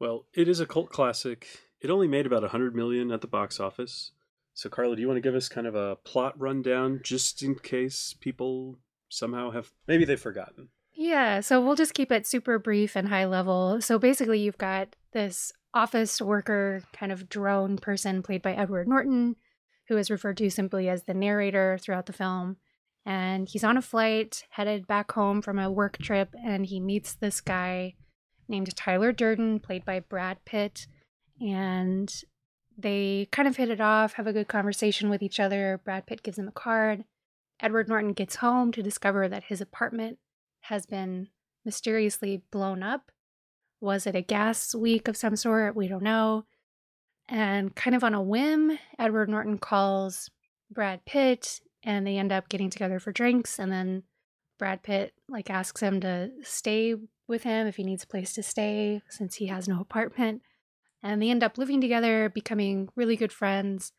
Well, 0.00 0.26
it 0.32 0.48
is 0.48 0.60
a 0.60 0.66
cult 0.66 0.90
classic. 0.90 1.46
It 1.80 1.90
only 1.90 2.08
made 2.08 2.26
about 2.26 2.42
100 2.42 2.74
million 2.74 3.12
at 3.12 3.20
the 3.20 3.26
box 3.26 3.60
office. 3.60 4.12
So, 4.54 4.68
Carla, 4.68 4.96
do 4.96 5.02
you 5.02 5.06
want 5.06 5.18
to 5.18 5.22
give 5.22 5.36
us 5.36 5.48
kind 5.48 5.66
of 5.66 5.74
a 5.76 5.96
plot 5.96 6.38
rundown 6.38 7.00
just 7.04 7.42
in 7.42 7.54
case 7.54 8.14
people 8.18 8.78
somehow 9.08 9.52
have 9.52 9.70
maybe 9.86 10.04
they've 10.04 10.20
forgotten? 10.20 10.68
Yeah, 10.92 11.40
so 11.40 11.60
we'll 11.60 11.76
just 11.76 11.94
keep 11.94 12.10
it 12.10 12.26
super 12.26 12.58
brief 12.58 12.96
and 12.96 13.08
high 13.08 13.26
level. 13.26 13.80
So 13.80 14.00
basically, 14.00 14.40
you've 14.40 14.58
got 14.58 14.96
this 15.12 15.52
office 15.72 16.20
worker 16.20 16.82
kind 16.92 17.12
of 17.12 17.28
drone 17.28 17.76
person 17.78 18.20
played 18.22 18.42
by 18.42 18.52
Edward 18.54 18.88
Norton, 18.88 19.36
who 19.86 19.96
is 19.96 20.10
referred 20.10 20.38
to 20.38 20.50
simply 20.50 20.88
as 20.88 21.04
the 21.04 21.14
narrator 21.14 21.78
throughout 21.80 22.06
the 22.06 22.12
film. 22.12 22.56
And 23.06 23.48
he's 23.48 23.62
on 23.62 23.76
a 23.76 23.82
flight 23.82 24.44
headed 24.50 24.88
back 24.88 25.12
home 25.12 25.40
from 25.40 25.58
a 25.58 25.70
work 25.70 25.98
trip, 25.98 26.34
and 26.44 26.66
he 26.66 26.80
meets 26.80 27.14
this 27.14 27.40
guy 27.40 27.94
named 28.48 28.74
Tyler 28.74 29.12
Durden, 29.12 29.60
played 29.60 29.84
by 29.84 30.00
Brad 30.00 30.44
Pitt. 30.44 30.88
And 31.40 32.12
they 32.76 33.28
kind 33.32 33.48
of 33.48 33.56
hit 33.56 33.70
it 33.70 33.80
off, 33.80 34.14
have 34.14 34.26
a 34.26 34.32
good 34.32 34.48
conversation 34.48 35.10
with 35.10 35.22
each 35.22 35.40
other. 35.40 35.80
Brad 35.84 36.06
Pitt 36.06 36.22
gives 36.22 36.38
him 36.38 36.48
a 36.48 36.52
card. 36.52 37.04
Edward 37.60 37.88
Norton 37.88 38.12
gets 38.12 38.36
home 38.36 38.70
to 38.72 38.82
discover 38.82 39.28
that 39.28 39.44
his 39.44 39.60
apartment 39.60 40.18
has 40.62 40.86
been 40.86 41.28
mysteriously 41.64 42.42
blown 42.50 42.82
up. 42.82 43.10
Was 43.80 44.06
it 44.06 44.14
a 44.14 44.22
gas 44.22 44.74
leak 44.74 45.08
of 45.08 45.16
some 45.16 45.36
sort? 45.36 45.74
We 45.74 45.88
don't 45.88 46.02
know. 46.02 46.44
And 47.28 47.74
kind 47.74 47.94
of 47.94 48.04
on 48.04 48.14
a 48.14 48.22
whim, 48.22 48.78
Edward 48.98 49.28
Norton 49.28 49.58
calls 49.58 50.30
Brad 50.70 51.04
Pitt 51.04 51.60
and 51.82 52.06
they 52.06 52.16
end 52.16 52.32
up 52.32 52.48
getting 52.48 52.70
together 52.70 52.98
for 52.98 53.12
drinks 53.12 53.58
and 53.58 53.70
then 53.70 54.04
Brad 54.58 54.82
Pitt 54.82 55.14
like 55.28 55.50
asks 55.50 55.80
him 55.80 56.00
to 56.00 56.30
stay 56.42 56.94
with 57.26 57.42
him 57.42 57.66
if 57.66 57.76
he 57.76 57.84
needs 57.84 58.04
a 58.04 58.08
place 58.08 58.32
to 58.34 58.42
stay 58.42 59.02
since 59.08 59.36
he 59.36 59.46
has 59.46 59.68
no 59.68 59.80
apartment. 59.80 60.42
And 61.02 61.22
they 61.22 61.30
end 61.30 61.44
up 61.44 61.58
living 61.58 61.80
together, 61.80 62.28
becoming 62.28 62.88
really 62.96 63.16
good 63.16 63.32
friends, 63.32 63.92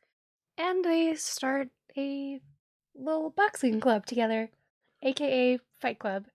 and 0.57 0.83
they 0.83 1.15
start 1.15 1.69
a 1.97 2.41
little 2.93 3.29
boxing 3.29 3.79
club 3.79 4.05
together, 4.05 4.51
aka 5.01 5.59
Fight 5.79 5.99
Club. 5.99 6.25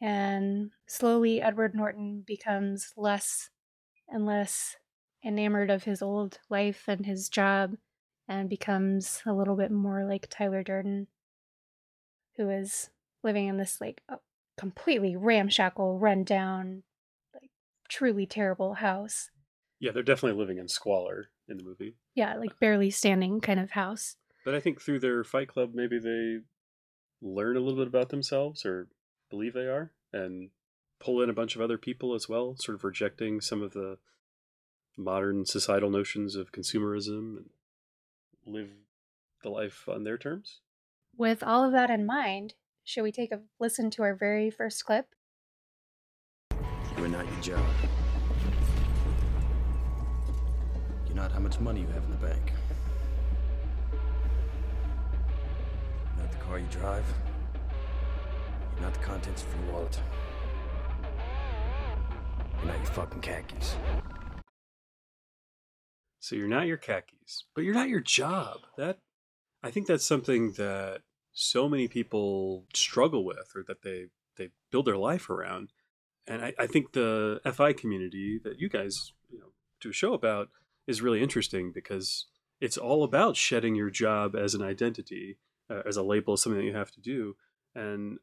And 0.00 0.70
slowly 0.86 1.40
Edward 1.40 1.74
Norton 1.74 2.24
becomes 2.26 2.92
less 2.96 3.50
and 4.08 4.26
less 4.26 4.76
enamored 5.24 5.70
of 5.70 5.84
his 5.84 6.02
old 6.02 6.38
life 6.48 6.84
and 6.88 7.06
his 7.06 7.28
job 7.28 7.74
and 8.28 8.48
becomes 8.48 9.22
a 9.26 9.32
little 9.32 9.56
bit 9.56 9.70
more 9.70 10.04
like 10.04 10.28
Tyler 10.28 10.62
Durden, 10.62 11.06
who 12.36 12.50
is 12.50 12.90
living 13.22 13.46
in 13.46 13.56
this 13.56 13.80
like 13.80 14.02
completely 14.56 15.16
ramshackle, 15.16 15.98
run 15.98 16.24
down, 16.24 16.82
like 17.34 17.50
truly 17.88 18.26
terrible 18.26 18.74
house. 18.74 19.30
Yeah, 19.80 19.92
they're 19.92 20.02
definitely 20.02 20.38
living 20.38 20.58
in 20.58 20.68
squalor 20.68 21.30
in 21.48 21.56
the 21.56 21.64
movie. 21.64 21.96
Yeah, 22.14 22.36
like 22.36 22.58
barely 22.58 22.90
standing 22.90 23.40
kind 23.40 23.60
of 23.60 23.72
house. 23.72 24.16
But 24.44 24.54
I 24.54 24.60
think 24.60 24.80
through 24.80 25.00
their 25.00 25.24
fight 25.24 25.48
club, 25.48 25.70
maybe 25.74 25.98
they 25.98 26.40
learn 27.20 27.56
a 27.56 27.60
little 27.60 27.78
bit 27.78 27.86
about 27.86 28.08
themselves 28.08 28.64
or 28.64 28.88
believe 29.30 29.54
they 29.54 29.66
are 29.66 29.92
and 30.12 30.50
pull 31.00 31.22
in 31.22 31.30
a 31.30 31.34
bunch 31.34 31.54
of 31.54 31.62
other 31.62 31.78
people 31.78 32.14
as 32.14 32.28
well, 32.28 32.56
sort 32.58 32.76
of 32.76 32.84
rejecting 32.84 33.40
some 33.40 33.62
of 33.62 33.72
the 33.72 33.98
modern 34.96 35.46
societal 35.46 35.90
notions 35.90 36.34
of 36.34 36.50
consumerism 36.50 37.36
and 37.36 37.50
live 38.46 38.70
the 39.42 39.50
life 39.50 39.88
on 39.88 40.04
their 40.04 40.18
terms. 40.18 40.60
With 41.16 41.42
all 41.42 41.64
of 41.64 41.72
that 41.72 41.90
in 41.90 42.04
mind, 42.04 42.54
should 42.84 43.02
we 43.02 43.12
take 43.12 43.32
a 43.32 43.40
listen 43.60 43.90
to 43.90 44.02
our 44.02 44.14
very 44.14 44.50
first 44.50 44.84
clip? 44.84 45.06
You 46.96 47.04
are 47.04 47.08
not 47.08 47.26
your 47.26 47.40
job. 47.40 47.66
Not 51.18 51.32
how 51.32 51.40
much 51.40 51.58
money 51.58 51.80
you 51.80 51.88
have 51.88 52.04
in 52.04 52.10
the 52.10 52.16
bank. 52.16 52.52
Not 56.16 56.30
the 56.30 56.38
car 56.38 56.60
you 56.60 56.66
drive. 56.70 57.04
Not 58.80 58.94
the 58.94 59.00
contents 59.00 59.42
of 59.42 59.48
your 59.56 59.72
wallet. 59.72 59.98
You're 62.58 62.66
not 62.66 62.76
your 62.76 62.86
fucking 62.86 63.20
khakis. 63.20 63.74
So 66.20 66.36
you're 66.36 66.46
not 66.46 66.68
your 66.68 66.76
khakis, 66.76 67.46
but 67.52 67.64
you're 67.64 67.74
not 67.74 67.88
your 67.88 68.00
job. 68.00 68.58
That 68.76 68.98
I 69.60 69.72
think 69.72 69.88
that's 69.88 70.06
something 70.06 70.52
that 70.52 71.00
so 71.32 71.68
many 71.68 71.88
people 71.88 72.66
struggle 72.74 73.24
with 73.24 73.50
or 73.56 73.64
that 73.66 73.82
they 73.82 74.04
they 74.36 74.50
build 74.70 74.86
their 74.86 74.96
life 74.96 75.28
around. 75.28 75.72
And 76.28 76.44
I, 76.44 76.52
I 76.60 76.68
think 76.68 76.92
the 76.92 77.40
FI 77.52 77.72
community 77.72 78.38
that 78.44 78.60
you 78.60 78.68
guys 78.68 79.14
you 79.28 79.40
know 79.40 79.46
do 79.80 79.90
a 79.90 79.92
show 79.92 80.12
about 80.12 80.50
is 80.88 81.02
really 81.02 81.22
interesting 81.22 81.70
because 81.70 82.26
it's 82.60 82.78
all 82.78 83.04
about 83.04 83.36
shedding 83.36 83.76
your 83.76 83.90
job 83.90 84.34
as 84.34 84.54
an 84.54 84.62
identity, 84.62 85.38
uh, 85.70 85.82
as 85.86 85.96
a 85.96 86.02
label, 86.02 86.36
something 86.36 86.58
that 86.58 86.66
you 86.66 86.74
have 86.74 86.90
to 86.92 87.00
do. 87.00 87.36
And 87.74 88.18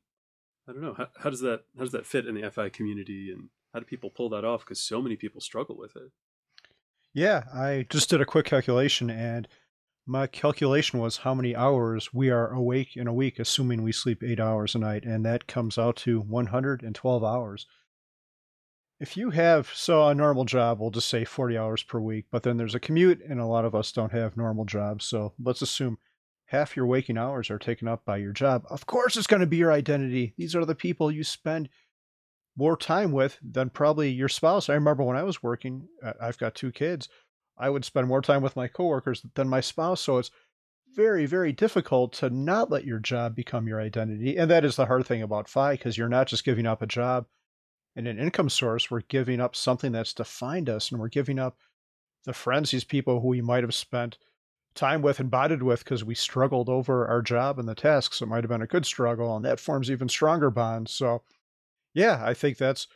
I 0.68 0.74
don't 0.74 0.82
know 0.82 0.96
how, 0.98 1.08
how 1.20 1.30
does 1.30 1.42
that 1.42 1.62
how 1.78 1.84
does 1.84 1.94
that 1.94 2.06
fit 2.06 2.26
in 2.26 2.36
the 2.36 2.52
FI 2.52 2.70
community, 2.70 3.32
and 3.32 3.50
how 3.74 3.80
do 3.80 3.86
people 3.86 4.10
pull 4.10 4.30
that 4.30 4.44
off? 4.44 4.66
Because 4.66 4.82
so 4.82 5.02
many 5.02 5.16
people 5.16 5.40
struggle 5.40 5.78
with 5.78 5.96
it. 5.96 6.12
Yeah, 7.14 7.44
I 7.54 7.86
just 7.90 8.10
did 8.10 8.20
a 8.20 8.26
quick 8.26 8.48
calculation, 8.48 9.10
and 9.10 9.48
my 10.08 10.28
calculation 10.28 11.00
was 11.00 11.18
how 11.18 11.34
many 11.34 11.56
hours 11.56 12.14
we 12.14 12.30
are 12.30 12.52
awake 12.52 12.98
in 12.98 13.08
a 13.08 13.14
week, 13.14 13.40
assuming 13.40 13.84
we 13.84 13.92
sleep 13.92 14.22
eight 14.24 14.40
hours 14.40 14.76
a 14.76 14.80
night, 14.80 15.06
and 15.06 15.24
that 15.26 15.48
comes 15.48 15.78
out 15.78 15.96
to 15.98 16.20
112 16.20 17.24
hours. 17.24 17.68
If 19.00 19.18
you 19.18 19.30
have, 19.32 19.70
so 19.74 20.08
a 20.08 20.16
normal 20.16 20.46
job, 20.46 20.80
we'll 20.80 20.90
just 20.90 21.10
say 21.10 21.26
40 21.26 21.58
hours 21.58 21.84
per 21.84 22.00
week, 22.00 22.26
but 22.32 22.44
then 22.44 22.56
there's 22.56 22.76
a 22.76 22.80
commute, 22.80 23.22
and 23.28 23.42
a 23.42 23.46
lot 23.46 23.66
of 23.66 23.76
us 23.76 23.92
don't 23.92 24.14
have 24.14 24.38
normal 24.38 24.64
jobs, 24.64 25.06
so 25.06 25.34
let's 25.44 25.62
assume 25.62 25.98
half 26.46 26.78
your 26.78 26.86
waking 26.86 27.18
hours 27.18 27.50
are 27.50 27.60
taken 27.60 27.88
up 27.88 28.06
by 28.06 28.18
your 28.18 28.32
job. 28.32 28.64
Of 28.70 28.86
course, 28.86 29.18
it's 29.18 29.28
going 29.28 29.42
to 29.42 29.48
be 29.48 29.58
your 29.58 29.72
identity. 29.72 30.34
These 30.38 30.56
are 30.56 30.64
the 30.64 30.76
people 30.76 31.12
you 31.12 31.24
spend 31.24 31.70
more 32.56 32.78
time 32.78 33.12
with 33.12 33.38
than 33.42 33.70
probably 33.70 34.12
your 34.12 34.30
spouse. 34.30 34.70
I 34.70 34.76
remember 34.76 35.04
when 35.04 35.18
I 35.18 35.24
was 35.24 35.44
working, 35.44 35.88
uh, 36.02 36.14
I've 36.22 36.38
got 36.38 36.56
two 36.56 36.72
kids. 36.72 37.10
I 37.58 37.70
would 37.70 37.84
spend 37.84 38.08
more 38.08 38.22
time 38.22 38.42
with 38.42 38.56
my 38.56 38.68
coworkers 38.68 39.26
than 39.36 39.50
my 39.50 39.60
spouse. 39.60 40.02
So 40.02 40.18
it's 40.18 40.32
very, 40.96 41.26
very 41.26 41.52
difficult 41.52 42.14
to 42.14 42.30
not 42.30 42.72
let 42.72 42.86
your 42.86 43.00
job 43.00 43.36
become 43.36 43.68
your 43.68 43.82
identity. 43.82 44.38
And 44.38 44.50
that 44.52 44.64
is 44.64 44.78
the 44.78 44.86
hard 44.86 45.06
thing 45.06 45.22
about 45.22 45.50
FI 45.50 45.74
because 45.74 45.98
you're 45.98 46.08
not 46.08 46.28
just 46.28 46.46
giving 46.46 46.66
up 46.66 46.82
a 46.82 46.88
job 46.88 47.26
and 47.96 48.08
an 48.08 48.20
income 48.20 48.50
source. 48.50 48.92
We're 48.92 49.02
giving 49.02 49.40
up 49.40 49.56
something 49.56 49.92
that's 49.92 50.14
defined 50.14 50.70
us 50.70 50.92
and 50.92 51.00
we're 51.00 51.10
giving 51.10 51.40
up 51.40 51.58
the 52.26 52.34
friends, 52.34 52.72
these 52.72 52.84
people 52.84 53.22
who 53.22 53.30
we 53.30 53.42
might 53.42 53.64
have 53.64 53.76
spent 53.76 54.18
time 54.74 55.02
with 55.02 55.20
and 55.20 55.32
bonded 55.32 55.64
with 55.64 55.84
because 55.84 56.04
we 56.04 56.16
struggled 56.16 56.70
over 56.70 57.08
our 57.08 57.22
job 57.22 57.60
and 57.60 57.68
the 57.68 57.76
tasks. 57.76 58.22
It 58.22 58.28
might 58.28 58.44
have 58.44 58.50
been 58.50 58.62
a 58.62 58.68
good 58.68 58.86
struggle 58.86 59.36
and 59.36 59.46
that 59.46 59.60
forms 59.60 59.90
even 59.90 60.10
stronger 60.10 60.50
bonds. 60.50 60.92
So 60.92 61.24
yeah, 61.94 62.22
I 62.24 62.34
think 62.34 62.58
that's 62.58 62.88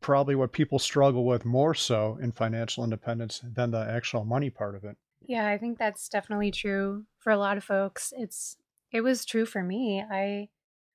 probably 0.00 0.34
what 0.34 0.52
people 0.52 0.78
struggle 0.78 1.24
with 1.24 1.44
more 1.44 1.74
so 1.74 2.18
in 2.20 2.32
financial 2.32 2.84
independence 2.84 3.40
than 3.44 3.70
the 3.70 3.86
actual 3.88 4.24
money 4.24 4.50
part 4.50 4.74
of 4.74 4.84
it. 4.84 4.96
Yeah, 5.22 5.48
I 5.48 5.58
think 5.58 5.78
that's 5.78 6.08
definitely 6.08 6.50
true 6.50 7.06
for 7.18 7.30
a 7.30 7.38
lot 7.38 7.56
of 7.56 7.64
folks. 7.64 8.12
It's 8.16 8.56
it 8.92 9.00
was 9.00 9.24
true 9.24 9.46
for 9.46 9.62
me. 9.62 10.04
I 10.08 10.48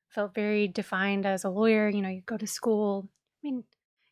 felt 0.10 0.34
very 0.34 0.67
defined 0.67 1.26
as 1.26 1.44
a 1.44 1.50
lawyer, 1.50 1.89
you 1.89 2.02
know, 2.02 2.10
you 2.10 2.22
go 2.22 2.38
to 2.38 2.48
school. 2.48 3.10
I 3.43 3.47
mean, 3.47 3.63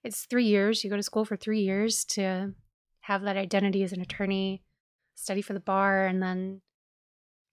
it's 0.04 0.26
3 0.26 0.46
years. 0.46 0.84
You 0.84 0.90
go 0.90 0.98
to 0.98 1.04
school 1.04 1.26
for 1.26 1.38
3 1.38 1.62
years 1.62 2.04
to 2.06 2.54
have 3.02 3.22
that 3.24 3.38
identity 3.38 3.84
as 3.84 3.94
an 3.94 4.02
attorney, 4.02 4.64
study 5.16 5.42
for 5.42 5.54
the 5.54 5.60
bar 5.60 6.06
and 6.06 6.22
then 6.22 6.62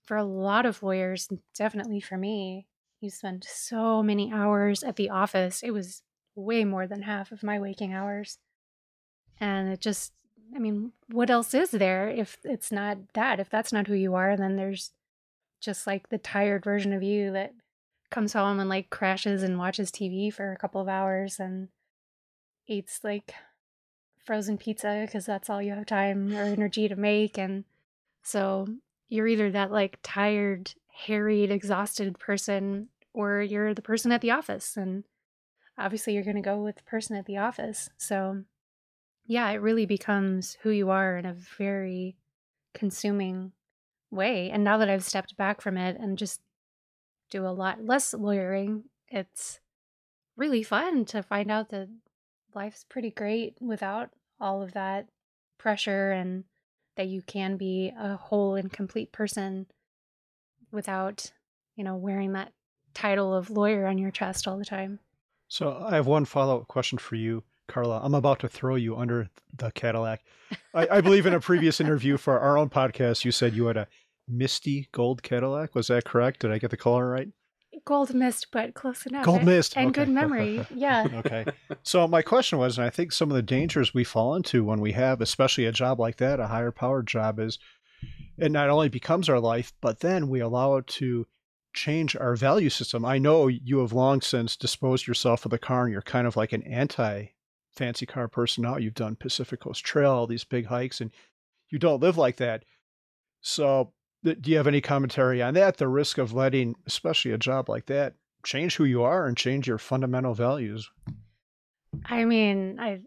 for 0.04 0.16
a 0.16 0.24
lot 0.24 0.64
of 0.66 0.82
lawyers, 0.82 1.28
definitely 1.56 2.00
for 2.00 2.16
me, 2.16 2.66
you 3.00 3.10
spend 3.10 3.44
so 3.44 4.02
many 4.02 4.32
hours 4.32 4.84
at 4.84 4.96
the 4.96 5.10
office. 5.10 5.62
It 5.62 5.72
was 5.72 6.02
way 6.36 6.64
more 6.64 6.86
than 6.86 7.02
half 7.02 7.32
of 7.32 7.42
my 7.42 7.58
waking 7.58 7.92
hours. 7.92 8.38
And 9.40 9.68
it 9.68 9.80
just, 9.80 10.12
I 10.54 10.60
mean, 10.60 10.92
what 11.10 11.28
else 11.28 11.52
is 11.54 11.72
there 11.72 12.08
if 12.08 12.38
it's 12.44 12.70
not 12.70 12.98
that? 13.14 13.40
If 13.40 13.50
that's 13.50 13.72
not 13.72 13.88
who 13.88 13.94
you 13.94 14.14
are, 14.14 14.36
then 14.36 14.56
there's 14.56 14.92
just 15.60 15.86
like 15.86 16.08
the 16.08 16.18
tired 16.18 16.62
version 16.64 16.92
of 16.92 17.02
you 17.02 17.32
that 17.32 17.52
comes 18.10 18.32
home 18.32 18.60
and 18.60 18.68
like 18.68 18.90
crashes 18.90 19.42
and 19.42 19.58
watches 19.58 19.90
TV 19.90 20.32
for 20.32 20.52
a 20.52 20.56
couple 20.56 20.80
of 20.80 20.88
hours 20.88 21.38
and 21.38 21.68
eats 22.66 23.00
like 23.02 23.34
frozen 24.24 24.58
pizza 24.58 25.02
because 25.06 25.24
that's 25.24 25.48
all 25.48 25.62
you 25.62 25.72
have 25.72 25.86
time 25.86 26.34
or 26.34 26.42
energy 26.42 26.88
to 26.88 26.96
make. 26.96 27.38
And 27.38 27.64
so 28.22 28.66
you're 29.08 29.28
either 29.28 29.50
that 29.50 29.70
like 29.70 29.98
tired, 30.02 30.72
harried, 31.06 31.50
exhausted 31.50 32.18
person, 32.18 32.88
or 33.14 33.40
you're 33.40 33.72
the 33.72 33.82
person 33.82 34.12
at 34.12 34.20
the 34.20 34.32
office. 34.32 34.76
And 34.76 35.04
obviously, 35.78 36.14
you're 36.14 36.24
going 36.24 36.36
to 36.36 36.42
go 36.42 36.62
with 36.62 36.76
the 36.76 36.82
person 36.82 37.16
at 37.16 37.26
the 37.26 37.38
office. 37.38 37.88
So, 37.96 38.42
yeah, 39.26 39.48
it 39.50 39.62
really 39.62 39.86
becomes 39.86 40.58
who 40.62 40.70
you 40.70 40.90
are 40.90 41.16
in 41.16 41.24
a 41.24 41.36
very 41.58 42.16
consuming 42.74 43.52
way. 44.10 44.50
And 44.50 44.64
now 44.64 44.78
that 44.78 44.90
I've 44.90 45.04
stepped 45.04 45.36
back 45.36 45.60
from 45.60 45.76
it 45.76 45.96
and 45.98 46.18
just 46.18 46.40
do 47.30 47.46
a 47.46 47.48
lot 47.48 47.84
less 47.84 48.14
lawyering, 48.14 48.84
it's 49.08 49.60
really 50.36 50.62
fun 50.62 51.04
to 51.06 51.22
find 51.22 51.50
out 51.50 51.70
that 51.70 51.88
life's 52.54 52.84
pretty 52.88 53.10
great 53.10 53.56
without 53.60 54.10
all 54.40 54.62
of 54.62 54.72
that 54.72 55.06
pressure 55.58 56.12
and 56.12 56.44
that 56.96 57.08
you 57.08 57.22
can 57.22 57.56
be 57.56 57.92
a 57.98 58.16
whole 58.16 58.54
and 58.54 58.72
complete 58.72 59.12
person 59.12 59.66
without, 60.72 61.30
you 61.76 61.84
know, 61.84 61.96
wearing 61.96 62.32
that 62.32 62.52
title 62.94 63.34
of 63.34 63.50
lawyer 63.50 63.86
on 63.86 63.98
your 63.98 64.10
chest 64.10 64.48
all 64.48 64.58
the 64.58 64.64
time. 64.64 64.98
So 65.48 65.84
I 65.86 65.94
have 65.94 66.06
one 66.06 66.24
follow 66.24 66.60
up 66.60 66.68
question 66.68 66.98
for 66.98 67.14
you, 67.14 67.44
Carla. 67.68 68.00
I'm 68.02 68.14
about 68.14 68.40
to 68.40 68.48
throw 68.48 68.74
you 68.74 68.96
under 68.96 69.28
the 69.56 69.70
Cadillac. 69.72 70.24
I, 70.74 70.88
I 70.88 71.00
believe 71.00 71.26
in 71.26 71.34
a 71.34 71.40
previous 71.40 71.80
interview 71.82 72.16
for 72.16 72.40
our 72.40 72.58
own 72.58 72.70
podcast, 72.70 73.24
you 73.24 73.32
said 73.32 73.54
you 73.54 73.66
had 73.66 73.76
a 73.76 73.86
misty 74.28 74.88
gold 74.92 75.22
Cadillac. 75.22 75.74
Was 75.74 75.88
that 75.88 76.04
correct? 76.04 76.40
Did 76.40 76.52
I 76.52 76.58
get 76.58 76.70
the 76.70 76.76
color 76.76 77.08
right? 77.10 77.28
gold 77.84 78.14
mist, 78.14 78.48
but 78.52 78.74
close 78.74 79.06
enough. 79.06 79.24
Gold 79.24 79.42
eh? 79.42 79.44
mist, 79.44 79.76
and 79.76 79.88
okay. 79.88 80.04
good 80.04 80.08
memory. 80.08 80.66
Yeah. 80.74 81.06
okay. 81.14 81.46
So 81.82 82.06
my 82.06 82.22
question 82.22 82.58
was, 82.58 82.76
and 82.76 82.86
I 82.86 82.90
think 82.90 83.12
some 83.12 83.30
of 83.30 83.36
the 83.36 83.42
dangers 83.42 83.94
we 83.94 84.04
fall 84.04 84.34
into 84.34 84.64
when 84.64 84.80
we 84.80 84.92
have, 84.92 85.20
especially 85.20 85.66
a 85.66 85.72
job 85.72 85.98
like 85.98 86.16
that, 86.16 86.40
a 86.40 86.46
higher 86.46 86.70
powered 86.70 87.06
job, 87.06 87.38
is 87.38 87.58
it 88.36 88.52
not 88.52 88.68
only 88.68 88.88
becomes 88.88 89.28
our 89.28 89.40
life, 89.40 89.72
but 89.80 90.00
then 90.00 90.28
we 90.28 90.40
allow 90.40 90.76
it 90.76 90.86
to 90.86 91.26
change 91.72 92.16
our 92.16 92.36
value 92.36 92.70
system. 92.70 93.04
I 93.04 93.18
know 93.18 93.46
you 93.46 93.78
have 93.78 93.92
long 93.92 94.20
since 94.20 94.56
disposed 94.56 95.06
yourself 95.06 95.44
of 95.44 95.50
the 95.50 95.58
car, 95.58 95.84
and 95.84 95.92
you're 95.92 96.02
kind 96.02 96.26
of 96.26 96.36
like 96.36 96.52
an 96.52 96.62
anti 96.64 97.26
fancy 97.72 98.06
car 98.06 98.28
person 98.28 98.62
now. 98.62 98.76
You've 98.76 98.94
done 98.94 99.16
Pacific 99.16 99.60
Coast 99.60 99.84
Trail, 99.84 100.10
all 100.10 100.26
these 100.26 100.44
big 100.44 100.66
hikes, 100.66 101.00
and 101.00 101.10
you 101.70 101.78
don't 101.78 102.02
live 102.02 102.18
like 102.18 102.36
that. 102.36 102.64
So, 103.40 103.92
do 104.34 104.50
you 104.50 104.56
have 104.56 104.66
any 104.66 104.80
commentary 104.80 105.42
on 105.42 105.54
that? 105.54 105.76
The 105.76 105.88
risk 105.88 106.18
of 106.18 106.32
letting, 106.32 106.76
especially 106.86 107.32
a 107.32 107.38
job 107.38 107.68
like 107.68 107.86
that, 107.86 108.14
change 108.44 108.76
who 108.76 108.84
you 108.84 109.02
are 109.02 109.26
and 109.26 109.36
change 109.36 109.66
your 109.66 109.78
fundamental 109.78 110.34
values. 110.34 110.90
I 112.04 112.24
mean, 112.24 112.78
I 112.80 113.00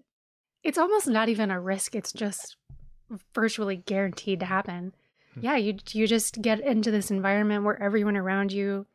it's 0.63 0.77
almost 0.77 1.07
not 1.07 1.29
even 1.29 1.51
a 1.51 1.59
risk. 1.59 1.95
It's 1.95 2.13
just 2.13 2.57
virtually 3.33 3.77
guaranteed 3.77 4.39
to 4.41 4.45
happen. 4.45 4.93
Hmm. 5.35 5.39
Yeah, 5.41 5.55
you 5.55 5.77
you 5.91 6.07
just 6.07 6.41
get 6.41 6.59
into 6.59 6.91
this 6.91 7.11
environment 7.11 7.63
where 7.63 7.81
everyone 7.81 8.17
around 8.17 8.51
you 8.51 8.85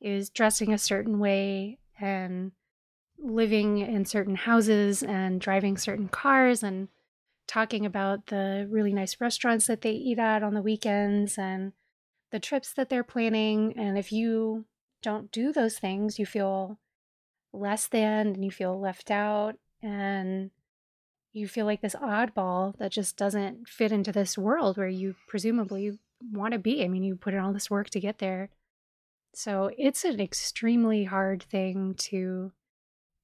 is 0.00 0.30
dressing 0.30 0.72
a 0.72 0.78
certain 0.78 1.18
way 1.18 1.78
and 2.00 2.52
living 3.22 3.78
in 3.78 4.04
certain 4.06 4.34
houses 4.34 5.02
and 5.02 5.40
driving 5.40 5.76
certain 5.76 6.08
cars 6.08 6.62
and 6.62 6.88
talking 7.50 7.84
about 7.84 8.26
the 8.26 8.64
really 8.70 8.92
nice 8.92 9.20
restaurants 9.20 9.66
that 9.66 9.82
they 9.82 9.90
eat 9.90 10.20
at 10.20 10.44
on 10.44 10.54
the 10.54 10.62
weekends 10.62 11.36
and 11.36 11.72
the 12.30 12.38
trips 12.38 12.72
that 12.72 12.88
they're 12.88 13.02
planning 13.02 13.74
and 13.76 13.98
if 13.98 14.12
you 14.12 14.64
don't 15.02 15.32
do 15.32 15.52
those 15.52 15.78
things, 15.78 16.18
you 16.18 16.26
feel 16.26 16.78
less 17.52 17.88
than 17.88 18.28
and 18.28 18.44
you 18.44 18.50
feel 18.50 18.78
left 18.78 19.10
out 19.10 19.56
and 19.82 20.50
you 21.32 21.48
feel 21.48 21.66
like 21.66 21.80
this 21.80 21.96
oddball 21.96 22.76
that 22.78 22.92
just 22.92 23.16
doesn't 23.16 23.68
fit 23.68 23.92
into 23.92 24.12
this 24.12 24.36
world 24.36 24.76
where 24.76 24.88
you 24.88 25.14
presumably 25.26 25.98
want 26.32 26.52
to 26.52 26.58
be. 26.58 26.84
I 26.84 26.88
mean, 26.88 27.02
you 27.02 27.16
put 27.16 27.34
in 27.34 27.40
all 27.40 27.52
this 27.52 27.70
work 27.70 27.90
to 27.90 28.00
get 28.00 28.18
there. 28.18 28.50
So 29.34 29.70
it's 29.78 30.04
an 30.04 30.20
extremely 30.20 31.04
hard 31.04 31.42
thing 31.42 31.94
to 31.98 32.52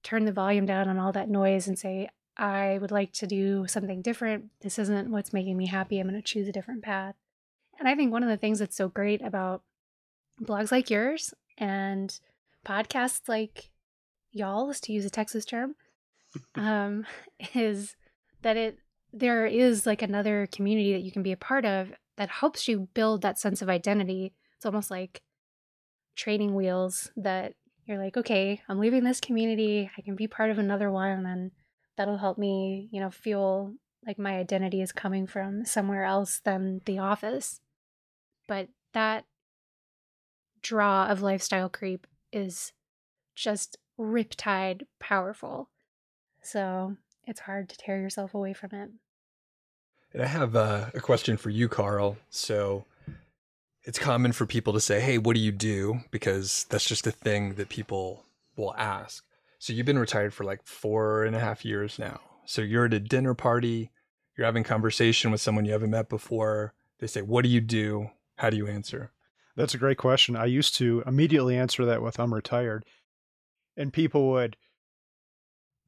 turn 0.02 0.24
the 0.24 0.32
volume 0.32 0.66
down 0.66 0.88
on 0.88 0.98
all 0.98 1.12
that 1.12 1.28
noise 1.28 1.66
and 1.66 1.78
say, 1.78 2.08
I 2.36 2.78
would 2.80 2.90
like 2.90 3.12
to 3.14 3.26
do 3.26 3.66
something 3.66 4.02
different. 4.02 4.50
This 4.60 4.78
isn't 4.78 5.10
what's 5.10 5.32
making 5.32 5.56
me 5.56 5.66
happy. 5.66 5.98
I'm 5.98 6.08
going 6.08 6.20
to 6.20 6.26
choose 6.26 6.48
a 6.48 6.52
different 6.52 6.82
path. 6.82 7.14
And 7.78 7.88
I 7.88 7.94
think 7.94 8.12
one 8.12 8.22
of 8.22 8.28
the 8.28 8.36
things 8.36 8.58
that's 8.58 8.76
so 8.76 8.88
great 8.88 9.22
about 9.22 9.62
blogs 10.42 10.70
like 10.70 10.90
yours 10.90 11.32
and 11.58 12.18
podcasts 12.66 13.28
like 13.28 13.70
y'all's, 14.32 14.80
to 14.80 14.92
use 14.92 15.04
a 15.04 15.10
Texas 15.10 15.44
term, 15.44 15.76
um, 16.54 17.06
is 17.54 17.96
that 18.42 18.56
it 18.56 18.78
there 19.12 19.46
is 19.46 19.86
like 19.86 20.02
another 20.02 20.46
community 20.52 20.92
that 20.92 21.02
you 21.02 21.10
can 21.10 21.22
be 21.22 21.32
a 21.32 21.36
part 21.38 21.64
of 21.64 21.92
that 22.16 22.28
helps 22.28 22.68
you 22.68 22.88
build 22.92 23.22
that 23.22 23.38
sense 23.38 23.62
of 23.62 23.68
identity. 23.68 24.34
It's 24.56 24.66
almost 24.66 24.90
like 24.90 25.22
training 26.16 26.54
wheels 26.54 27.10
that 27.16 27.54
you're 27.86 28.02
like, 28.02 28.16
okay, 28.16 28.60
I'm 28.68 28.78
leaving 28.78 29.04
this 29.04 29.20
community. 29.20 29.90
I 29.96 30.02
can 30.02 30.16
be 30.16 30.26
part 30.26 30.50
of 30.50 30.58
another 30.58 30.90
one, 30.90 31.24
and 31.24 31.50
that'll 31.96 32.18
help 32.18 32.38
me, 32.38 32.88
you 32.90 33.00
know, 33.00 33.10
feel 33.10 33.74
like 34.06 34.18
my 34.18 34.36
identity 34.36 34.80
is 34.80 34.92
coming 34.92 35.26
from 35.26 35.64
somewhere 35.64 36.04
else 36.04 36.40
than 36.44 36.80
the 36.84 36.98
office. 36.98 37.60
But 38.46 38.68
that 38.92 39.24
draw 40.62 41.06
of 41.06 41.22
lifestyle 41.22 41.68
creep 41.68 42.06
is 42.32 42.72
just 43.34 43.76
riptide 43.98 44.82
powerful. 45.00 45.70
So 46.42 46.96
it's 47.26 47.40
hard 47.40 47.68
to 47.68 47.76
tear 47.76 48.00
yourself 48.00 48.34
away 48.34 48.52
from 48.52 48.70
it. 48.72 48.90
And 50.12 50.22
I 50.22 50.26
have 50.26 50.54
uh, 50.56 50.86
a 50.94 51.00
question 51.00 51.36
for 51.36 51.50
you, 51.50 51.68
Carl. 51.68 52.16
So 52.30 52.84
it's 53.84 53.98
common 53.98 54.32
for 54.32 54.46
people 54.46 54.72
to 54.72 54.80
say, 54.80 55.00
Hey, 55.00 55.18
what 55.18 55.34
do 55.34 55.40
you 55.40 55.52
do? 55.52 56.00
Because 56.10 56.64
that's 56.70 56.86
just 56.86 57.06
a 57.06 57.12
thing 57.12 57.54
that 57.54 57.68
people 57.68 58.24
will 58.56 58.74
ask. 58.76 59.25
So 59.66 59.72
you've 59.72 59.84
been 59.84 59.98
retired 59.98 60.32
for 60.32 60.44
like 60.44 60.64
four 60.64 61.24
and 61.24 61.34
a 61.34 61.40
half 61.40 61.64
years 61.64 61.98
now. 61.98 62.20
So 62.44 62.62
you're 62.62 62.84
at 62.84 62.94
a 62.94 63.00
dinner 63.00 63.34
party, 63.34 63.90
you're 64.38 64.44
having 64.44 64.62
conversation 64.62 65.32
with 65.32 65.40
someone 65.40 65.64
you 65.64 65.72
haven't 65.72 65.90
met 65.90 66.08
before. 66.08 66.72
They 67.00 67.08
say, 67.08 67.20
What 67.20 67.42
do 67.42 67.48
you 67.48 67.60
do? 67.60 68.10
How 68.36 68.48
do 68.48 68.56
you 68.56 68.68
answer? 68.68 69.10
That's 69.56 69.74
a 69.74 69.78
great 69.78 69.98
question. 69.98 70.36
I 70.36 70.44
used 70.44 70.76
to 70.76 71.02
immediately 71.04 71.56
answer 71.56 71.84
that 71.84 72.00
with 72.00 72.20
I'm 72.20 72.32
retired. 72.32 72.84
And 73.76 73.92
people 73.92 74.30
would 74.30 74.56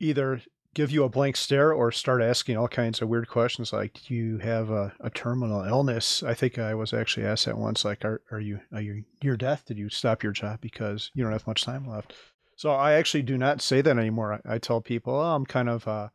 either 0.00 0.42
give 0.74 0.90
you 0.90 1.04
a 1.04 1.08
blank 1.08 1.36
stare 1.36 1.72
or 1.72 1.92
start 1.92 2.20
asking 2.20 2.56
all 2.56 2.66
kinds 2.66 3.00
of 3.00 3.08
weird 3.08 3.28
questions 3.28 3.72
like, 3.72 4.00
Do 4.08 4.12
you 4.12 4.38
have 4.38 4.70
a, 4.70 4.92
a 4.98 5.08
terminal 5.08 5.62
illness? 5.62 6.24
I 6.24 6.34
think 6.34 6.58
I 6.58 6.74
was 6.74 6.92
actually 6.92 7.26
asked 7.26 7.46
that 7.46 7.56
once, 7.56 7.84
like, 7.84 8.04
Are, 8.04 8.22
are 8.32 8.40
you 8.40 8.58
are 8.72 8.80
you 8.80 9.04
near 9.22 9.36
death? 9.36 9.66
Did 9.66 9.78
you 9.78 9.88
stop 9.88 10.24
your 10.24 10.32
job 10.32 10.60
because 10.60 11.12
you 11.14 11.22
don't 11.22 11.32
have 11.32 11.46
much 11.46 11.62
time 11.62 11.88
left? 11.88 12.12
So 12.58 12.72
I 12.72 12.94
actually 12.94 13.22
do 13.22 13.38
not 13.38 13.62
say 13.62 13.82
that 13.82 13.96
anymore. 13.96 14.40
I, 14.44 14.54
I 14.54 14.58
tell 14.58 14.80
people, 14.80 15.14
oh, 15.14 15.36
I'm 15.36 15.46
kind 15.46 15.68
of 15.68 15.86
a 15.86 16.10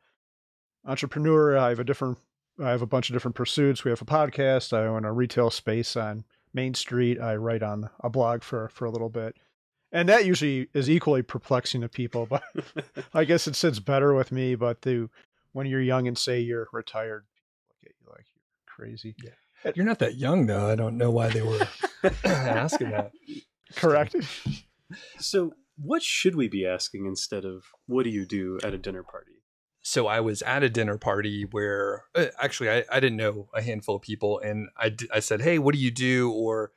entrepreneur. 0.85 1.57
I 1.57 1.69
have 1.69 1.79
a 1.79 1.85
different 1.85 2.17
I 2.61 2.69
have 2.69 2.81
a 2.81 2.85
bunch 2.85 3.09
of 3.09 3.13
different 3.13 3.35
pursuits. 3.35 3.85
We 3.85 3.91
have 3.91 4.01
a 4.01 4.05
podcast. 4.05 4.73
I 4.73 4.85
own 4.85 5.05
a 5.05 5.13
retail 5.13 5.49
space 5.49 5.95
on 5.95 6.25
Main 6.53 6.73
Street. 6.73 7.17
I 7.17 7.37
write 7.37 7.63
on 7.63 7.89
a 8.01 8.09
blog 8.09 8.43
for 8.43 8.67
for 8.67 8.83
a 8.83 8.91
little 8.91 9.07
bit, 9.07 9.37
and 9.93 10.09
that 10.09 10.25
usually 10.25 10.67
is 10.73 10.89
equally 10.89 11.21
perplexing 11.21 11.79
to 11.79 11.87
people. 11.87 12.27
But 12.29 12.43
I 13.13 13.23
guess 13.23 13.47
it 13.47 13.55
sits 13.55 13.79
better 13.79 14.13
with 14.13 14.33
me. 14.33 14.55
But 14.55 14.81
the 14.81 15.09
when 15.53 15.65
you're 15.65 15.79
young 15.79 16.09
and 16.09 16.17
say 16.17 16.41
you're 16.41 16.67
retired, 16.73 17.23
look 17.69 17.89
at 17.89 17.95
you 18.01 18.11
like 18.11 18.25
you're 18.35 18.67
crazy. 18.67 19.15
Yeah. 19.23 19.71
You're 19.75 19.85
not 19.85 19.99
that 19.99 20.17
young, 20.17 20.45
though. 20.45 20.69
I 20.69 20.75
don't 20.75 20.97
know 20.97 21.09
why 21.09 21.29
they 21.29 21.41
were 21.41 21.65
asking 22.25 22.89
that. 22.89 23.13
Correct. 23.77 24.13
so, 25.19 25.53
what 25.77 26.03
should 26.03 26.35
we 26.35 26.47
be 26.47 26.65
asking 26.65 27.05
instead 27.05 27.45
of 27.45 27.65
what 27.87 28.03
do 28.03 28.09
you 28.09 28.25
do 28.25 28.59
at 28.63 28.73
a 28.73 28.77
dinner 28.77 29.03
party? 29.03 29.31
so 29.85 30.07
I 30.07 30.21
was 30.21 30.41
at 30.43 30.63
a 30.63 30.69
dinner 30.69 30.97
party 30.97 31.43
where 31.43 32.05
uh, 32.15 32.27
actually 32.41 32.69
I, 32.69 32.85
I 32.89 33.01
didn't 33.01 33.17
know 33.17 33.49
a 33.53 33.61
handful 33.61 33.97
of 33.97 34.01
people, 34.01 34.39
and 34.39 34.69
I, 34.77 34.89
d- 34.89 35.09
I 35.13 35.19
said, 35.19 35.41
"Hey, 35.41 35.59
what 35.59 35.73
do 35.73 35.79
you 35.79 35.91
do?" 35.91 36.31
Or 36.31 36.71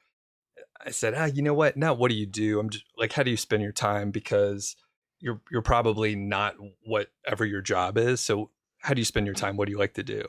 I 0.84 0.90
said, 0.90 1.14
"Ah, 1.16 1.26
you 1.26 1.40
know 1.40 1.54
what? 1.54 1.76
Not 1.76 1.98
what 1.98 2.10
do 2.10 2.16
you 2.16 2.26
do? 2.26 2.58
I'm 2.58 2.68
just 2.68 2.84
like, 2.98 3.12
how 3.12 3.22
do 3.22 3.30
you 3.30 3.36
spend 3.36 3.62
your 3.62 3.72
time? 3.72 4.10
Because 4.10 4.74
you're 5.20 5.40
you're 5.50 5.62
probably 5.62 6.16
not 6.16 6.56
whatever 6.84 7.44
your 7.44 7.62
job 7.62 7.96
is. 7.96 8.20
So 8.20 8.50
how 8.80 8.92
do 8.92 9.00
you 9.00 9.04
spend 9.04 9.26
your 9.26 9.34
time? 9.34 9.56
What 9.56 9.66
do 9.66 9.72
you 9.72 9.78
like 9.78 9.94
to 9.94 10.02
do?" 10.02 10.26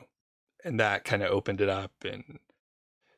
And 0.64 0.78
that 0.78 1.04
kind 1.04 1.24
of 1.24 1.32
opened 1.32 1.60
it 1.60 1.68
up, 1.68 1.92
and 2.04 2.38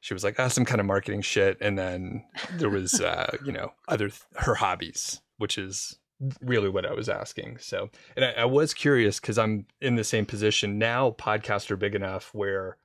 she 0.00 0.14
was 0.14 0.24
like, 0.24 0.40
"Ah, 0.40 0.48
some 0.48 0.64
kind 0.64 0.80
of 0.80 0.86
marketing 0.86 1.20
shit." 1.20 1.58
And 1.60 1.78
then 1.78 2.24
there 2.52 2.70
was, 2.70 3.00
uh, 3.02 3.36
you 3.44 3.52
know, 3.52 3.72
other 3.88 4.08
th- 4.08 4.22
her 4.36 4.54
hobbies, 4.54 5.20
which 5.40 5.59
is 5.59 5.98
really 6.42 6.68
what 6.68 6.85
I 6.85 6.92
was 6.92 7.09
asking. 7.09 7.59
So, 7.59 7.90
and 8.14 8.24
I, 8.24 8.42
I 8.42 8.44
was 8.44 8.74
curious 8.74 9.18
because 9.18 9.38
I'm 9.38 9.66
in 9.81 9.96
the 9.96 10.05
same 10.05 10.26
position 10.26 10.79
now. 10.79 11.12
Podcasts 11.12 11.70
are 11.70 11.76
big 11.76 11.94
enough 11.94 12.31
where 12.35 12.76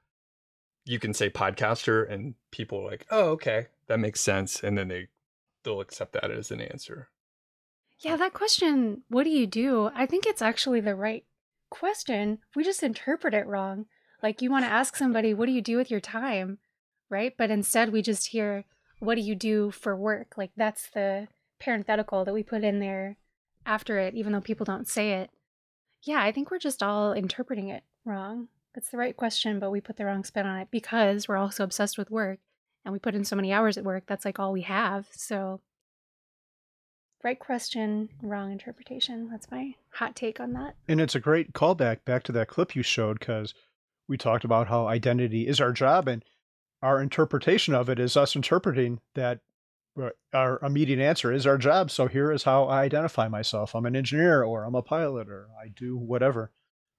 you 0.85 0.99
can 0.99 1.13
say 1.13 1.29
podcaster, 1.29 2.09
and 2.09 2.35
people 2.51 2.79
are 2.79 2.89
like, 2.89 3.05
"Oh, 3.11 3.31
okay, 3.31 3.67
that 3.87 3.99
makes 3.99 4.21
sense," 4.21 4.63
and 4.63 4.77
then 4.77 4.87
they 4.87 5.07
they'll 5.63 5.81
accept 5.81 6.13
that 6.13 6.31
as 6.31 6.51
an 6.51 6.61
answer. 6.61 7.09
Yeah, 7.99 8.17
that 8.17 8.33
question, 8.33 9.03
what 9.09 9.23
do 9.23 9.29
you 9.29 9.47
do? 9.47 9.89
I 9.95 10.05
think 10.05 10.25
it's 10.25 10.41
actually 10.41 10.81
the 10.81 10.95
right 10.95 11.25
question. 11.69 12.39
We 12.55 12.63
just 12.63 12.83
interpret 12.83 13.33
it 13.33 13.47
wrong. 13.47 13.85
Like 14.21 14.41
you 14.41 14.51
want 14.51 14.65
to 14.65 14.71
ask 14.71 14.95
somebody, 14.95 15.33
what 15.33 15.45
do 15.45 15.51
you 15.51 15.61
do 15.61 15.77
with 15.77 15.89
your 15.89 15.99
time? 15.99 16.59
Right? 17.09 17.33
But 17.37 17.51
instead 17.51 17.91
we 17.91 18.01
just 18.01 18.27
hear, 18.27 18.65
what 18.99 19.15
do 19.15 19.21
you 19.21 19.35
do 19.35 19.71
for 19.71 19.95
work? 19.95 20.33
Like 20.37 20.51
that's 20.57 20.89
the 20.93 21.27
parenthetical 21.59 22.25
that 22.25 22.33
we 22.33 22.43
put 22.43 22.63
in 22.63 22.79
there 22.79 23.17
after 23.65 23.97
it, 23.97 24.13
even 24.13 24.31
though 24.31 24.41
people 24.41 24.65
don't 24.65 24.87
say 24.87 25.13
it. 25.13 25.31
Yeah, 26.03 26.21
I 26.21 26.31
think 26.31 26.51
we're 26.51 26.59
just 26.59 26.83
all 26.83 27.13
interpreting 27.13 27.69
it 27.69 27.83
wrong. 28.03 28.47
It's 28.75 28.89
the 28.89 28.97
right 28.97 29.15
question, 29.15 29.59
but 29.59 29.71
we 29.71 29.81
put 29.81 29.97
the 29.97 30.05
wrong 30.05 30.23
spin 30.23 30.45
on 30.45 30.59
it 30.59 30.67
because 30.69 31.27
we're 31.27 31.37
all 31.37 31.51
so 31.51 31.63
obsessed 31.63 31.97
with 31.97 32.11
work 32.11 32.39
and 32.83 32.91
we 32.91 32.99
put 32.99 33.15
in 33.15 33.23
so 33.23 33.35
many 33.35 33.51
hours 33.51 33.77
at 33.77 33.85
work. 33.85 34.03
That's 34.05 34.25
like 34.25 34.37
all 34.37 34.51
we 34.51 34.61
have. 34.61 35.07
So 35.11 35.61
Right 37.25 37.39
question, 37.39 38.09
wrong 38.21 38.51
interpretation. 38.51 39.29
That's 39.31 39.49
my 39.49 39.73
hot 39.89 40.15
take 40.15 40.39
on 40.39 40.53
that. 40.53 40.75
And 40.87 41.01
it's 41.01 41.15
a 41.15 41.19
great 41.19 41.53
callback 41.53 42.05
back 42.05 42.21
to 42.25 42.31
that 42.33 42.49
clip 42.49 42.75
you 42.75 42.83
showed 42.83 43.17
because 43.17 43.55
we 44.07 44.15
talked 44.15 44.45
about 44.45 44.67
how 44.67 44.85
identity 44.85 45.47
is 45.47 45.59
our 45.59 45.71
job 45.71 46.07
and 46.07 46.23
our 46.83 47.01
interpretation 47.01 47.73
of 47.73 47.89
it 47.89 47.99
is 47.99 48.15
us 48.15 48.35
interpreting 48.35 48.99
that 49.15 49.39
our 50.33 50.59
immediate 50.61 50.99
answer 50.99 51.31
is 51.31 51.47
our 51.47 51.57
job. 51.57 51.89
So 51.89 52.07
here 52.07 52.31
is 52.31 52.43
how 52.43 52.65
I 52.65 52.81
identify 52.81 53.27
myself. 53.27 53.75
I'm 53.75 53.85
an 53.85 53.95
engineer 53.95 54.43
or 54.43 54.63
I'm 54.63 54.75
a 54.75 54.81
pilot 54.81 55.29
or 55.29 55.47
I 55.61 55.69
do 55.69 55.97
whatever. 55.97 56.51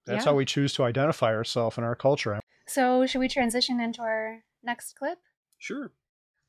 That's 0.05 0.25
Yeah. 0.25 0.31
how 0.31 0.35
we 0.35 0.45
choose 0.45 0.73
to 0.75 0.83
identify 0.83 1.33
ourselves 1.33 1.77
in 1.77 1.83
our 1.83 1.95
culture. 1.95 2.39
So, 2.65 3.05
should 3.05 3.19
we 3.19 3.27
transition 3.27 3.79
into 3.79 4.01
our 4.01 4.43
next 4.63 4.93
clip? 4.95 5.19
Sure. 5.57 5.91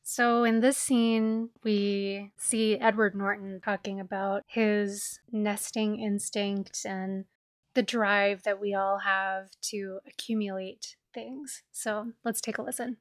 So, 0.03 0.45
in 0.45 0.61
this 0.61 0.79
scene, 0.79 1.51
we 1.63 2.33
see 2.39 2.79
Edward 2.79 3.15
Norton 3.15 3.61
talking 3.63 4.01
about 4.01 4.45
his 4.47 5.21
nesting 5.31 6.01
instinct 6.01 6.85
and 6.85 7.27
the 7.75 7.83
drive 7.83 8.43
that 8.45 8.61
we 8.61 8.75
all 8.75 8.99
have 8.99 9.51
to 9.63 10.01
accumulate 10.07 10.97
things. 11.13 11.63
So, 11.73 12.13
let's 12.25 12.41
take 12.41 12.59
a 12.59 12.63
listen. 12.63 12.97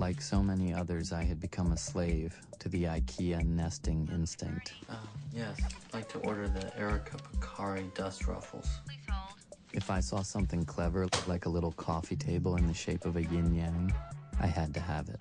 Like 0.00 0.22
so 0.22 0.42
many 0.42 0.72
others, 0.72 1.12
I 1.12 1.22
had 1.24 1.40
become 1.40 1.72
a 1.72 1.76
slave 1.76 2.34
to 2.60 2.70
the 2.70 2.84
IKEA 2.84 3.44
nesting 3.44 4.08
instinct. 4.10 4.72
Oh, 4.90 4.96
yes. 5.30 5.60
I'd 5.62 5.94
like 5.94 6.08
to 6.14 6.18
order 6.20 6.48
the 6.48 6.74
Erika 6.78 7.18
Pekkari 7.18 7.94
dust 7.94 8.26
ruffles. 8.26 8.66
If 9.74 9.90
I 9.90 10.00
saw 10.00 10.22
something 10.22 10.64
clever, 10.64 11.06
like 11.26 11.44
a 11.44 11.50
little 11.50 11.72
coffee 11.72 12.16
table 12.16 12.56
in 12.56 12.66
the 12.66 12.72
shape 12.72 13.04
of 13.04 13.16
a 13.16 13.24
yin 13.24 13.54
yang, 13.54 13.92
I 14.40 14.46
had 14.46 14.72
to 14.72 14.80
have 14.80 15.10
it. 15.10 15.20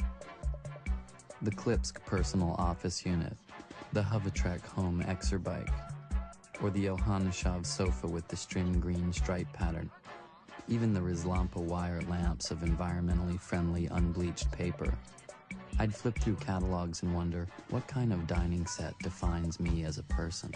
The 1.42 1.52
Klipsk 1.52 1.96
personal 2.06 2.56
office 2.58 3.06
unit, 3.06 3.36
the 3.92 4.02
Hovetrekke 4.02 4.66
home 4.66 5.04
exer 5.10 5.44
bike, 5.44 5.74
or 6.62 6.70
the 6.70 6.86
Ohamshab 6.86 7.66
sofa 7.66 8.08
with 8.08 8.30
the 8.30 8.38
Strinne 8.38 8.80
green 8.80 9.12
stripe 9.12 9.52
pattern. 9.52 9.90
Even 10.70 10.94
the 10.94 11.00
Rislampa 11.00 11.58
wire 11.58 12.02
lamps 12.04 12.52
of 12.52 12.60
environmentally 12.60 13.40
friendly 13.40 13.88
unbleached 13.88 14.52
paper. 14.52 14.94
I'd 15.80 15.96
flip 15.96 16.20
through 16.20 16.36
catalogs 16.36 17.02
and 17.02 17.16
wonder 17.16 17.48
what 17.70 17.88
kind 17.88 18.14
of 18.14 18.28
dining 18.28 18.68
set 18.68 18.94
defines 19.00 19.60
me 19.60 19.84
as 19.84 19.98
a 19.98 20.04
person. 20.04 20.54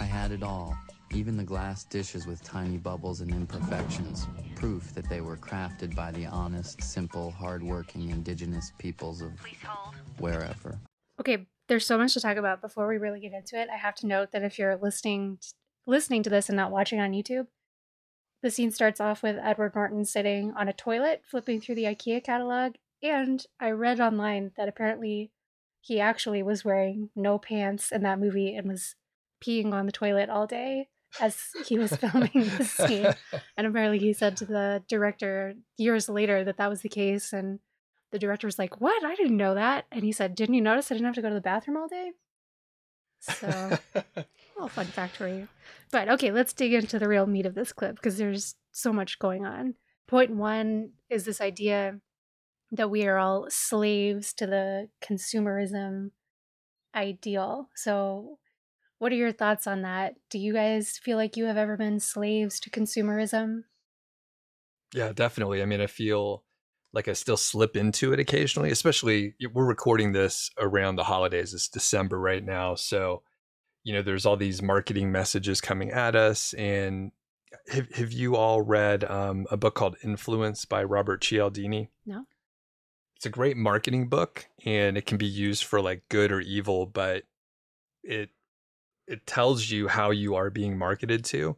I 0.00 0.04
had 0.04 0.32
it 0.32 0.42
all, 0.42 0.74
even 1.12 1.36
the 1.36 1.44
glass 1.44 1.84
dishes 1.84 2.26
with 2.26 2.42
tiny 2.42 2.78
bubbles 2.78 3.20
and 3.20 3.30
imperfections, 3.30 4.26
proof 4.54 4.94
that 4.94 5.10
they 5.10 5.20
were 5.20 5.36
crafted 5.36 5.94
by 5.94 6.10
the 6.12 6.24
honest, 6.24 6.82
simple, 6.82 7.30
hardworking 7.32 8.08
indigenous 8.08 8.72
peoples 8.78 9.20
of 9.20 9.32
wherever. 10.18 10.78
Okay, 11.20 11.46
there's 11.68 11.86
so 11.86 11.98
much 11.98 12.14
to 12.14 12.20
talk 12.20 12.38
about 12.38 12.62
before 12.62 12.88
we 12.88 12.96
really 12.96 13.20
get 13.20 13.34
into 13.34 13.60
it. 13.60 13.68
I 13.70 13.76
have 13.76 13.94
to 13.96 14.06
note 14.06 14.32
that 14.32 14.42
if 14.42 14.58
you're 14.58 14.76
listening 14.76 15.38
listening 15.86 16.22
to 16.22 16.30
this 16.30 16.48
and 16.48 16.56
not 16.56 16.70
watching 16.70 16.98
on 16.98 17.12
YouTube, 17.12 17.46
the 18.44 18.50
scene 18.50 18.70
starts 18.70 19.00
off 19.00 19.22
with 19.22 19.38
Edward 19.42 19.74
Norton 19.74 20.04
sitting 20.04 20.52
on 20.54 20.68
a 20.68 20.72
toilet 20.74 21.22
flipping 21.24 21.62
through 21.62 21.76
the 21.76 21.84
IKEA 21.84 22.22
catalog, 22.22 22.74
and 23.02 23.42
I 23.58 23.70
read 23.70 24.00
online 24.00 24.52
that 24.58 24.68
apparently 24.68 25.30
he 25.80 25.98
actually 25.98 26.42
was 26.42 26.62
wearing 26.62 27.08
no 27.16 27.38
pants 27.38 27.90
in 27.90 28.02
that 28.02 28.20
movie 28.20 28.54
and 28.54 28.68
was 28.68 28.96
peeing 29.42 29.72
on 29.72 29.86
the 29.86 29.92
toilet 29.92 30.28
all 30.28 30.46
day 30.46 30.88
as 31.18 31.38
he 31.66 31.78
was 31.78 31.96
filming 31.96 32.30
this 32.34 32.70
scene. 32.72 33.14
And 33.56 33.66
apparently 33.66 33.98
he 33.98 34.12
said 34.12 34.36
to 34.36 34.44
the 34.44 34.82
director 34.88 35.54
years 35.78 36.10
later 36.10 36.44
that 36.44 36.58
that 36.58 36.68
was 36.68 36.82
the 36.82 36.90
case 36.90 37.32
and 37.32 37.60
the 38.12 38.18
director 38.18 38.46
was 38.46 38.58
like, 38.58 38.78
"What? 38.78 39.02
I 39.06 39.14
didn't 39.14 39.38
know 39.38 39.54
that." 39.54 39.86
And 39.90 40.04
he 40.04 40.12
said, 40.12 40.34
"Didn't 40.34 40.54
you 40.54 40.60
notice 40.60 40.92
I 40.92 40.96
didn't 40.96 41.06
have 41.06 41.14
to 41.14 41.22
go 41.22 41.30
to 41.30 41.34
the 41.34 41.40
bathroom 41.40 41.78
all 41.78 41.88
day?" 41.88 42.12
So, 43.20 43.78
little 44.56 44.68
fun 44.68 44.86
fact 44.86 45.16
for 45.16 45.28
you. 45.28 45.48
But 45.90 46.08
okay, 46.08 46.30
let's 46.30 46.52
dig 46.52 46.72
into 46.72 46.98
the 46.98 47.08
real 47.08 47.26
meat 47.26 47.46
of 47.46 47.54
this 47.54 47.72
clip 47.72 47.96
because 47.96 48.18
there's 48.18 48.54
so 48.72 48.92
much 48.92 49.18
going 49.18 49.44
on. 49.46 49.74
Point 50.06 50.32
one 50.32 50.90
is 51.10 51.24
this 51.24 51.40
idea 51.40 52.00
that 52.70 52.90
we 52.90 53.06
are 53.06 53.18
all 53.18 53.46
slaves 53.48 54.32
to 54.34 54.46
the 54.46 54.88
consumerism 55.02 56.10
ideal. 56.94 57.68
So, 57.74 58.38
what 58.98 59.12
are 59.12 59.16
your 59.16 59.32
thoughts 59.32 59.66
on 59.66 59.82
that? 59.82 60.14
Do 60.30 60.38
you 60.38 60.52
guys 60.52 60.98
feel 61.02 61.16
like 61.16 61.36
you 61.36 61.44
have 61.46 61.56
ever 61.56 61.76
been 61.76 62.00
slaves 62.00 62.60
to 62.60 62.70
consumerism? 62.70 63.62
Yeah, 64.94 65.12
definitely. 65.12 65.62
I 65.62 65.66
mean, 65.66 65.80
I 65.80 65.86
feel 65.86 66.44
like 66.92 67.08
I 67.08 67.12
still 67.12 67.36
slip 67.36 67.76
into 67.76 68.12
it 68.12 68.20
occasionally, 68.20 68.70
especially 68.70 69.34
we're 69.52 69.64
recording 69.66 70.12
this 70.12 70.50
around 70.58 70.96
the 70.96 71.04
holidays. 71.04 71.52
It's 71.52 71.68
December 71.68 72.18
right 72.18 72.44
now. 72.44 72.76
So, 72.76 73.22
you 73.84 73.92
know, 73.92 74.02
there's 74.02 74.26
all 74.26 74.36
these 74.36 74.62
marketing 74.62 75.12
messages 75.12 75.60
coming 75.60 75.90
at 75.90 76.16
us. 76.16 76.54
And 76.54 77.12
have, 77.70 77.90
have 77.94 78.12
you 78.12 78.34
all 78.34 78.62
read 78.62 79.04
um, 79.04 79.46
a 79.50 79.56
book 79.56 79.74
called 79.74 79.96
Influence 80.02 80.64
by 80.64 80.82
Robert 80.82 81.20
Cialdini? 81.20 81.90
No. 82.04 82.24
It's 83.16 83.26
a 83.26 83.30
great 83.30 83.56
marketing 83.56 84.08
book 84.08 84.46
and 84.64 84.98
it 84.98 85.06
can 85.06 85.18
be 85.18 85.26
used 85.26 85.64
for 85.64 85.80
like 85.80 86.08
good 86.08 86.32
or 86.32 86.40
evil, 86.40 86.86
but 86.86 87.24
it 88.02 88.30
it 89.06 89.26
tells 89.26 89.70
you 89.70 89.88
how 89.88 90.10
you 90.10 90.34
are 90.34 90.50
being 90.50 90.78
marketed 90.78 91.24
to 91.26 91.56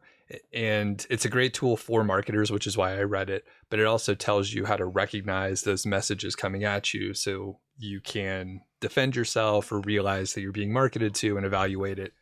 and 0.52 1.06
it's 1.08 1.24
a 1.24 1.28
great 1.28 1.54
tool 1.54 1.76
for 1.76 2.02
marketers 2.02 2.50
which 2.50 2.66
is 2.66 2.76
why 2.76 2.96
i 2.96 3.02
read 3.02 3.30
it 3.30 3.44
but 3.70 3.78
it 3.78 3.86
also 3.86 4.14
tells 4.14 4.52
you 4.52 4.64
how 4.64 4.76
to 4.76 4.84
recognize 4.84 5.62
those 5.62 5.86
messages 5.86 6.34
coming 6.34 6.64
at 6.64 6.92
you 6.92 7.14
so 7.14 7.58
you 7.78 8.00
can 8.00 8.60
defend 8.80 9.14
yourself 9.14 9.70
or 9.70 9.80
realize 9.80 10.34
that 10.34 10.40
you're 10.40 10.52
being 10.52 10.72
marketed 10.72 11.14
to 11.14 11.36
and 11.36 11.46
evaluate 11.46 11.98
it 11.98 12.12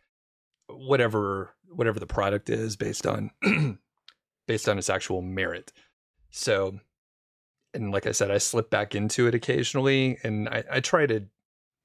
whatever 0.69 1.55
whatever 1.69 1.99
the 1.99 2.07
product 2.07 2.49
is 2.51 2.77
based 2.77 3.07
on 3.07 3.31
based 4.47 4.69
on 4.69 4.79
its 4.79 4.91
actual 4.91 5.23
merit 5.23 5.73
so 6.31 6.79
and 7.73 7.93
like 7.93 8.07
i 8.07 8.13
said 8.13 8.31
i 8.31 8.39
slip 8.39 8.71
back 8.71 8.95
into 8.95 9.27
it 9.27 9.35
occasionally 9.35 10.19
and 10.23 10.49
i, 10.49 10.65
I 10.71 10.81
try 10.81 11.07
to 11.07 11.27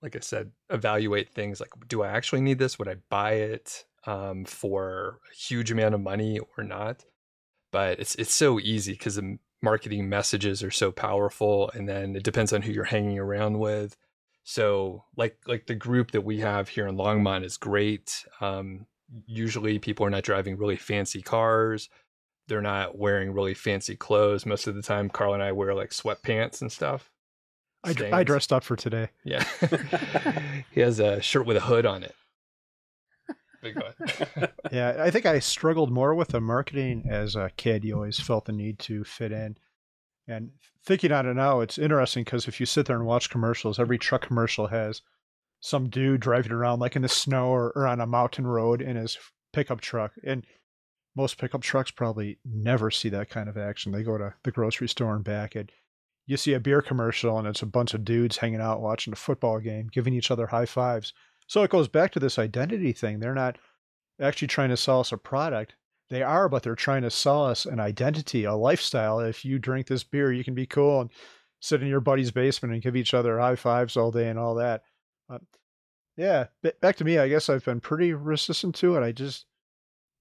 like 0.01 0.15
I 0.15 0.19
said, 0.19 0.51
evaluate 0.69 1.29
things 1.29 1.59
like 1.59 1.71
do 1.87 2.01
I 2.01 2.09
actually 2.09 2.41
need 2.41 2.59
this? 2.59 2.79
Would 2.79 2.87
I 2.87 2.95
buy 3.09 3.33
it 3.33 3.85
um, 4.05 4.45
for 4.45 5.19
a 5.31 5.35
huge 5.35 5.71
amount 5.71 5.95
of 5.95 6.01
money 6.01 6.39
or 6.57 6.63
not? 6.63 7.03
But 7.71 7.99
it's 7.99 8.15
it's 8.15 8.33
so 8.33 8.59
easy 8.59 8.93
because 8.93 9.15
the 9.15 9.37
marketing 9.61 10.09
messages 10.09 10.63
are 10.63 10.71
so 10.71 10.91
powerful, 10.91 11.69
and 11.73 11.87
then 11.87 12.15
it 12.15 12.23
depends 12.23 12.53
on 12.53 12.61
who 12.61 12.71
you're 12.71 12.85
hanging 12.85 13.19
around 13.19 13.59
with. 13.59 13.95
So 14.49 15.03
like 15.15 15.37
like 15.45 15.67
the 15.67 15.75
group 15.75 16.09
that 16.09 16.21
we 16.21 16.39
have 16.39 16.69
here 16.69 16.87
in 16.87 16.97
Longmont 16.97 17.45
is 17.45 17.55
great. 17.55 18.25
Um, 18.41 18.87
usually 19.27 19.77
people 19.77 20.07
are 20.07 20.09
not 20.09 20.23
driving 20.23 20.57
really 20.57 20.75
fancy 20.75 21.21
cars. 21.21 21.87
They're 22.47 22.59
not 22.59 22.97
wearing 22.97 23.31
really 23.31 23.53
fancy 23.53 23.95
clothes. 23.95 24.47
Most 24.47 24.65
of 24.65 24.73
the 24.73 24.81
time, 24.81 25.07
Carl 25.07 25.35
and 25.35 25.43
I 25.43 25.51
wear 25.51 25.75
like 25.75 25.91
sweatpants 25.91 26.61
and 26.61 26.71
stuff. 26.71 27.11
I, 27.83 27.93
I 28.11 28.23
dressed 28.23 28.51
up 28.51 28.63
for 28.63 28.75
today. 28.75 29.09
Yeah. 29.23 29.43
he 30.71 30.81
has 30.81 30.99
a 30.99 31.21
shirt 31.21 31.45
with 31.45 31.55
a 31.55 31.61
hood 31.61 31.85
on 31.85 32.01
it. 32.01 32.15
yeah, 34.71 34.95
I 34.99 35.11
think 35.11 35.27
I 35.27 35.37
struggled 35.37 35.91
more 35.91 36.15
with 36.15 36.29
the 36.29 36.41
marketing 36.41 37.05
as 37.07 37.35
a 37.35 37.51
kid. 37.55 37.85
You 37.85 37.93
always 37.93 38.19
felt 38.19 38.45
the 38.45 38.51
need 38.51 38.79
to 38.79 39.03
fit 39.03 39.31
in. 39.31 39.57
And 40.29 40.51
thinking 40.85 41.11
on 41.11 41.25
it 41.25 41.33
now, 41.33 41.59
it's 41.59 41.77
interesting 41.77 42.23
because 42.23 42.47
if 42.47 42.59
you 42.59 42.65
sit 42.65 42.85
there 42.85 42.95
and 42.95 43.05
watch 43.05 43.29
commercials, 43.29 43.79
every 43.79 43.97
truck 43.97 44.21
commercial 44.21 44.67
has 44.67 45.01
some 45.59 45.89
dude 45.89 46.21
driving 46.21 46.51
around 46.51 46.79
like 46.79 46.95
in 46.95 47.01
the 47.01 47.09
snow 47.09 47.47
or, 47.47 47.71
or 47.75 47.87
on 47.87 47.99
a 47.99 48.05
mountain 48.05 48.45
road 48.45 48.81
in 48.81 48.95
his 48.95 49.17
pickup 49.51 49.81
truck. 49.81 50.13
And 50.23 50.45
most 51.15 51.37
pickup 51.39 51.61
trucks 51.61 51.91
probably 51.91 52.37
never 52.45 52.91
see 52.91 53.09
that 53.09 53.29
kind 53.29 53.49
of 53.49 53.57
action. 53.57 53.91
They 53.91 54.03
go 54.03 54.17
to 54.17 54.35
the 54.43 54.51
grocery 54.51 54.87
store 54.87 55.15
and 55.15 55.23
back. 55.23 55.55
And 55.55 55.71
you 56.27 56.37
see 56.37 56.53
a 56.53 56.59
beer 56.59 56.83
commercial 56.83 57.39
and 57.39 57.47
it's 57.47 57.63
a 57.63 57.65
bunch 57.65 57.95
of 57.95 58.05
dudes 58.05 58.37
hanging 58.37 58.61
out 58.61 58.81
watching 58.81 59.11
a 59.11 59.17
football 59.17 59.59
game, 59.59 59.89
giving 59.91 60.13
each 60.13 60.29
other 60.29 60.47
high 60.47 60.67
fives. 60.67 61.11
So 61.47 61.63
it 61.63 61.71
goes 61.71 61.87
back 61.87 62.11
to 62.11 62.19
this 62.19 62.37
identity 62.37 62.93
thing. 62.93 63.19
They're 63.19 63.33
not 63.33 63.57
actually 64.21 64.49
trying 64.49 64.69
to 64.69 64.77
sell 64.77 64.99
us 64.99 65.11
a 65.11 65.17
product. 65.17 65.73
They 66.09 66.23
are, 66.23 66.49
but 66.49 66.63
they're 66.63 66.75
trying 66.75 67.03
to 67.03 67.11
sell 67.11 67.45
us 67.45 67.65
an 67.65 67.79
identity, 67.79 68.43
a 68.43 68.55
lifestyle. 68.55 69.19
If 69.19 69.45
you 69.45 69.59
drink 69.59 69.87
this 69.87 70.03
beer, 70.03 70.33
you 70.33 70.43
can 70.43 70.55
be 70.55 70.65
cool 70.65 71.01
and 71.01 71.11
sit 71.59 71.81
in 71.81 71.87
your 71.87 71.99
buddy's 71.99 72.31
basement 72.31 72.73
and 72.73 72.81
give 72.81 72.95
each 72.95 73.13
other 73.13 73.39
high 73.39 73.55
fives 73.55 73.95
all 73.95 74.11
day 74.11 74.29
and 74.29 74.39
all 74.39 74.55
that. 74.55 74.83
But 75.27 75.41
yeah, 76.17 76.47
back 76.81 76.95
to 76.97 77.05
me. 77.05 77.19
I 77.19 77.29
guess 77.29 77.47
I've 77.47 77.65
been 77.65 77.79
pretty 77.79 78.13
resistant 78.13 78.75
to 78.75 78.95
it. 78.95 79.03
I 79.03 79.11
just 79.11 79.45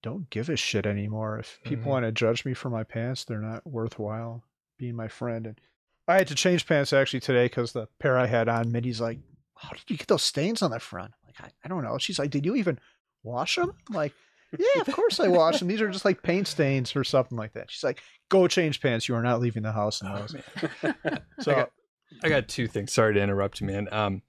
don't 0.03 0.29
give 0.31 0.49
a 0.49 0.57
shit 0.57 0.87
anymore. 0.87 1.39
If 1.39 1.59
people 1.65 1.83
mm-hmm. 1.83 1.91
want 1.91 2.05
to 2.05 2.13
judge 2.13 2.45
me 2.45 2.55
for 2.55 2.71
my 2.71 2.85
pants, 2.85 3.25
they're 3.25 3.41
not 3.41 3.67
worthwhile 3.67 4.45
being 4.79 4.95
my 4.95 5.09
friend. 5.09 5.47
And 5.47 5.61
I 6.07 6.17
had 6.17 6.29
to 6.29 6.35
change 6.35 6.67
pants 6.67 6.93
actually 6.93 7.21
today 7.21 7.47
because 7.47 7.73
the 7.73 7.89
pair 7.99 8.19
I 8.19 8.27
had 8.27 8.49
on, 8.49 8.71
Mindy's 8.71 9.01
like, 9.01 9.19
"How 9.57 9.71
did 9.71 9.89
you 9.89 9.97
get 9.97 10.09
those 10.09 10.23
stains 10.23 10.63
on 10.63 10.71
the 10.71 10.81
front?" 10.81 11.13
I'm 11.15 11.27
like, 11.27 11.41
I, 11.41 11.51
I 11.65 11.69
don't 11.69 11.83
know. 11.83 11.99
She's 11.99 12.19
like, 12.19 12.31
"Did 12.31 12.47
you 12.47 12.57
even 12.57 12.79
wash 13.23 13.57
them?" 13.57 13.73
I'm 13.89 13.95
like, 13.95 14.13
"Yeah, 14.57 14.81
of 14.81 14.93
course 14.93 15.21
I 15.21 15.29
wash 15.29 15.59
them. 15.59 15.69
These 15.69 15.81
are 15.81 15.91
just 15.91 16.05
like 16.05 16.23
paint 16.23 16.47
stains 16.47 16.95
or 16.95 17.05
something 17.05 17.37
like 17.37 17.55
that." 17.55 17.71
She's 17.71 17.85
like, 17.85 18.03
"Go 18.29 18.47
change 18.49 18.81
pants. 18.81 19.09
You 19.09 19.15
are 19.15 19.23
not 19.23 19.41
leaving 19.41 19.63
the 19.63 19.73
house 19.73 20.01
in 20.01 20.13
those." 20.13 20.37
Oh, 20.85 20.93
so 21.41 21.53
I 21.53 21.55
got, 21.55 21.71
I 22.25 22.29
got, 22.29 22.49
two 22.49 22.67
things. 22.67 22.93
Sorry 22.93 23.15
to 23.15 23.21
interrupt 23.21 23.61
you, 23.61 23.67
man. 23.67 23.89
Um, 23.93 24.23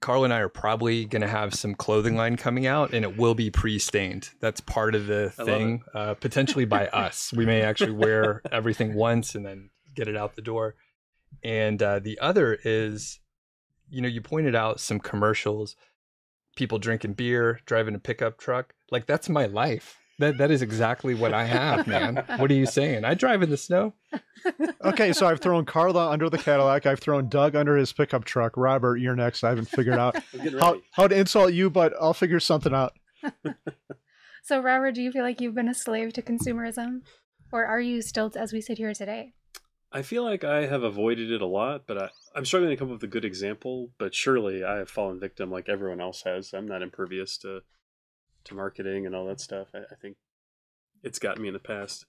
Carl 0.00 0.24
and 0.24 0.34
I 0.34 0.40
are 0.40 0.48
probably 0.48 1.06
going 1.06 1.22
to 1.22 1.28
have 1.28 1.54
some 1.54 1.74
clothing 1.74 2.14
line 2.14 2.36
coming 2.36 2.66
out, 2.66 2.92
and 2.92 3.04
it 3.04 3.16
will 3.16 3.34
be 3.34 3.50
pre-stained. 3.50 4.28
That's 4.40 4.60
part 4.60 4.94
of 4.94 5.06
the 5.06 5.30
thing, 5.30 5.82
uh, 5.94 6.14
potentially 6.14 6.66
by 6.66 6.88
us. 6.92 7.32
We 7.34 7.46
may 7.46 7.62
actually 7.62 7.92
wear 7.92 8.42
everything 8.52 8.94
once 8.94 9.34
and 9.34 9.46
then 9.46 9.70
get 9.94 10.08
it 10.08 10.16
out 10.16 10.36
the 10.36 10.42
door. 10.42 10.74
And 11.42 11.82
uh, 11.82 12.00
the 12.00 12.18
other 12.20 12.58
is, 12.64 13.20
you 13.88 14.02
know, 14.02 14.08
you 14.08 14.20
pointed 14.20 14.54
out 14.54 14.80
some 14.80 15.00
commercials, 15.00 15.76
people 16.56 16.78
drinking 16.78 17.14
beer, 17.14 17.60
driving 17.66 17.94
a 17.94 17.98
pickup 17.98 18.38
truck. 18.38 18.74
Like 18.90 19.06
that's 19.06 19.28
my 19.28 19.46
life. 19.46 19.98
That 20.18 20.38
that 20.38 20.50
is 20.50 20.62
exactly 20.62 21.14
what 21.14 21.34
I 21.34 21.44
have, 21.44 21.86
man. 21.86 22.24
What 22.38 22.50
are 22.50 22.54
you 22.54 22.66
saying? 22.66 23.04
I 23.04 23.14
drive 23.14 23.42
in 23.42 23.50
the 23.50 23.56
snow. 23.56 23.94
Okay, 24.84 25.12
so 25.12 25.26
I've 25.26 25.40
thrown 25.40 25.64
Carla 25.64 26.10
under 26.10 26.28
the 26.28 26.38
Cadillac. 26.38 26.86
I've 26.86 27.00
thrown 27.00 27.28
Doug 27.28 27.56
under 27.56 27.76
his 27.76 27.92
pickup 27.92 28.24
truck. 28.24 28.56
Robert, 28.56 28.98
you're 28.98 29.16
next. 29.16 29.42
I 29.42 29.48
haven't 29.48 29.68
figured 29.68 29.96
out 29.96 30.16
how, 30.60 30.80
how 30.92 31.08
to 31.08 31.18
insult 31.18 31.52
you, 31.54 31.70
but 31.70 31.94
I'll 32.00 32.14
figure 32.14 32.40
something 32.40 32.74
out. 32.74 32.92
So, 34.46 34.60
Robert, 34.60 34.94
do 34.94 35.00
you 35.00 35.10
feel 35.10 35.22
like 35.22 35.40
you've 35.40 35.54
been 35.54 35.70
a 35.70 35.74
slave 35.74 36.12
to 36.12 36.20
consumerism? 36.22 37.00
Or 37.50 37.64
are 37.64 37.80
you 37.80 38.02
still 38.02 38.30
as 38.36 38.52
we 38.52 38.60
sit 38.60 38.76
here 38.76 38.92
today? 38.92 39.32
I 39.94 40.02
feel 40.02 40.24
like 40.24 40.42
I 40.42 40.66
have 40.66 40.82
avoided 40.82 41.30
it 41.30 41.40
a 41.40 41.46
lot, 41.46 41.86
but 41.86 41.96
I, 41.96 42.10
I'm 42.34 42.44
struggling 42.44 42.70
to 42.70 42.76
come 42.76 42.88
up 42.88 42.94
with 42.94 43.04
a 43.04 43.06
good 43.06 43.24
example. 43.24 43.90
But 43.96 44.12
surely 44.12 44.64
I 44.64 44.78
have 44.78 44.90
fallen 44.90 45.20
victim 45.20 45.52
like 45.52 45.68
everyone 45.68 46.00
else 46.00 46.22
has. 46.24 46.52
I'm 46.52 46.66
not 46.66 46.82
impervious 46.82 47.38
to 47.38 47.60
to 48.46 48.54
marketing 48.54 49.06
and 49.06 49.14
all 49.14 49.24
that 49.26 49.40
stuff. 49.40 49.68
I, 49.72 49.78
I 49.78 49.94
think 50.02 50.16
it's 51.04 51.20
got 51.20 51.38
me 51.38 51.46
in 51.46 51.54
the 51.54 51.60
past. 51.60 52.06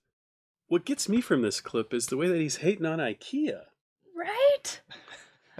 What 0.68 0.84
gets 0.84 1.08
me 1.08 1.22
from 1.22 1.44
this 1.44 1.62
clip 1.62 1.94
is 1.94 2.08
the 2.08 2.18
way 2.18 2.28
that 2.28 2.42
he's 2.42 2.58
hating 2.58 2.88
on 2.88 2.98
IKEA. 2.98 3.62
Right? 4.18 4.82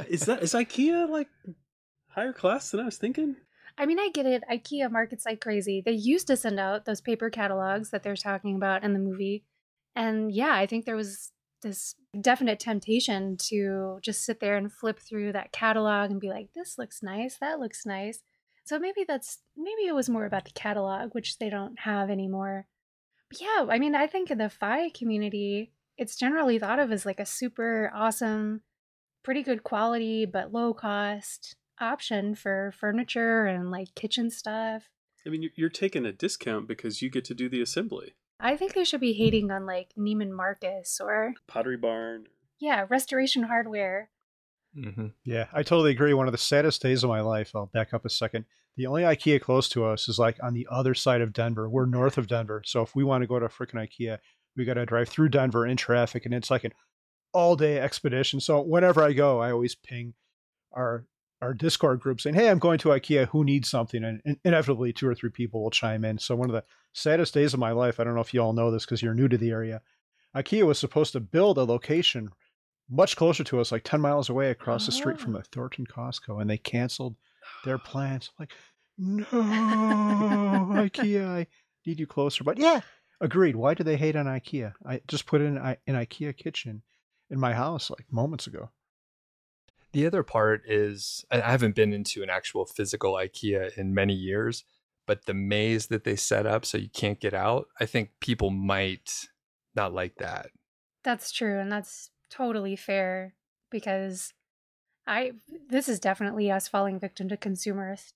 Is 0.10 0.26
that 0.26 0.42
is 0.42 0.54
IKEA 0.54 1.08
like 1.08 1.30
higher 2.08 2.34
class 2.34 2.72
than 2.72 2.80
I 2.80 2.86
was 2.86 2.98
thinking? 2.98 3.36
I 3.78 3.86
mean, 3.86 4.00
I 4.00 4.10
get 4.12 4.26
it. 4.26 4.44
IKEA 4.52 4.90
markets 4.90 5.28
like 5.28 5.42
crazy. 5.42 5.84
They 5.86 5.92
used 5.92 6.28
to 6.28 6.38
send 6.38 6.60
out 6.60 6.86
those 6.86 7.02
paper 7.02 7.30
catalogs 7.30 7.92
that 7.92 8.02
they're 8.02 8.16
talking 8.16 8.56
about 8.56 8.84
in 8.84 8.94
the 8.94 9.00
movie. 9.00 9.44
And 9.96 10.34
yeah, 10.34 10.54
I 10.56 10.66
think 10.66 10.86
there 10.86 10.96
was 10.96 11.32
this 11.66 11.96
definite 12.22 12.60
temptation 12.60 13.36
to 13.38 13.98
just 14.02 14.24
sit 14.24 14.40
there 14.40 14.56
and 14.56 14.72
flip 14.72 15.00
through 15.00 15.32
that 15.34 15.52
catalog 15.52 16.12
and 16.12 16.22
be 16.22 16.30
like, 16.30 16.54
this 16.54 16.78
looks 16.78 17.02
nice, 17.02 17.38
that 17.42 17.60
looks 17.60 17.86
nice. 17.86 18.20
So 18.66 18.78
maybe 18.78 19.04
that's 19.08 19.40
maybe 19.58 19.88
it 19.88 19.96
was 19.96 20.10
more 20.10 20.26
about 20.26 20.46
the 20.46 20.52
catalog, 20.52 21.14
which 21.14 21.40
they 21.40 21.50
don't 21.50 21.80
have 21.80 22.10
anymore. 22.10 22.68
But 23.30 23.42
yeah, 23.42 23.66
I 23.68 23.80
mean, 23.80 23.96
I 23.96 24.06
think 24.06 24.30
in 24.30 24.38
the 24.38 24.50
FI 24.50 24.92
community, 24.92 25.72
it's 25.98 26.16
generally 26.16 26.60
thought 26.60 26.80
of 26.80 26.92
as 26.92 27.06
like 27.06 27.20
a 27.20 27.26
super 27.26 27.92
awesome, 27.94 28.62
pretty 29.24 29.42
good 29.42 29.64
quality, 29.64 30.26
but 30.26 30.54
low 30.54 30.74
cost 30.74 31.56
option 31.82 32.36
for 32.36 32.74
furniture 32.80 33.46
and 33.46 33.72
like 33.72 33.96
kitchen 33.96 34.30
stuff. 34.30 34.84
I 35.26 35.30
mean, 35.32 35.50
you're 35.56 35.70
taking 35.70 36.06
a 36.06 36.12
discount 36.12 36.68
because 36.68 37.02
you 37.02 37.10
get 37.10 37.26
to 37.26 37.34
do 37.34 37.50
the 37.50 37.62
assembly. 37.62 38.14
I 38.40 38.58
think 38.58 38.74
they 38.74 38.84
should 38.84 39.02
be 39.02 39.14
hating 39.14 39.52
on 39.52 39.66
like 39.66 39.90
Neiman 39.98 40.32
Marcus 40.32 41.00
or 41.02 41.34
Pottery 41.48 41.78
Barn. 41.78 42.26
yeah, 42.60 42.86
Restoration 42.90 43.44
Hardware. 43.44 44.10
Mm-hmm. 44.78 45.08
Yeah, 45.24 45.48
I 45.54 45.64
totally 45.64 45.92
agree. 45.92 46.14
One 46.14 46.28
of 46.28 46.34
the 46.34 46.38
saddest 46.38 46.82
days 46.82 47.04
of 47.04 47.10
my 47.10 47.22
life. 47.22 47.52
I'll 47.56 47.68
back 47.68 47.94
up 47.94 48.06
a 48.06 48.10
second. 48.10 48.46
The 48.76 48.88
only 48.88 49.04
IKEA 49.04 49.40
close 49.40 49.70
to 49.70 49.86
us 49.86 50.10
is 50.10 50.20
like 50.20 50.38
on 50.44 50.54
the 50.54 50.68
other 50.70 50.94
side 50.94 51.22
of 51.22 51.32
Denver. 51.32 51.70
We're 51.70 51.86
north 51.86 52.18
of 52.18 52.28
Denver. 52.28 52.62
So 52.66 52.82
if 52.82 52.94
we 52.94 53.06
want 53.06 53.22
to 53.22 53.28
go 53.28 53.40
to 53.40 53.46
a 53.46 53.50
freaking 53.50 53.76
IKEA, 53.76 54.18
we 54.58 54.66
got 54.66 54.74
to 54.74 54.86
drive 54.86 55.08
through 55.08 55.30
Denver 55.30 55.66
in 55.66 55.78
traffic, 55.78 56.26
and 56.26 56.34
it's 56.34 56.52
like 56.52 56.66
an 56.66 56.74
all 57.34 57.56
day 57.56 57.80
expedition. 57.80 58.42
So 58.42 58.60
whenever 58.62 59.02
I 59.02 59.14
go, 59.14 59.40
I 59.40 59.52
always 59.52 59.76
ping 59.76 60.14
our 60.74 61.06
our 61.46 61.54
Discord 61.54 62.00
group 62.00 62.20
saying, 62.20 62.36
"Hey, 62.36 62.50
I'm 62.50 62.60
going 62.60 62.80
to 62.80 62.90
IKEA. 62.90 63.28
Who 63.30 63.44
needs 63.44 63.70
something?" 63.70 64.04
And, 64.04 64.22
and 64.26 64.38
inevitably, 64.44 64.92
two 64.94 65.08
or 65.08 65.16
three 65.16 65.30
people 65.30 65.62
will 65.64 65.70
chime 65.72 66.04
in. 66.04 66.18
So 66.18 66.36
one 66.36 66.50
of 66.50 66.54
the 66.56 66.64
saddest 66.94 67.34
days 67.34 67.54
of 67.54 67.60
my 67.60 67.72
life. 67.72 68.00
I 68.00 68.04
don't 68.04 68.16
know 68.16 68.22
if 68.22 68.34
you 68.34 68.42
all 68.42 68.54
know 68.54 68.72
this 68.72 68.86
because 68.86 69.02
you're 69.02 69.14
new 69.14 69.28
to 69.28 69.38
the 69.38 69.52
area. 69.52 69.82
IKEA 70.36 70.66
was 70.66 70.80
supposed 70.80 71.14
to 71.14 71.20
build 71.20 71.58
a 71.58 71.64
location 71.64 72.30
much 72.90 73.16
closer 73.16 73.44
to 73.44 73.60
us, 73.60 73.72
like 73.72 73.84
10 73.84 74.00
miles 74.02 74.30
away 74.30 74.50
across 74.52 74.86
the 74.86 74.92
street 74.92 75.20
from 75.20 75.36
Oh. 75.36 75.40
the 75.40 75.44
Thornton 75.46 75.86
Costco, 75.88 76.40
and 76.42 76.50
they 76.50 76.58
canceled 76.58 77.16
their 77.64 77.78
plans. 77.90 78.30
Like, 78.40 78.52
no, 78.98 79.24
IKEA, 80.72 81.28
I 81.28 81.48
need 81.86 82.00
you 82.00 82.08
closer. 82.08 82.44
But 82.44 82.58
yeah, 82.58 82.82
agreed. 83.22 83.56
Why 83.56 83.74
do 83.74 83.84
they 83.84 83.98
hate 83.98 84.16
on 84.16 84.26
IKEA? 84.26 84.74
I 84.86 85.02
just 85.08 85.26
put 85.26 85.42
in 85.42 85.58
I- 85.58 85.78
an 85.88 85.96
IKEA 85.96 86.36
kitchen 86.38 86.82
in 87.30 87.40
my 87.40 87.54
house 87.54 87.90
like 87.90 88.06
moments 88.12 88.48
ago. 88.48 88.70
The 89.96 90.06
other 90.06 90.24
part 90.24 90.64
is 90.68 91.24
I 91.32 91.40
haven't 91.40 91.74
been 91.74 91.94
into 91.94 92.22
an 92.22 92.30
actual 92.30 92.66
physical 92.66 93.14
IKEA 93.14 93.78
in 93.78 93.94
many 93.94 94.14
years, 94.14 94.66
but 95.08 95.26
the 95.26 95.34
maze 95.34 95.88
that 95.88 96.04
they 96.04 96.18
set 96.18 96.46
up 96.46 96.66
so 96.66 96.78
you 96.78 96.90
can't 96.90 97.22
get 97.22 97.34
out, 97.34 97.68
I 97.80 97.86
think 97.86 98.10
people 98.20 98.50
might 98.50 99.30
not 99.74 99.94
like 99.94 100.18
that. 100.18 100.48
That's 101.06 101.32
true, 101.32 101.62
and 101.62 101.72
that's 101.72 102.10
totally 102.30 102.76
fair 102.76 103.36
because 103.72 104.34
I 105.08 105.32
this 105.70 105.88
is 105.88 106.02
definitely 106.02 106.52
us 106.52 106.68
falling 106.68 107.00
victim 107.00 107.30
to 107.30 107.38
consumerist 107.38 108.12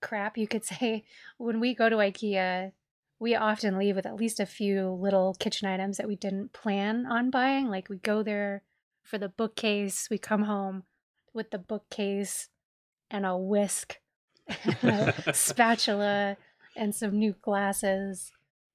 crap, 0.00 0.36
you 0.36 0.48
could 0.48 0.64
say. 0.74 1.04
When 1.38 1.60
we 1.60 1.72
go 1.72 1.88
to 1.88 1.98
IKEA, 1.98 2.72
we 3.20 3.36
often 3.36 3.78
leave 3.78 3.94
with 3.94 4.06
at 4.06 4.16
least 4.16 4.40
a 4.40 4.44
few 4.44 4.90
little 4.90 5.36
kitchen 5.38 5.68
items 5.68 5.98
that 5.98 6.08
we 6.08 6.16
didn't 6.16 6.52
plan 6.52 7.06
on 7.06 7.30
buying. 7.30 7.68
Like 7.68 7.88
we 7.88 7.98
go 7.98 8.24
there 8.24 8.64
for 9.04 9.18
the 9.18 9.28
bookcase, 9.28 10.08
we 10.10 10.18
come 10.18 10.42
home 10.42 10.82
with 11.34 11.50
the 11.50 11.58
bookcase 11.58 12.48
and 13.10 13.26
a 13.26 13.36
whisk, 13.36 13.98
and 14.82 15.14
a 15.26 15.32
spatula, 15.34 16.36
and 16.76 16.94
some 16.94 17.18
new 17.18 17.34
glasses. 17.42 18.32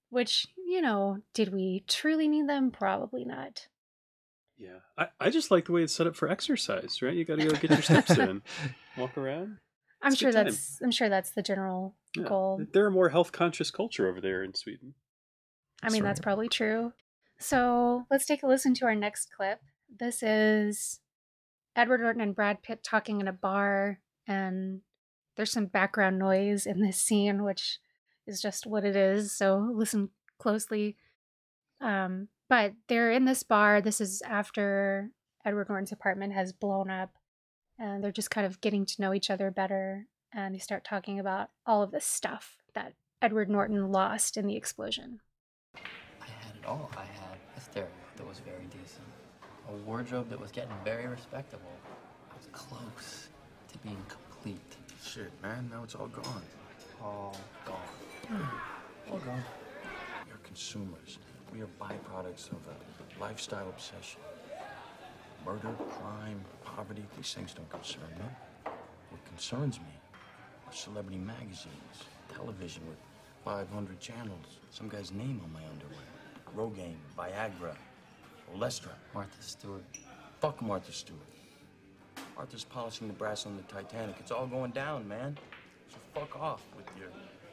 Which, 0.10 0.48
you 0.66 0.82
know, 0.82 1.20
did 1.34 1.52
we 1.54 1.84
truly 1.88 2.28
need 2.28 2.48
them? 2.48 2.72
Probably 2.72 3.26
not. 3.26 3.68
Yeah, 4.58 4.80
I, 4.98 5.08
I 5.20 5.30
just 5.30 5.52
like 5.52 5.66
the 5.66 5.72
way 5.74 5.84
it's 5.84 5.94
set 5.94 6.08
up 6.08 6.16
for 6.16 6.30
exercise. 6.30 7.02
Right, 7.02 7.14
you 7.14 7.26
got 7.26 7.40
to 7.40 7.46
go 7.48 7.56
get 7.56 7.70
your 7.72 7.82
steps 7.82 8.18
in, 8.18 8.42
walk 8.98 9.18
around. 9.18 9.58
I'm 10.02 10.12
It's 10.14 10.20
sure 10.20 10.32
good 10.32 10.36
time. 10.38 10.46
that's 10.46 10.80
I'm 10.82 10.92
sure 10.92 11.10
that's 11.10 11.32
the 11.32 11.42
general 11.44 11.96
Yeah. 12.16 12.24
goal. 12.30 12.62
They're 12.72 12.88
a 12.88 12.92
more 12.92 13.10
health 13.10 13.32
conscious 13.32 13.70
culture 13.72 14.08
over 14.08 14.22
there 14.22 14.44
in 14.44 14.54
Sweden. 14.54 14.94
I 15.84 15.90
mean, 15.90 16.04
That's 16.04 16.20
that's 16.20 16.24
probably 16.24 16.48
true. 16.50 16.94
So 17.40 18.06
let's 18.10 18.26
take 18.26 18.42
a 18.44 18.48
listen 18.48 18.74
to 18.76 18.86
our 18.86 18.96
next 18.96 19.30
clip. 19.36 19.60
This 20.00 20.24
is 20.24 21.00
Edward 21.78 22.02
Norton 22.02 22.22
and 22.22 22.36
Brad 22.36 22.64
Pitt 22.64 22.84
talking 22.84 23.22
in 23.22 23.28
a 23.28 23.34
bar, 23.34 24.00
and 24.28 24.82
there's 25.38 25.52
some 25.52 25.68
background 25.68 26.18
noise 26.18 26.66
in 26.66 26.82
this 26.82 26.98
scene, 26.98 27.44
which 27.44 27.80
is 28.26 28.42
just 28.42 28.66
what 28.66 28.84
it 28.84 28.96
is. 28.96 29.32
So 29.32 29.72
listen 29.74 30.10
closely. 30.40 30.98
Um, 31.80 32.30
but 32.50 32.74
they're 32.88 33.12
in 33.12 33.26
this 33.26 33.44
bar. 33.44 33.80
This 33.80 34.02
is 34.02 34.24
after 34.24 35.12
Edward 35.46 35.70
Norton's 35.70 35.92
apartment 35.92 36.34
has 36.34 36.52
blown 36.52 36.90
up, 36.90 37.12
and 37.78 38.04
they're 38.04 38.12
just 38.12 38.32
kind 38.32 38.48
of 38.48 38.60
getting 38.60 38.86
to 38.86 39.02
know 39.02 39.14
each 39.14 39.30
other 39.30 39.52
better. 39.52 40.08
And 40.34 40.56
they 40.56 40.60
start 40.60 40.84
talking 40.84 41.20
about 41.20 41.50
all 41.66 41.84
of 41.84 41.92
the 41.92 42.02
stuff 42.02 42.58
that 42.74 42.94
Edward 43.22 43.50
Norton 43.50 43.92
lost 43.92 44.36
in 44.36 44.48
the 44.48 44.56
explosion. 44.56 45.20
I 45.76 46.26
had 46.26 46.56
it 46.56 46.66
all. 46.66 46.90
I 46.98 47.06
had 47.06 47.38
a 47.56 47.62
stereo 47.62 47.88
that 48.18 48.28
was 48.28 48.40
very 48.40 48.66
decent, 48.66 49.07
a 49.70 49.74
wardrobe 49.86 50.30
that 50.30 50.40
was 50.40 50.52
getting 50.52 50.74
very 50.84 51.08
respectable. 51.08 51.72
I 52.32 52.36
was 52.36 52.48
close 52.52 53.30
to 53.72 53.78
being 53.80 54.02
complete. 54.08 54.78
Shit, 55.04 55.32
man, 55.42 55.70
now 55.72 55.84
it's 55.84 55.96
all 55.96 56.08
gone. 56.08 56.44
All 57.02 57.36
gone. 57.66 57.76
Hmm. 58.28 59.12
All 59.12 59.20
gone. 59.20 59.44
We 60.26 60.32
are 60.32 60.38
consumers. 60.44 61.20
We 61.54 61.62
are 61.62 61.70
byproducts 61.80 62.52
of 62.52 62.60
a 62.68 63.22
lifestyle 63.22 63.70
obsession. 63.70 64.22
Murder, 65.46 65.70
crime, 65.90 66.44
poverty, 66.64 67.06
these 67.16 67.34
things 67.34 67.54
don't 67.54 67.70
concern 67.70 68.10
me. 68.18 68.72
What 69.10 69.26
concerns 69.26 69.80
me 69.80 69.94
are 70.68 70.74
celebrity 70.74 71.20
magazines, 71.20 72.04
television 72.34 72.84
with 72.90 72.98
500 73.46 74.00
channels, 74.00 74.60
some 74.72 74.90
guy's 74.90 75.12
name 75.12 75.40
on 75.44 75.54
my 75.54 75.62
underwear. 75.70 76.04
Rogaine, 76.56 76.98
Viagra, 77.18 77.76
Olestra. 78.56 78.92
Martha 79.14 79.42
Stewart. 79.42 79.84
Fuck 80.40 80.62
Martha 80.62 80.92
Stewart. 80.92 81.20
Martha's 82.36 82.64
polishing 82.64 83.08
the 83.08 83.14
brass 83.14 83.46
on 83.46 83.58
the 83.58 83.64
Titanic. 83.64 84.16
It's 84.20 84.32
all 84.32 84.46
going 84.48 84.72
down, 84.72 85.08
man. 85.08 85.38
So 85.90 85.98
fuck 86.14 86.40
off 86.40 86.64
with 86.76 86.86
your 86.98 87.10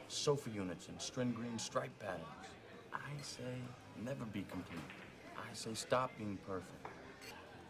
sofa 0.07 0.49
units 0.49 0.87
and 0.87 0.97
Strinne 0.99 1.33
green 1.33 1.57
stripe 1.57 1.97
patterns. 1.99 2.25
I 2.93 2.99
say 3.21 3.43
never 4.03 4.25
be 4.25 4.45
complete. 4.49 4.79
I 5.37 5.53
say 5.53 5.73
stop 5.73 6.11
being 6.17 6.37
perfect. 6.47 6.85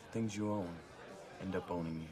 The 0.08 0.12
things 0.12 0.36
you 0.36 0.52
own 0.52 0.70
end 1.42 1.56
up 1.56 1.70
owning 1.72 2.02
you. 2.02 2.08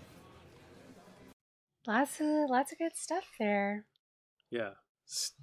Lots 1.86 2.22
of 2.22 2.50
lots 2.50 2.72
of 2.72 2.78
good 2.78 2.96
stuff 2.96 3.26
there. 3.40 3.86
Yeah, 4.50 4.70
S- 4.70 4.83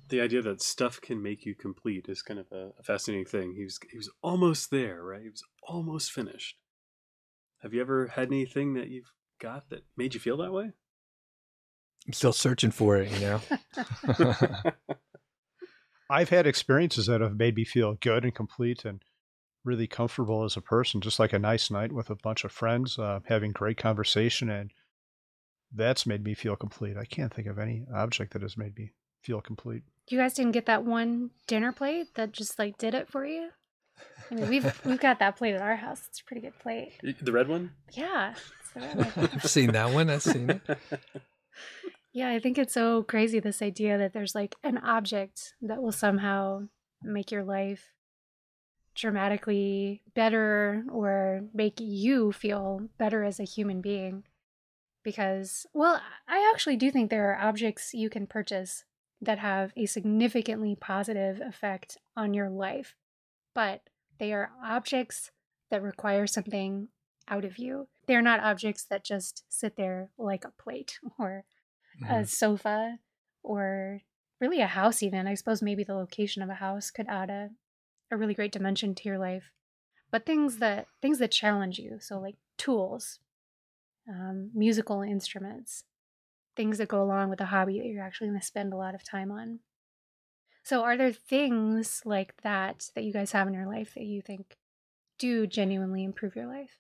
the 0.09 0.21
idea 0.21 0.43
that 0.43 0.63
stuff 0.63 1.01
can 1.01 1.23
make 1.23 1.45
you 1.45 1.55
complete 1.55 2.07
is 2.09 2.23
kind 2.23 2.41
of 2.41 2.47
a, 2.53 2.71
a 2.79 2.83
fascinating 2.83 3.27
thing. 3.27 3.55
He 3.55 3.65
was 3.65 3.79
he 3.91 3.97
was 3.97 4.11
almost 4.23 4.71
there, 4.71 5.03
right? 5.03 5.23
He 5.23 5.29
was 5.29 5.45
almost 5.63 6.13
finished. 6.13 6.57
Have 7.63 7.75
you 7.75 7.81
ever 7.81 8.09
had 8.09 8.29
anything 8.29 8.75
that 8.75 8.89
you've 8.89 9.13
got 9.41 9.69
that 9.71 9.85
made 9.97 10.15
you 10.15 10.21
feel 10.21 10.39
that 10.39 10.53
way? 10.53 10.73
I'm 12.07 12.13
still 12.15 12.33
searching 12.33 12.71
for 12.71 12.97
it, 12.97 13.11
you 13.13 13.21
know. 13.21 13.41
I've 16.11 16.31
had 16.31 16.47
experiences 16.47 17.07
that 17.07 17.21
have 17.21 17.37
made 17.37 17.55
me 17.57 17.65
feel 17.65 17.95
good 18.01 18.25
and 18.25 18.35
complete 18.35 18.85
and 18.85 19.03
really 19.63 19.87
comfortable 19.87 20.45
as 20.45 20.57
a 20.57 20.63
person, 20.63 21.01
just 21.03 21.19
like 21.19 21.35
a 21.35 21.39
nice 21.39 21.71
night 21.71 21.93
with 21.93 22.09
a 22.09 22.17
bunch 22.17 22.45
of 22.45 22.51
friends, 22.51 22.99
uh, 22.99 23.21
having 23.27 23.53
great 23.53 23.77
conversation, 23.77 24.49
and 24.49 24.73
that's 25.73 26.07
made 26.07 26.25
me 26.25 26.35
feel 26.35 26.57
complete. 26.57 26.97
I 26.97 27.05
can't 27.05 27.33
think 27.33 27.47
of 27.47 27.59
any 27.59 27.85
object 27.95 28.33
that 28.33 28.43
has 28.43 28.57
made 28.57 28.77
me 28.77 28.93
feel 29.23 29.41
complete. 29.41 29.83
You 30.09 30.19
guys 30.19 30.35
didn't 30.35 30.53
get 30.53 30.67
that 30.67 30.85
one 30.85 31.31
dinner 31.47 31.73
plate 31.73 32.15
that 32.15 32.33
just 32.33 32.59
like 32.59 32.79
did 32.79 32.95
it 32.95 33.09
for 33.09 33.25
you? 33.25 33.51
I 34.31 34.35
mean, 34.35 34.49
we've 34.49 34.81
we've 34.85 35.01
got 35.01 35.19
that 35.19 35.37
plate 35.37 35.55
at 35.55 35.63
our 35.63 35.77
house. 35.77 36.03
It's 36.09 36.21
a 36.21 36.25
pretty 36.25 36.43
good 36.43 36.59
plate. 36.59 36.93
The 37.21 37.33
red 37.33 37.49
one? 37.49 37.73
Yeah. 37.93 38.35
red 38.75 38.97
one. 39.17 39.31
I've 39.33 39.51
seen 39.51 39.73
that 39.73 39.93
one. 39.93 40.11
I've 40.11 40.23
seen 40.23 40.51
it. 40.51 40.63
Yeah, 42.13 42.31
I 42.31 42.41
think 42.41 42.59
it's 42.59 42.75
so 42.75 43.05
crazy 43.05 43.39
this 43.39 43.63
idea 43.63 43.97
that 43.99 44.13
there's 44.13 44.35
like 44.35 44.57
an 44.65 44.79
object 44.79 45.55
that 45.63 45.81
will 45.81 45.93
somehow 45.93 46.63
make 47.03 47.31
your 47.31 47.45
life 47.45 47.93
dramatically 48.97 50.03
better 50.15 50.85
or 50.91 51.43
make 51.55 51.79
you 51.79 52.33
feel 52.33 52.89
better 52.99 53.23
as 53.23 53.39
a 53.39 53.45
human 53.45 53.81
being. 53.81 54.25
Because, 55.05 55.67
well, 55.73 56.03
I 56.29 56.51
actually 56.53 56.77
do 56.77 56.91
think 56.91 57.11
there 57.11 57.33
are 57.33 57.49
objects 57.49 57.95
you 57.95 58.11
can 58.11 58.27
purchase 58.27 58.85
that 59.21 59.39
have 59.39 59.73
a 59.77 59.87
significantly 59.87 60.77
positive 60.81 61.41
effect 61.41 61.99
on 62.17 62.35
your 62.35 62.49
life, 62.49 62.95
but 63.55 63.83
they 64.19 64.33
are 64.33 64.51
objects 64.65 65.31
that 65.71 65.83
require 65.83 66.27
something 66.27 66.89
out 67.29 67.45
of 67.45 67.59
you. 67.59 67.89
They're 68.07 68.23
not 68.23 68.41
objects 68.41 68.85
that 68.85 69.05
just 69.05 69.45
sit 69.49 69.77
there 69.77 70.11
like 70.19 70.45
a 70.45 70.53
plate 70.63 70.99
or 71.19 71.45
a 72.09 72.25
sofa 72.25 72.99
or 73.43 74.01
really 74.41 74.61
a 74.61 74.67
house 74.67 75.03
even. 75.03 75.27
I 75.27 75.35
suppose 75.35 75.63
maybe 75.63 75.85
the 75.85 75.95
location 75.95 76.43
of 76.43 76.49
a 76.49 76.55
house 76.55 76.91
could 76.91 77.07
add 77.09 77.31
a, 77.31 77.51
a 78.11 78.17
really 78.17 78.35
great 78.35 78.53
dimension 78.53 78.95
to 78.95 79.09
your 79.09 79.19
life. 79.19 79.53
But 80.11 80.27
things 80.27 80.59
that 80.59 80.87
things 81.01 81.19
that 81.19 81.31
challenge 81.31 81.79
you 81.79 81.99
so 82.01 82.19
like 82.19 82.35
tools 82.59 83.21
um, 84.09 84.51
musical 84.53 85.03
instruments 85.03 85.85
things 86.57 86.79
that 86.79 86.89
go 86.89 87.03
along 87.03 87.31
with 87.31 87.41
a 87.41 87.47
hobby 87.47 87.79
that 87.79 87.87
you're 87.87 88.05
actually 88.05 88.29
going 88.29 88.41
to 88.41 88.47
spend 88.47 88.73
a 88.73 88.77
lot 88.77 88.95
of 88.95 89.05
time 89.05 89.31
on 89.31 89.61
so 90.63 90.83
are 90.83 90.97
there 90.97 91.13
things 91.13 92.03
like 92.05 92.41
that 92.43 92.91
that 92.95 93.05
you 93.05 93.13
guys 93.13 93.33
have 93.33 93.49
in 93.49 93.55
your 93.55 93.67
life 93.67 93.95
that 93.95 94.05
you 94.05 94.23
think 94.23 94.57
do 95.19 95.47
genuinely 95.47 96.05
improve 96.05 96.37
your 96.37 96.47
life 96.47 96.79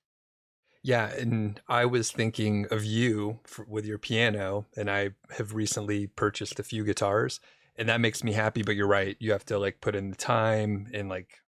Yeah, 0.83 1.09
and 1.13 1.61
I 1.69 1.85
was 1.85 2.11
thinking 2.11 2.67
of 2.71 2.85
you 2.85 3.41
for, 3.45 3.65
with 3.67 3.85
your 3.85 3.99
piano, 3.99 4.67
and 4.77 4.91
I 4.91 5.11
have 5.37 5.55
recently 5.55 6.07
purchased 6.07 6.59
a 6.59 6.63
few 6.63 6.85
guitars, 6.85 7.39
and 7.77 7.89
that 7.89 8.01
makes 8.01 8.25
me 8.25 8.33
happy. 8.33 8.63
But 8.63 8.77
you're 8.77 8.87
right; 8.87 9.17
you 9.21 9.33
have 9.33 9.45
to 9.47 9.59
like 9.59 9.81
put 9.83 9.95
in 9.95 10.11
the 10.11 10.17
time 10.17 10.89
and 10.95 11.09
like 11.09 11.41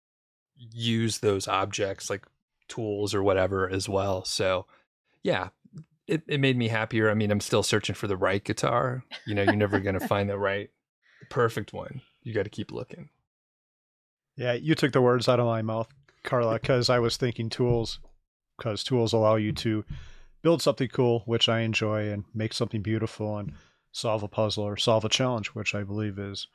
use 0.56 1.20
those 1.20 1.48
objects 1.48 2.10
like 2.10 2.26
tools 2.68 3.14
or 3.14 3.22
whatever 3.22 3.70
as 3.70 3.88
well. 3.88 4.24
So, 4.24 4.66
yeah, 5.24 5.50
it 6.10 6.22
it 6.26 6.40
made 6.40 6.56
me 6.56 6.68
happier. 6.68 7.10
I 7.10 7.14
mean, 7.14 7.30
I'm 7.30 7.40
still 7.40 7.62
searching 7.62 7.94
for 7.94 8.06
the 8.06 8.16
right 8.16 8.42
guitar. 8.42 9.04
You 9.26 9.34
know, 9.34 9.42
you're 9.42 9.54
never 9.54 9.80
gonna 9.80 10.00
find 10.08 10.28
the 10.28 10.38
right, 10.38 10.70
perfect 11.30 11.72
one. 11.72 12.02
You 12.22 12.34
got 12.34 12.42
to 12.42 12.50
keep 12.50 12.72
looking. 12.72 13.08
Yeah, 14.36 14.52
you 14.52 14.74
took 14.74 14.92
the 14.92 15.00
words 15.00 15.28
out 15.28 15.40
of 15.40 15.46
my 15.46 15.62
mouth, 15.62 15.88
Carla, 16.24 16.54
because 16.54 16.90
I 16.90 16.98
was 16.98 17.16
thinking 17.16 17.48
tools, 17.48 18.00
because 18.58 18.82
tools 18.84 19.12
allow 19.12 19.36
you 19.36 19.52
to 19.52 19.84
build 20.42 20.62
something 20.62 20.88
cool, 20.88 21.22
which 21.26 21.48
I 21.48 21.60
enjoy, 21.60 22.10
and 22.10 22.24
make 22.34 22.52
something 22.52 22.82
beautiful, 22.82 23.38
and 23.38 23.52
solve 23.92 24.22
a 24.22 24.28
puzzle 24.28 24.64
or 24.64 24.76
solve 24.76 25.04
a 25.04 25.08
challenge, 25.08 25.48
which 25.48 25.74
I 25.74 25.82
believe 25.82 26.18
is 26.18 26.46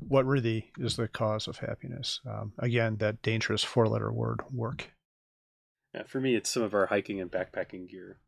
what 0.00 0.26
really 0.26 0.72
is 0.78 0.96
the 0.96 1.08
cause 1.08 1.48
of 1.48 1.58
happiness. 1.58 2.20
Um, 2.28 2.52
again, 2.58 2.96
that 2.96 3.22
dangerous 3.22 3.64
four 3.64 3.88
letter 3.88 4.12
word, 4.12 4.40
work. 4.52 4.90
Yeah, 5.94 6.02
for 6.06 6.20
me, 6.20 6.34
it's 6.34 6.50
some 6.50 6.62
of 6.62 6.74
our 6.74 6.86
hiking 6.86 7.20
and 7.20 7.30
backpacking 7.30 7.88
gear. 7.88 8.18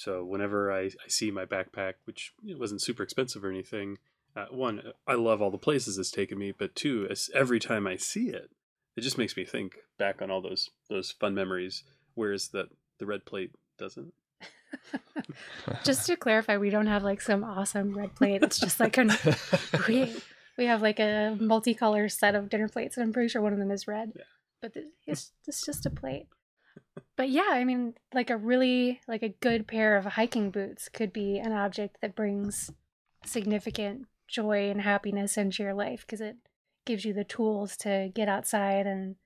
So 0.00 0.24
whenever 0.24 0.72
I, 0.72 0.84
I 0.84 1.08
see 1.08 1.30
my 1.30 1.44
backpack, 1.44 1.94
which 2.04 2.32
you 2.42 2.54
know, 2.54 2.58
wasn't 2.58 2.80
super 2.80 3.02
expensive 3.02 3.44
or 3.44 3.50
anything, 3.50 3.98
uh, 4.34 4.46
one, 4.50 4.80
I 5.06 5.12
love 5.12 5.42
all 5.42 5.50
the 5.50 5.58
places 5.58 5.98
it's 5.98 6.10
taken 6.10 6.38
me, 6.38 6.52
but 6.52 6.74
two, 6.74 7.06
as 7.10 7.28
every 7.34 7.60
time 7.60 7.86
I 7.86 7.96
see 7.96 8.30
it, 8.30 8.50
it 8.96 9.02
just 9.02 9.18
makes 9.18 9.36
me 9.36 9.44
think 9.44 9.76
back 9.98 10.22
on 10.22 10.30
all 10.30 10.40
those 10.40 10.70
those 10.88 11.10
fun 11.10 11.34
memories. 11.34 11.84
Whereas 12.14 12.48
that 12.48 12.68
the 12.96 13.04
red 13.04 13.26
plate 13.26 13.50
doesn't. 13.76 14.14
just 15.84 16.06
to 16.06 16.16
clarify 16.16 16.56
we 16.56 16.70
don't 16.70 16.86
have 16.86 17.02
like 17.02 17.20
some 17.20 17.44
awesome 17.44 17.92
red 17.92 18.14
plate 18.14 18.40
it's 18.40 18.58
just 18.58 18.78
like 18.78 18.96
an 18.98 19.10
we, 19.88 20.14
we 20.56 20.64
have 20.64 20.80
like 20.80 21.00
a 21.00 21.36
multicolor 21.40 22.10
set 22.10 22.36
of 22.36 22.48
dinner 22.48 22.68
plates 22.68 22.96
and 22.96 23.02
i'm 23.04 23.12
pretty 23.12 23.28
sure 23.28 23.42
one 23.42 23.52
of 23.52 23.58
them 23.58 23.72
is 23.72 23.88
red 23.88 24.12
Yeah. 24.14 24.22
but 24.62 24.72
it's, 25.08 25.32
it's 25.46 25.66
just 25.66 25.86
a 25.86 25.90
plate 25.90 26.28
but 27.16 27.28
yeah 27.28 27.50
i 27.50 27.64
mean 27.64 27.94
like 28.14 28.30
a 28.30 28.36
really 28.36 29.00
like 29.06 29.22
a 29.22 29.28
good 29.28 29.66
pair 29.66 29.96
of 29.96 30.04
hiking 30.04 30.50
boots 30.50 30.88
could 30.88 31.12
be 31.12 31.38
an 31.38 31.52
object 31.52 31.98
that 32.00 32.16
brings 32.16 32.70
significant 33.24 34.06
joy 34.28 34.70
and 34.70 34.80
happiness 34.80 35.36
into 35.36 35.62
your 35.62 35.74
life 35.74 36.02
because 36.02 36.20
it 36.20 36.36
gives 36.86 37.04
you 37.04 37.12
the 37.12 37.24
tools 37.24 37.76
to 37.76 38.10
get 38.14 38.28
outside 38.28 38.86
and 38.86 39.16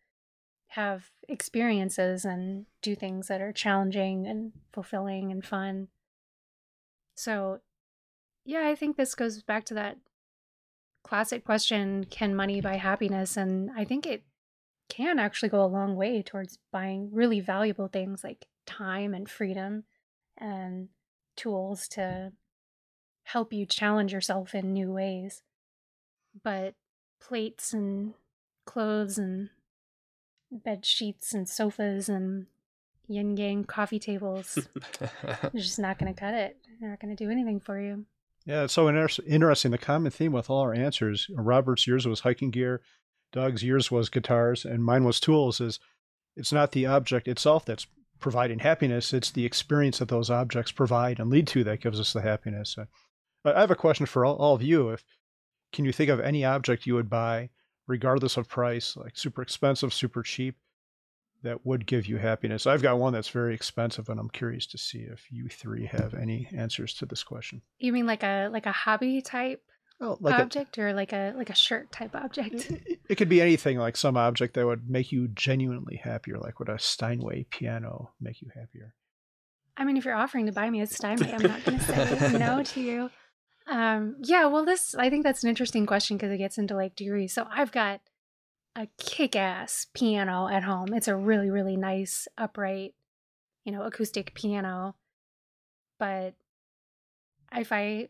have 0.68 1.11
experiences 1.28 2.24
and 2.24 2.66
do 2.82 2.97
things 2.97 3.28
that 3.28 3.40
are 3.40 3.53
challenging 3.53 4.26
and 4.26 4.53
fulfilling 4.72 5.30
and 5.30 5.45
fun. 5.45 5.88
So, 7.14 7.61
yeah, 8.45 8.66
I 8.66 8.74
think 8.74 8.97
this 8.97 9.14
goes 9.14 9.42
back 9.42 9.64
to 9.66 9.74
that 9.74 9.99
classic 11.05 11.45
question 11.45 12.05
can 12.05 12.34
money 12.34 12.61
buy 12.61 12.76
happiness? 12.76 13.36
And 13.36 13.70
I 13.76 13.84
think 13.84 14.05
it 14.05 14.24
can 14.89 15.18
actually 15.18 15.49
go 15.49 15.64
a 15.64 15.66
long 15.66 15.97
way 15.97 16.22
towards 16.22 16.59
buying 16.72 17.11
really 17.12 17.41
valuable 17.41 17.89
things 17.89 18.22
like 18.22 18.47
time 18.66 19.14
and 19.14 19.28
freedom 19.28 19.85
and 20.37 20.89
tools 21.37 21.89
to 21.89 22.32
help 23.24 23.53
you 23.53 23.66
challenge 23.66 24.12
yourself 24.12 24.55
in 24.55 24.72
new 24.72 24.93
ways. 24.93 25.43
But 26.43 26.74
plates 27.20 27.72
and 27.72 28.14
clothes 28.66 29.18
and 29.18 29.51
bed 30.51 30.85
sheets 30.85 31.32
and 31.32 31.49
sofas 31.49 32.09
and 32.09 32.47
yin 33.09 33.37
yang 33.37 33.64
coffee 33.64 33.99
tables. 33.99 34.59
They're 35.22 35.51
just 35.55 35.78
not 35.78 35.99
going 35.99 36.12
to 36.12 36.18
cut 36.18 36.35
it. 36.35 36.57
They're 36.80 36.91
not 36.91 37.01
going 37.01 37.14
to 37.14 37.24
do 37.24 37.30
anything 37.30 37.61
for 37.61 37.80
you. 37.80 38.05
Yeah, 38.47 38.64
it's 38.64 38.74
so 38.74 38.89
inter- 38.89 39.09
interesting. 39.26 39.70
The 39.70 39.78
common 39.78 40.11
theme 40.11 40.32
with 40.32 40.51
all 40.51 40.61
our 40.61 40.74
answers, 40.74 41.28
uh, 41.37 41.41
Robert's 41.41 41.87
yours 41.87 42.07
was 42.07 42.20
hiking 42.20 42.51
gear, 42.51 42.82
Doug's 43.35 43.64
yours 43.64 43.91
was 43.91 44.09
guitars, 44.09 44.64
and 44.64 44.85
mine 44.85 45.03
was 45.03 45.18
tools. 45.18 45.61
Is 45.61 45.80
it's 46.37 46.53
not 46.53 46.70
the 46.70 46.87
object 46.87 47.26
itself 47.26 47.64
that's 47.64 47.89
providing 48.20 48.61
happiness; 48.61 49.12
it's 49.12 49.32
the 49.32 49.45
experience 49.45 49.99
that 49.99 50.09
those 50.09 50.30
objects 50.30 50.70
provide 50.70 51.18
and 51.18 51.28
lead 51.28 51.49
to 51.49 51.64
that 51.64 51.80
gives 51.80 51.99
us 51.99 52.12
the 52.12 52.22
happiness. 52.22 52.78
Uh, 52.78 52.85
I 53.45 53.61
have 53.61 53.72
a 53.72 53.76
question 53.76 54.07
for 54.07 54.24
all, 54.24 54.37
all 54.37 54.55
of 54.55 54.62
you. 54.62 54.91
If 54.91 55.05
can 55.72 55.85
you 55.85 55.93
think 55.93 56.11
of 56.11 56.20
any 56.20 56.45
object 56.45 56.87
you 56.87 56.95
would 56.95 57.11
buy, 57.11 57.51
regardless 57.89 58.37
of 58.37 58.49
price, 58.49 58.97
like 58.97 59.18
super 59.18 59.43
expensive, 59.43 59.93
super 59.93 60.22
cheap, 60.22 60.57
that 61.43 61.66
would 61.66 61.87
give 61.87 62.07
you 62.07 62.18
happiness? 62.18 62.68
I've 62.68 62.82
got 62.82 63.01
one 63.01 63.14
that's 63.14 63.30
very 63.30 63.53
expensive, 63.53 64.09
and 64.09 64.20
I'm 64.20 64.30
curious 64.30 64.64
to 64.68 64.78
see 64.78 65.01
if 65.01 65.26
you 65.32 65.49
three 65.49 65.87
have 65.87 66.14
any 66.14 66.49
answers 66.55 66.95
to 66.95 67.07
this 67.07 67.24
question. 67.24 67.62
You 67.80 67.93
mean 67.93 68.07
like 68.07 68.22
a 68.22 68.49
like 68.53 68.66
a 68.66 68.72
hobby 68.72 69.20
type 69.22 69.64
Oh, 70.01 70.18
like 70.20 70.38
a, 70.38 70.42
object 70.42 70.78
or 70.78 70.92
like 70.92 71.12
a 71.12 71.32
like 71.36 71.51
a 71.51 71.55
shirt 71.55 71.92
type 71.92 72.14
object? 72.14 72.70
it, 72.70 73.01
it 73.09 73.14
could 73.14 73.28
be 73.28 73.40
anything, 73.40 73.78
like 73.78 73.97
some 73.97 74.16
object 74.16 74.55
that 74.55 74.66
would 74.66 74.90
make 74.90 75.12
you 75.12 75.28
genuinely 75.28 75.97
happier. 75.97 76.38
Like 76.38 76.59
would 76.59 76.68
a 76.68 76.78
Steinway 76.78 77.47
piano 77.51 78.12
make 78.20 78.42
you 78.42 78.49
happier? 78.55 78.95
I 79.76 79.84
mean, 79.84 79.97
if 79.97 80.05
you're 80.05 80.14
offering 80.14 80.47
to 80.47 80.53
buy 80.53 80.68
me 80.70 80.80
a 80.80 80.86
Steinway, 80.86 81.32
I'm 81.32 81.42
not 81.42 81.64
going 81.64 81.78
to 81.78 81.84
say 81.84 82.32
no 82.38 82.62
to 82.62 82.80
you. 82.80 83.11
Um, 83.66 84.16
yeah, 84.20 84.47
well, 84.47 84.64
this 84.64 84.95
I 84.95 85.11
think 85.11 85.24
that's 85.24 85.42
an 85.42 85.49
interesting 85.49 85.86
question 85.86 86.16
because 86.16 86.32
it 86.32 86.38
gets 86.38 86.59
into 86.59 86.74
like 86.74 86.97
degrees. 86.97 87.32
So 87.32 87.47
I've 87.51 87.72
got 87.72 88.01
a 88.76 88.88
kick-ass 88.99 89.86
piano 89.95 90.49
at 90.49 90.64
home. 90.64 90.92
It's 90.92 91.09
a 91.09 91.16
really 91.16 91.51
really 91.51 91.76
nice 91.76 92.28
upright, 92.36 92.95
you 93.64 93.72
know, 93.72 93.82
acoustic 93.82 94.34
piano. 94.34 94.97
But 95.99 96.34
if 97.57 97.72
I 97.72 98.09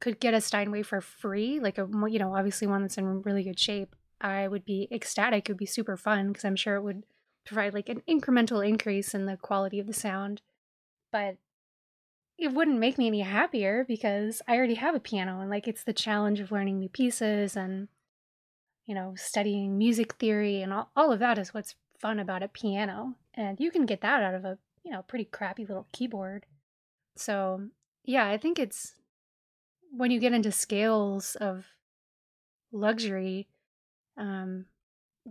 could 0.00 0.18
get 0.18 0.34
a 0.34 0.40
Steinway 0.40 0.82
for 0.82 1.00
free, 1.00 1.60
like 1.60 1.78
a 1.78 1.88
you 2.08 2.18
know, 2.18 2.34
obviously 2.34 2.66
one 2.66 2.82
that's 2.82 2.98
in 2.98 3.22
really 3.22 3.44
good 3.44 3.58
shape, 3.58 3.94
I 4.20 4.48
would 4.48 4.64
be 4.64 4.88
ecstatic. 4.90 5.48
It 5.48 5.52
would 5.52 5.58
be 5.58 5.66
super 5.66 5.96
fun 5.96 6.28
because 6.28 6.44
I'm 6.44 6.56
sure 6.56 6.76
it 6.76 6.82
would 6.82 7.04
provide 7.44 7.74
like 7.74 7.88
an 7.88 8.02
incremental 8.08 8.66
increase 8.66 9.14
in 9.14 9.26
the 9.26 9.36
quality 9.36 9.78
of 9.78 9.86
the 9.86 9.92
sound. 9.92 10.42
But 11.12 11.36
it 12.38 12.54
wouldn't 12.54 12.78
make 12.78 12.96
me 12.96 13.06
any 13.06 13.20
happier 13.20 13.84
because 13.86 14.40
I 14.48 14.56
already 14.56 14.74
have 14.74 14.94
a 14.94 15.00
piano 15.00 15.40
and 15.40 15.50
like 15.50 15.68
it's 15.68 15.84
the 15.84 15.92
challenge 15.92 16.40
of 16.40 16.50
learning 16.50 16.78
new 16.78 16.88
pieces 16.88 17.54
and 17.54 17.88
you 18.86 18.94
know 18.94 19.12
studying 19.14 19.76
music 19.76 20.14
theory 20.14 20.62
and 20.62 20.72
all, 20.72 20.90
all 20.96 21.12
of 21.12 21.18
that 21.18 21.38
is 21.38 21.52
what's 21.52 21.74
fun 21.98 22.18
about 22.18 22.42
a 22.42 22.48
piano 22.48 23.14
and 23.34 23.60
you 23.60 23.70
can 23.70 23.84
get 23.84 24.00
that 24.00 24.22
out 24.22 24.34
of 24.34 24.46
a 24.46 24.56
you 24.82 24.90
know 24.90 25.02
pretty 25.02 25.26
crappy 25.26 25.66
little 25.66 25.86
keyboard 25.92 26.46
so 27.14 27.68
yeah 28.04 28.26
i 28.26 28.38
think 28.38 28.58
it's 28.58 28.94
when 29.90 30.10
you 30.10 30.20
get 30.20 30.32
into 30.32 30.52
scales 30.52 31.36
of 31.36 31.66
luxury 32.72 33.48
um 34.16 34.66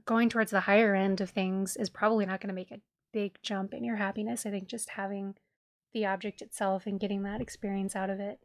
going 0.05 0.30
towards 0.30 0.51
the 0.51 0.62
higher 0.62 0.93
end 0.93 1.22
of 1.22 1.30
things 1.30 1.76
is 1.78 1.89
probably 1.89 2.26
not 2.26 2.41
going 2.41 2.49
to 2.49 2.53
make 2.53 2.72
a 2.72 2.82
big 3.14 3.38
jump 3.41 3.74
in 3.74 3.84
your 3.84 3.95
happiness 3.95 4.45
i 4.45 4.49
think 4.49 4.68
just 4.68 4.91
having 4.91 5.36
the 5.93 6.05
object 6.05 6.41
itself 6.41 6.86
and 6.86 6.99
getting 6.99 7.24
that 7.24 7.41
experience 7.41 7.95
out 7.95 8.10
of 8.10 8.20
it 8.20 8.39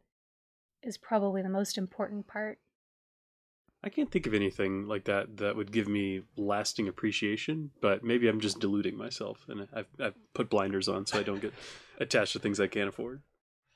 is 0.83 0.97
probably 0.97 1.41
the 1.41 1.49
most 1.49 1.77
important 1.77 2.27
part. 2.27 2.59
I 3.83 3.89
can't 3.89 4.11
think 4.11 4.25
of 4.25 4.33
anything 4.33 4.87
like 4.87 5.03
that 5.05 5.37
that 5.37 5.55
would 5.55 5.71
give 5.71 5.87
me 5.87 6.21
lasting 6.37 6.87
appreciation, 6.87 7.69
but 7.81 8.03
maybe 8.03 8.27
I'm 8.27 8.39
just 8.39 8.59
deluding 8.59 8.97
myself 8.97 9.45
and 9.47 9.67
I've, 9.73 9.87
I've 9.99 10.15
put 10.33 10.49
blinders 10.49 10.87
on 10.87 11.05
so 11.05 11.19
I 11.19 11.23
don't 11.23 11.41
get 11.41 11.53
attached 11.99 12.33
to 12.33 12.39
things 12.39 12.59
I 12.59 12.67
can't 12.67 12.89
afford. 12.89 13.21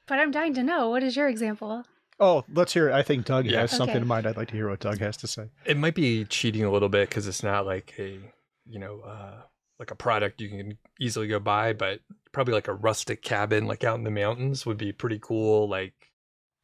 But 0.08 0.20
I'm 0.20 0.32
dying 0.32 0.56
to 0.56 0.64
know 0.64 0.90
what 0.90 1.04
is 1.04 1.16
your 1.16 1.30
example? 1.30 1.86
Oh, 2.20 2.44
let's 2.54 2.74
hear. 2.74 2.90
It. 2.90 2.94
I 2.94 3.02
think 3.04 3.26
Doug 3.26 3.46
Yeah. 3.46 3.62
has 3.62 3.72
something 3.72 3.96
Okay. 3.96 4.02
in 4.02 4.08
mind. 4.08 4.28
I'd 4.28 4.36
like 4.38 4.50
to 4.50 4.56
hear 4.56 4.70
what 4.70 4.80
Doug 4.80 5.00
has 5.00 5.16
to 5.18 5.28
say. 5.28 5.50
It 5.66 5.78
might 5.78 5.96
be 5.96 6.26
cheating 6.26 6.64
a 6.64 6.72
little 6.72 6.90
bit 6.90 7.08
because 7.10 7.28
it's 7.28 7.44
not 7.44 7.66
like 7.66 7.94
a, 7.98 8.20
you 8.66 8.80
know, 8.80 9.00
uh, 9.02 9.42
like 9.80 9.92
a 9.92 9.96
product 9.96 10.42
you 10.42 10.50
can 10.50 10.78
easily 11.00 11.28
go 11.28 11.40
buy, 11.40 11.72
but 11.74 12.02
probably 12.34 12.54
like 12.54 12.68
a 12.68 12.74
rustic 12.74 13.22
cabin, 13.22 13.66
like 13.66 13.84
out 13.86 13.98
in 13.98 14.04
the 14.04 14.12
mountains, 14.12 14.66
would 14.66 14.78
be 14.78 14.92
pretty 14.92 15.20
cool. 15.20 15.70
Like, 15.70 15.94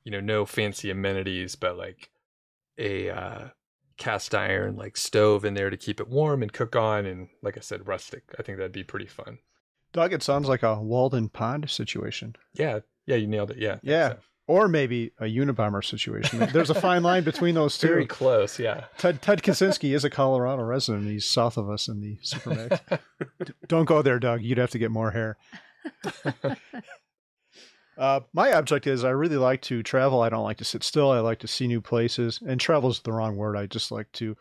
you 0.03 0.11
know, 0.11 0.19
no 0.19 0.45
fancy 0.45 0.91
amenities, 0.91 1.55
but 1.55 1.77
like 1.77 2.09
a 2.77 3.09
uh, 3.09 3.47
cast 3.97 4.35
iron 4.35 4.75
like 4.75 4.97
stove 4.97 5.45
in 5.45 5.53
there 5.53 5.69
to 5.69 5.77
keep 5.77 6.01
it 6.01 6.09
warm 6.09 6.41
and 6.43 6.51
cook 6.51 6.75
on, 6.75 7.05
and 7.05 7.29
like 7.41 7.57
I 7.57 7.61
said, 7.61 7.87
rustic. 7.87 8.23
I 8.37 8.43
think 8.43 8.57
that'd 8.57 8.73
be 8.73 8.83
pretty 8.83 9.07
fun. 9.07 9.39
Doug, 9.93 10.11
it 10.11 10.21
sounds 10.21 10.49
like 10.49 10.61
a 10.63 10.81
Walden 10.81 11.29
Pond 11.29 11.69
situation, 11.69 12.35
Yeah, 12.53 12.79
yeah, 13.05 13.15
you 13.15 13.27
nailed 13.27 13.51
it. 13.51 13.57
Yeah, 13.57 13.79
Yeah. 13.81 14.09
so. 14.09 14.17
Or 14.47 14.67
maybe 14.67 15.11
a 15.19 15.23
Unabomber 15.23 15.83
situation. 15.83 16.47
There's 16.53 16.69
a 16.69 16.75
fine 16.79 17.03
line 17.03 17.23
between 17.23 17.55
those 17.55 17.77
two. 17.77 17.87
very 17.87 18.05
close. 18.05 18.59
Yeah. 18.59 18.85
Ted, 18.97 19.21
Ted 19.21 19.41
Kaczynski 19.41 19.95
is 19.95 20.03
a 20.03 20.09
Colorado 20.09 20.63
resident. 20.63 21.05
He's 21.07 21.25
south 21.25 21.57
of 21.57 21.69
us 21.69 21.87
in 21.87 22.01
the 22.01 22.17
Supermax. 22.17 22.99
Don't 23.67 23.85
go 23.85 24.01
there, 24.01 24.19
Doug. 24.19 24.41
You'd 24.41 24.57
have 24.57 24.71
to 24.71 24.79
get 24.79 24.91
more 24.91 25.11
hair. 25.11 25.37
Uh, 27.97 28.19
my 28.33 28.51
object 28.51 28.87
is 28.87 29.03
I 29.03 29.11
really 29.11 29.37
like 29.37 29.61
to 29.63 29.81
travel. 29.81 30.21
I 30.21 30.29
don't 30.29 30.43
like 30.43 30.57
to 30.57 30.65
sit 30.65 30.83
still. 30.83 31.11
I 31.11 31.19
like 31.19 31.39
to 31.39 31.47
see 31.47 31.67
new 31.67 31.79
places. 31.79 32.41
And 32.45 32.59
travel 32.59 32.89
is 32.89 32.99
the 32.99 33.13
wrong 33.13 33.37
word. 33.37 33.55
I 33.55 33.67
just 33.67 33.91
like 33.91 34.11
to 34.13 34.35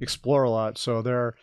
explore 0.00 0.44
a 0.44 0.50
lot. 0.50 0.78
So 0.78 1.02
there 1.02 1.34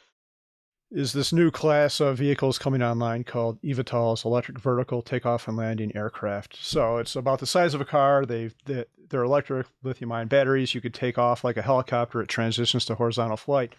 is 0.92 1.14
this 1.14 1.32
new 1.32 1.50
class 1.50 2.00
of 2.02 2.18
vehicles 2.18 2.58
coming 2.58 2.82
online 2.84 3.24
called 3.24 3.62
eVTOLs, 3.62 4.26
electric 4.26 4.60
vertical 4.60 5.02
takeoff 5.02 5.48
and 5.48 5.56
landing 5.56 5.96
aircraft. 5.96 6.58
So 6.62 6.98
it's 6.98 7.16
about 7.16 7.40
the 7.40 7.46
size 7.48 7.74
of 7.74 7.82
a 7.82 7.86
car. 7.86 8.26
They've 8.26 8.54
they- 8.66 8.86
they're 9.10 9.24
electric 9.24 9.68
lithium-ion 9.84 10.28
batteries. 10.28 10.74
You 10.74 10.80
could 10.80 10.94
take 10.94 11.18
off 11.18 11.44
like 11.44 11.58
a 11.58 11.62
helicopter. 11.62 12.22
It 12.22 12.30
transitions 12.30 12.86
to 12.86 12.96
horizontal 12.96 13.36
flight. 13.38 13.74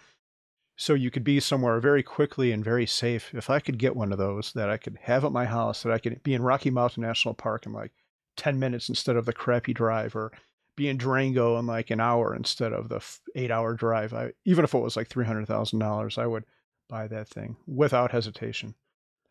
So 0.75 0.93
you 0.93 1.09
could 1.11 1.23
be 1.23 1.39
somewhere 1.39 1.79
very 1.79 2.03
quickly 2.03 2.51
and 2.51 2.63
very 2.63 2.85
safe. 2.85 3.33
If 3.33 3.49
I 3.49 3.59
could 3.59 3.77
get 3.79 3.95
one 3.95 4.11
of 4.11 4.17
those 4.19 4.53
that 4.53 4.69
I 4.69 4.77
could 4.77 4.97
have 5.03 5.23
at 5.25 5.31
my 5.31 5.45
house, 5.45 5.83
that 5.83 5.91
I 5.91 5.97
could 5.99 6.21
be 6.23 6.33
in 6.33 6.41
Rocky 6.43 6.69
Mountain 6.69 7.01
National 7.01 7.33
Park 7.33 7.65
in 7.65 7.73
like 7.73 7.91
10 8.37 8.59
minutes 8.59 8.89
instead 8.89 9.15
of 9.15 9.25
the 9.25 9.33
crappy 9.33 9.73
drive, 9.73 10.15
or 10.15 10.31
be 10.75 10.87
in 10.87 10.97
Durango 10.97 11.57
in 11.59 11.67
like 11.67 11.91
an 11.91 11.99
hour 11.99 12.35
instead 12.35 12.73
of 12.73 12.89
the 12.89 13.01
eight 13.35 13.51
hour 13.51 13.73
drive. 13.75 14.13
I, 14.13 14.33
even 14.45 14.63
if 14.65 14.73
it 14.73 14.79
was 14.79 14.95
like 14.95 15.09
$300,000, 15.09 16.17
I 16.17 16.25
would 16.27 16.45
buy 16.93 17.07
that 17.07 17.27
thing 17.27 17.55
without 17.65 18.11
hesitation. 18.11 18.75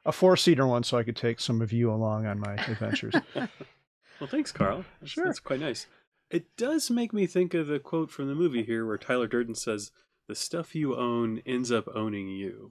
A 0.05 0.11
four 0.11 0.37
seater 0.37 0.67
one 0.67 0.83
so 0.83 0.99
I 0.99 1.05
could 1.05 1.15
take 1.15 1.39
some 1.39 1.63
of 1.63 1.73
you 1.73 1.93
along 1.93 2.27
on 2.27 2.41
my 2.41 2.55
adventures. 2.55 3.15
Well, 4.21 4.29
thanks, 4.31 4.53
Carl. 4.53 4.85
That's, 5.01 5.11
Sure. 5.11 5.25
that's 5.25 5.41
quite 5.41 5.59
nice. 5.59 5.89
It 6.31 6.57
does 6.57 6.93
make 6.93 7.13
me 7.13 7.27
think 7.27 7.55
of 7.55 7.67
the 7.67 7.81
quote 7.81 8.09
from 8.09 8.29
the 8.29 8.37
movie 8.37 8.63
here 8.63 8.87
where 8.87 8.97
Tyler 8.97 9.27
Durden 9.27 9.57
says, 9.57 9.91
The 10.29 10.37
stuff 10.37 10.77
you 10.77 10.95
own 10.95 11.43
ends 11.45 11.73
up 11.73 11.89
owning 11.93 12.29
you. 12.29 12.71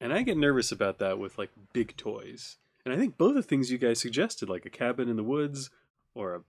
And 0.00 0.10
I 0.10 0.22
get 0.22 0.38
nervous 0.38 0.72
about 0.72 0.98
that 1.00 1.18
with 1.18 1.36
like 1.36 1.50
big 1.74 1.98
toys. 1.98 2.56
And 2.82 2.94
I 2.94 2.96
think 2.96 3.18
both 3.18 3.34
the 3.34 3.42
things 3.42 3.70
you 3.70 3.76
guys 3.76 4.00
suggested, 4.00 4.48
like 4.48 4.64
a 4.64 4.70
cabin 4.70 5.10
in 5.10 5.16
the 5.16 5.22
woods 5.22 5.68
or 6.14 6.34
a 6.34 6.40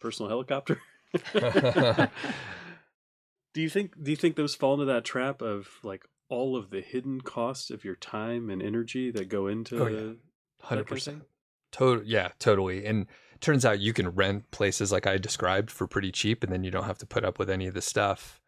personal 0.00 0.28
helicopter. 0.28 0.82
do 3.54 3.62
you 3.62 3.70
think 3.70 3.94
do 4.02 4.10
you 4.10 4.16
think 4.18 4.36
those 4.36 4.54
fall 4.54 4.74
into 4.74 4.84
that 4.84 5.04
trap 5.06 5.40
of 5.40 5.66
like 5.82 6.04
all 6.28 6.56
of 6.56 6.70
the 6.70 6.80
hidden 6.80 7.20
costs 7.20 7.70
of 7.70 7.84
your 7.84 7.96
time 7.96 8.50
and 8.50 8.62
energy 8.62 9.10
that 9.10 9.28
go 9.28 9.46
into 9.46 9.82
Oh, 9.82 9.86
yeah. 9.86 9.96
the 9.96 10.02
that 10.02 10.16
Hundred 10.60 10.68
kind 10.68 10.80
of 10.80 10.86
percent. 10.86 11.18
thing? 11.18 11.26
Total, 11.70 12.04
yeah, 12.04 12.28
totally. 12.38 12.84
And 12.86 13.06
turns 13.40 13.64
out 13.64 13.78
you 13.80 13.92
can 13.92 14.08
rent 14.10 14.50
places 14.50 14.90
like 14.90 15.06
I 15.06 15.16
described 15.18 15.70
for 15.70 15.86
pretty 15.86 16.10
cheap, 16.10 16.42
and 16.42 16.52
then 16.52 16.64
you 16.64 16.70
don't 16.70 16.84
have 16.84 16.98
to 16.98 17.06
put 17.06 17.24
up 17.24 17.38
with 17.38 17.48
any 17.50 17.66
of 17.66 17.74
the 17.74 17.82
stuff, 17.82 18.40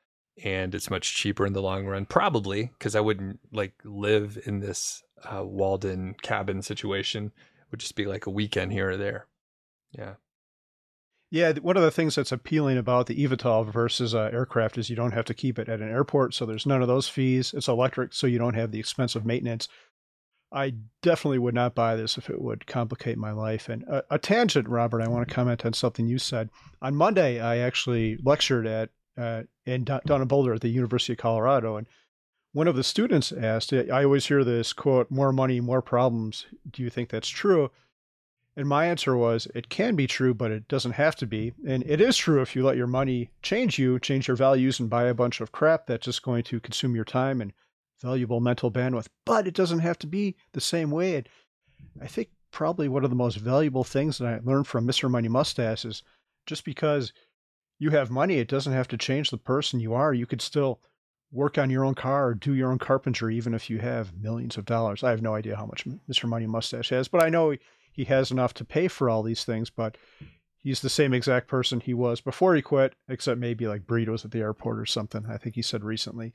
and 0.42 0.74
it's 0.74 0.90
much 0.90 1.14
cheaper 1.14 1.46
in 1.46 1.52
the 1.52 1.62
long 1.62 1.86
run. 1.86 2.06
Probably 2.06 2.70
because 2.78 2.96
I 2.96 3.00
wouldn't 3.00 3.40
like 3.52 3.74
live 3.84 4.38
in 4.46 4.60
this 4.60 5.02
uh, 5.24 5.44
Walden 5.44 6.16
cabin 6.22 6.62
situation. 6.62 7.26
It 7.26 7.70
would 7.70 7.80
just 7.80 7.94
be 7.94 8.06
like 8.06 8.26
a 8.26 8.30
weekend 8.30 8.72
here 8.72 8.90
or 8.90 8.96
there. 8.96 9.26
Yeah, 9.92 10.14
Yeah, 11.32 11.52
one 11.52 11.76
of 11.76 11.84
the 11.84 11.92
things 11.92 12.16
that's 12.16 12.32
appealing 12.32 12.76
about 12.76 13.06
the 13.06 13.24
eVTOL 13.24 13.72
versus 13.72 14.16
uh, 14.16 14.30
aircraft 14.32 14.76
is 14.78 14.90
you 14.90 14.96
don't 14.96 15.12
have 15.12 15.26
to 15.26 15.34
keep 15.34 15.60
it 15.60 15.68
at 15.68 15.80
an 15.80 15.88
airport, 15.88 16.34
so 16.34 16.44
there's 16.44 16.66
none 16.66 16.82
of 16.82 16.88
those 16.88 17.08
fees. 17.08 17.54
It's 17.54 17.68
electric, 17.68 18.12
so 18.12 18.26
you 18.26 18.38
don't 18.38 18.54
have 18.54 18.72
the 18.72 18.80
expensive 18.80 19.24
maintenance. 19.24 19.68
I 20.52 20.74
definitely 21.02 21.38
would 21.38 21.54
not 21.54 21.76
buy 21.76 21.94
this 21.94 22.18
if 22.18 22.28
it 22.28 22.40
would 22.40 22.66
complicate 22.66 23.16
my 23.16 23.30
life. 23.30 23.68
And 23.68 23.84
a, 23.84 24.02
a 24.10 24.18
tangent, 24.18 24.68
Robert, 24.68 25.02
I 25.02 25.08
want 25.08 25.28
to 25.28 25.32
comment 25.32 25.64
on 25.64 25.72
something 25.72 26.08
you 26.08 26.18
said. 26.18 26.50
On 26.82 26.96
Monday, 26.96 27.38
I 27.38 27.58
actually 27.58 28.18
lectured 28.24 28.66
at 28.66 28.90
uh, 29.16 29.44
in 29.64 29.84
Dun 29.84 30.26
Boulder 30.26 30.54
at 30.54 30.62
the 30.62 30.68
University 30.68 31.12
of 31.12 31.18
Colorado, 31.18 31.76
and 31.76 31.86
one 32.52 32.66
of 32.66 32.74
the 32.74 32.82
students 32.82 33.30
asked, 33.30 33.72
I 33.72 34.02
always 34.02 34.26
hear 34.26 34.42
this 34.42 34.72
quote, 34.72 35.10
more 35.10 35.32
money, 35.32 35.60
more 35.60 35.82
problems. 35.82 36.46
Do 36.68 36.82
you 36.82 36.90
think 36.90 37.08
that's 37.08 37.28
true? 37.28 37.70
And 38.56 38.68
my 38.68 38.86
answer 38.86 39.16
was, 39.16 39.46
it 39.54 39.68
can 39.68 39.94
be 39.94 40.06
true, 40.06 40.34
but 40.34 40.50
it 40.50 40.68
doesn't 40.68 40.92
have 40.92 41.16
to 41.16 41.26
be. 41.26 41.52
And 41.66 41.84
it 41.86 42.00
is 42.00 42.16
true 42.16 42.42
if 42.42 42.56
you 42.56 42.64
let 42.64 42.76
your 42.76 42.86
money 42.86 43.30
change 43.42 43.78
you, 43.78 43.98
change 43.98 44.28
your 44.28 44.36
values, 44.36 44.80
and 44.80 44.90
buy 44.90 45.04
a 45.04 45.14
bunch 45.14 45.40
of 45.40 45.52
crap 45.52 45.86
that's 45.86 46.04
just 46.04 46.22
going 46.22 46.42
to 46.44 46.60
consume 46.60 46.94
your 46.94 47.04
time 47.04 47.40
and 47.40 47.52
valuable 48.02 48.40
mental 48.40 48.70
bandwidth. 48.70 49.06
But 49.24 49.46
it 49.46 49.54
doesn't 49.54 49.78
have 49.80 49.98
to 50.00 50.06
be 50.06 50.36
the 50.52 50.60
same 50.60 50.90
way. 50.90 51.16
And 51.16 51.28
I 52.02 52.06
think 52.06 52.30
probably 52.50 52.88
one 52.88 53.04
of 53.04 53.10
the 53.10 53.16
most 53.16 53.36
valuable 53.36 53.84
things 53.84 54.18
that 54.18 54.26
I 54.26 54.40
learned 54.42 54.66
from 54.66 54.86
Mr. 54.86 55.10
Money 55.10 55.28
Mustache 55.28 55.84
is 55.84 56.02
just 56.46 56.64
because 56.64 57.12
you 57.78 57.90
have 57.90 58.10
money, 58.10 58.34
it 58.34 58.48
doesn't 58.48 58.72
have 58.72 58.88
to 58.88 58.98
change 58.98 59.30
the 59.30 59.38
person 59.38 59.80
you 59.80 59.94
are. 59.94 60.12
You 60.12 60.26
could 60.26 60.42
still 60.42 60.80
work 61.32 61.56
on 61.56 61.70
your 61.70 61.84
own 61.84 61.94
car 61.94 62.28
or 62.28 62.34
do 62.34 62.54
your 62.54 62.70
own 62.70 62.78
carpentry, 62.78 63.36
even 63.36 63.54
if 63.54 63.70
you 63.70 63.78
have 63.78 64.12
millions 64.14 64.56
of 64.56 64.64
dollars. 64.64 65.04
I 65.04 65.10
have 65.10 65.22
no 65.22 65.34
idea 65.34 65.56
how 65.56 65.66
much 65.66 65.86
Mr. 66.08 66.28
Money 66.28 66.46
Mustache 66.46 66.90
has, 66.90 67.08
but 67.08 67.22
I 67.22 67.28
know 67.28 67.50
he 67.50 67.60
has 68.04 68.30
enough 68.30 68.54
to 68.54 68.64
pay 68.64 68.88
for 68.88 69.08
all 69.08 69.22
these 69.22 69.44
things. 69.44 69.70
But 69.70 69.96
he's 70.56 70.80
the 70.80 70.88
same 70.88 71.14
exact 71.14 71.48
person 71.48 71.80
he 71.80 71.94
was 71.94 72.20
before 72.20 72.54
he 72.54 72.62
quit, 72.62 72.94
except 73.08 73.40
maybe 73.40 73.66
like 73.66 73.86
burritos 73.86 74.24
at 74.24 74.30
the 74.30 74.40
airport 74.40 74.78
or 74.78 74.86
something. 74.86 75.26
I 75.28 75.36
think 75.36 75.54
he 75.54 75.62
said 75.62 75.84
recently. 75.84 76.32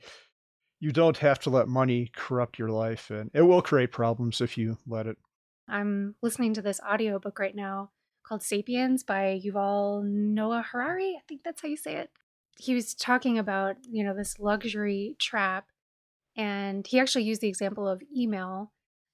You 0.78 0.92
don't 0.92 1.16
have 1.18 1.38
to 1.40 1.50
let 1.50 1.68
money 1.68 2.10
corrupt 2.14 2.58
your 2.58 2.68
life, 2.68 3.10
and 3.10 3.30
it 3.32 3.42
will 3.42 3.62
create 3.62 3.92
problems 3.92 4.40
if 4.40 4.58
you 4.58 4.76
let 4.86 5.06
it. 5.06 5.16
I'm 5.68 6.14
listening 6.22 6.54
to 6.54 6.62
this 6.62 6.80
audiobook 6.80 7.38
right 7.38 7.56
now 7.56 7.90
called 8.26 8.42
Sapiens 8.42 9.02
by 9.02 9.40
Yuval 9.44 10.04
Noah 10.04 10.66
Harari. 10.70 11.14
I 11.16 11.22
think 11.28 11.42
that's 11.44 11.62
how 11.62 11.68
you 11.68 11.76
say 11.76 11.94
it. 11.96 12.10
He 12.58 12.74
was 12.74 12.94
talking 12.94 13.38
about, 13.38 13.76
you 13.88 14.04
know, 14.04 14.14
this 14.14 14.38
luxury 14.38 15.16
trap. 15.18 15.66
And 16.36 16.86
he 16.86 17.00
actually 17.00 17.24
used 17.24 17.40
the 17.40 17.48
example 17.48 17.88
of 17.88 18.02
email 18.14 18.72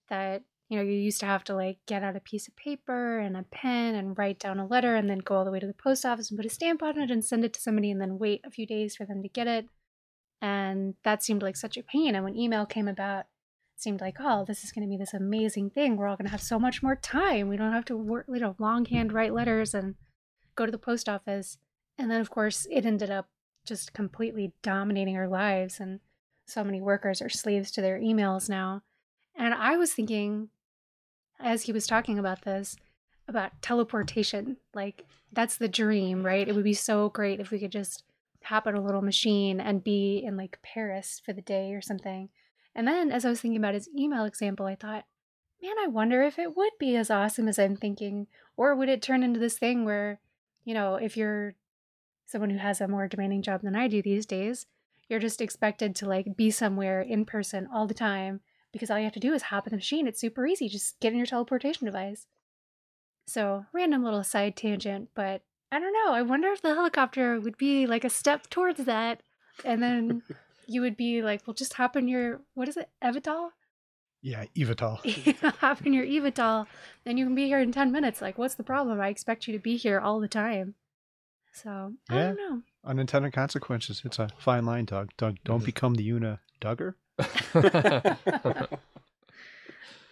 that, 0.09 0.43
you 0.73 0.79
know, 0.79 0.85
you 0.85 0.95
used 0.95 1.20
to 1.20 1.27
have 1.27 1.45
to 1.45 1.55
like 1.55 1.77
get 1.87 2.03
out 2.03 2.16
a 2.16 2.20
piece 2.20 2.49
of 2.49 2.57
paper 2.57 3.18
and 3.18 3.37
a 3.37 3.43
pen 3.43 3.95
and 3.95 4.16
write 4.16 4.39
down 4.39 4.59
a 4.59 4.66
letter 4.66 4.97
and 4.97 5.11
then 5.11 5.18
go 5.18 5.35
all 5.35 5.45
the 5.45 5.51
way 5.51 5.61
to 5.61 5.66
the 5.66 5.75
post 5.75 6.07
office 6.07 6.31
and 6.31 6.39
put 6.39 6.47
a 6.47 6.49
stamp 6.49 6.83
on 6.83 6.99
it 6.99 7.11
and 7.11 7.23
send 7.23 7.45
it 7.45 7.53
to 7.53 7.61
somebody 7.61 7.91
and 7.91 8.01
then 8.01 8.18
wait 8.18 8.41
a 8.43 8.51
few 8.51 8.66
days 8.66 8.97
for 8.97 9.05
them 9.05 9.20
to 9.20 9.29
get 9.29 9.47
it. 9.47 9.68
And 10.41 10.95
that 11.05 11.23
seemed 11.23 11.43
like 11.43 11.59
such 11.59 11.77
a 11.77 11.83
pain. 11.83 12.14
And 12.14 12.25
when 12.25 12.39
email 12.39 12.64
came 12.64 12.89
about, 12.89 13.27
seemed 13.77 14.01
like, 14.01 14.16
oh, 14.18 14.47
this 14.49 14.64
is 14.64 14.73
going 14.73 14.83
to 14.83 14.89
be 14.89 14.97
this 14.97 15.12
amazing 15.12 15.68
thing. 15.68 15.95
We're 15.95 16.09
all 16.09 16.16
going 16.16 16.25
to 16.25 16.31
have 16.31 16.41
so 16.41 16.59
much 16.59 16.83
more 16.83 16.97
time. 16.97 17.51
We 17.51 17.59
don't 17.59 17.75
have 17.75 17.85
to 17.87 17.97
work, 17.97 18.25
you 18.27 18.41
know, 18.41 18.57
longhand 18.59 19.12
write 19.12 19.35
letters 19.35 19.75
and 19.75 19.97
go 20.57 20.64
to 20.64 20.73
the 20.73 20.79
post 20.79 21.07
office. 21.07 21.59
And 21.99 22.11
then, 22.11 22.23
of 22.23 22.31
course, 22.31 22.66
it 22.70 22.87
ended 22.87 23.11
up 23.11 23.29
just 23.66 23.93
completely 23.93 24.55
dominating 24.62 25.18
our 25.18 25.29
lives. 25.29 25.81
And 25.81 26.01
so 26.47 26.64
many 26.64 26.81
workers 26.81 27.20
are 27.20 27.29
slaves 27.29 27.70
to 27.73 27.83
their 27.83 28.01
emails 28.01 28.49
now. 28.49 28.81
And 29.37 29.53
I 29.53 29.77
was 29.77 29.93
thinking, 29.93 30.49
as 31.43 31.62
he 31.62 31.72
was 31.72 31.86
talking 31.86 32.18
about 32.18 32.43
this, 32.43 32.76
about 33.28 33.61
teleportation. 33.62 34.57
Like, 34.74 35.05
that's 35.32 35.57
the 35.57 35.68
dream, 35.68 36.24
right? 36.24 36.49
It 36.49 36.55
would 36.55 36.64
be 36.64 36.74
so 36.74 37.09
great 37.09 37.40
if 37.40 37.51
we 37.51 37.59
could 37.59 37.72
just 37.72 38.05
hop 38.45 38.66
on 38.66 38.74
a 38.74 38.80
little 38.80 39.03
machine 39.03 39.61
and 39.61 39.84
be 39.84 40.18
in 40.18 40.36
like 40.36 40.61
Paris 40.62 41.20
for 41.24 41.32
the 41.32 41.43
day 41.43 41.72
or 41.74 41.80
something. 41.80 42.28
And 42.74 42.86
then 42.86 43.11
as 43.11 43.24
I 43.24 43.30
was 43.30 43.40
thinking 43.40 43.59
about 43.59 43.74
his 43.74 43.88
email 43.97 44.24
example, 44.24 44.66
I 44.66 44.74
thought, 44.74 45.05
man, 45.62 45.74
I 45.82 45.86
wonder 45.86 46.22
if 46.22 46.38
it 46.38 46.57
would 46.57 46.72
be 46.78 46.97
as 46.97 47.11
awesome 47.11 47.49
as 47.49 47.59
I'm 47.59 47.76
thinking. 47.76 48.26
Or 48.57 48.74
would 48.74 48.88
it 48.88 49.03
turn 49.03 49.22
into 49.22 49.38
this 49.38 49.59
thing 49.59 49.84
where, 49.84 50.20
you 50.64 50.74
know, 50.74 50.97
if 50.97 51.16
you're 51.16 51.55
someone 52.26 52.51
who 52.51 52.59
has 52.59 52.80
a 52.80 52.88
more 52.88 53.09
demanding 53.09 53.43
job 53.43 53.62
than 53.62 53.76
I 53.76 53.88
do 53.88 54.03
these 54.03 54.26
days, 54.26 54.66
you're 55.09 55.20
just 55.20 55.40
expected 55.40 55.95
to 55.97 56.07
like 56.07 56.36
be 56.36 56.51
somewhere 56.51 57.01
in 57.03 57.24
person 57.24 57.68
all 57.72 57.86
the 57.86 57.95
time 57.95 58.40
because 58.73 58.91
all 58.91 58.99
you 58.99 59.05
have 59.05 59.12
to 59.14 59.20
do 59.20 59.33
is 59.35 59.43
hop 59.43 59.66
in 59.66 59.70
the 59.70 59.77
machine. 59.77 60.07
It's 60.07 60.20
super 60.20 60.47
easy. 60.47 60.68
Just 60.68 60.99
get 61.01 61.12
in 61.12 61.18
your 61.18 61.27
teleportation 61.27 61.85
device. 61.87 62.27
So, 63.27 63.66
random 63.73 64.03
little 64.03 64.25
side 64.25 64.57
tangent, 64.57 65.11
but 65.14 65.43
I 65.70 65.79
don't 65.79 65.93
know. 65.93 66.12
I 66.12 66.23
wonder 66.23 66.49
if 66.49 66.61
the 66.61 66.75
helicopter 66.75 67.41
would 67.41 67.57
be 67.57 67.87
like 67.87 68.05
a 68.05 68.11
step 68.11 68.51
towards 68.51 68.85
that. 68.85 69.23
and 69.64 69.83
then 69.83 70.23
you 70.66 70.81
would 70.81 70.97
be 70.97 71.23
like, 71.23 71.47
"Well, 71.47 71.55
just 71.55 71.75
hop 71.75 71.97
in 71.97 72.09
your 72.09 72.41
what 72.55 72.68
is 72.68 72.77
it, 72.77 72.91
Evital? 73.03 73.51
Yeah, 74.23 74.45
Evital. 74.57 74.99
hop 75.61 75.85
in 75.87 75.93
your 75.93 76.05
Evital, 76.05 76.66
then 77.05 77.16
you 77.16 77.25
can 77.27 77.35
be 77.35 77.47
here 77.47 77.61
in 77.61 77.73
ten 77.73 77.93
minutes." 77.93 78.20
Like, 78.20 78.39
what's 78.39 78.55
the 78.55 78.62
problem? 78.64 79.01
I 79.01 79.09
expect 79.09 79.47
you 79.47 79.53
to 79.53 79.59
be 79.62 79.77
here 79.77 80.01
all 80.01 80.18
the 80.20 80.29
time. 80.29 80.75
So 81.53 81.95
I 82.09 82.14
Yeah. 82.14 82.23
don't 82.29 82.37
know. 82.37 82.62
Unintended 82.85 83.33
consequences. 83.33 84.03
It's 84.05 84.18
a 84.18 84.31
fine 84.39 84.64
line, 84.64 84.87
Doug. 84.87 85.11
Doug, 85.16 85.37
don't 85.45 85.61
Mhm. 85.62 85.66
become 85.66 85.95
the 85.95 86.09
Una 86.11 86.41
Duggar. 86.61 86.95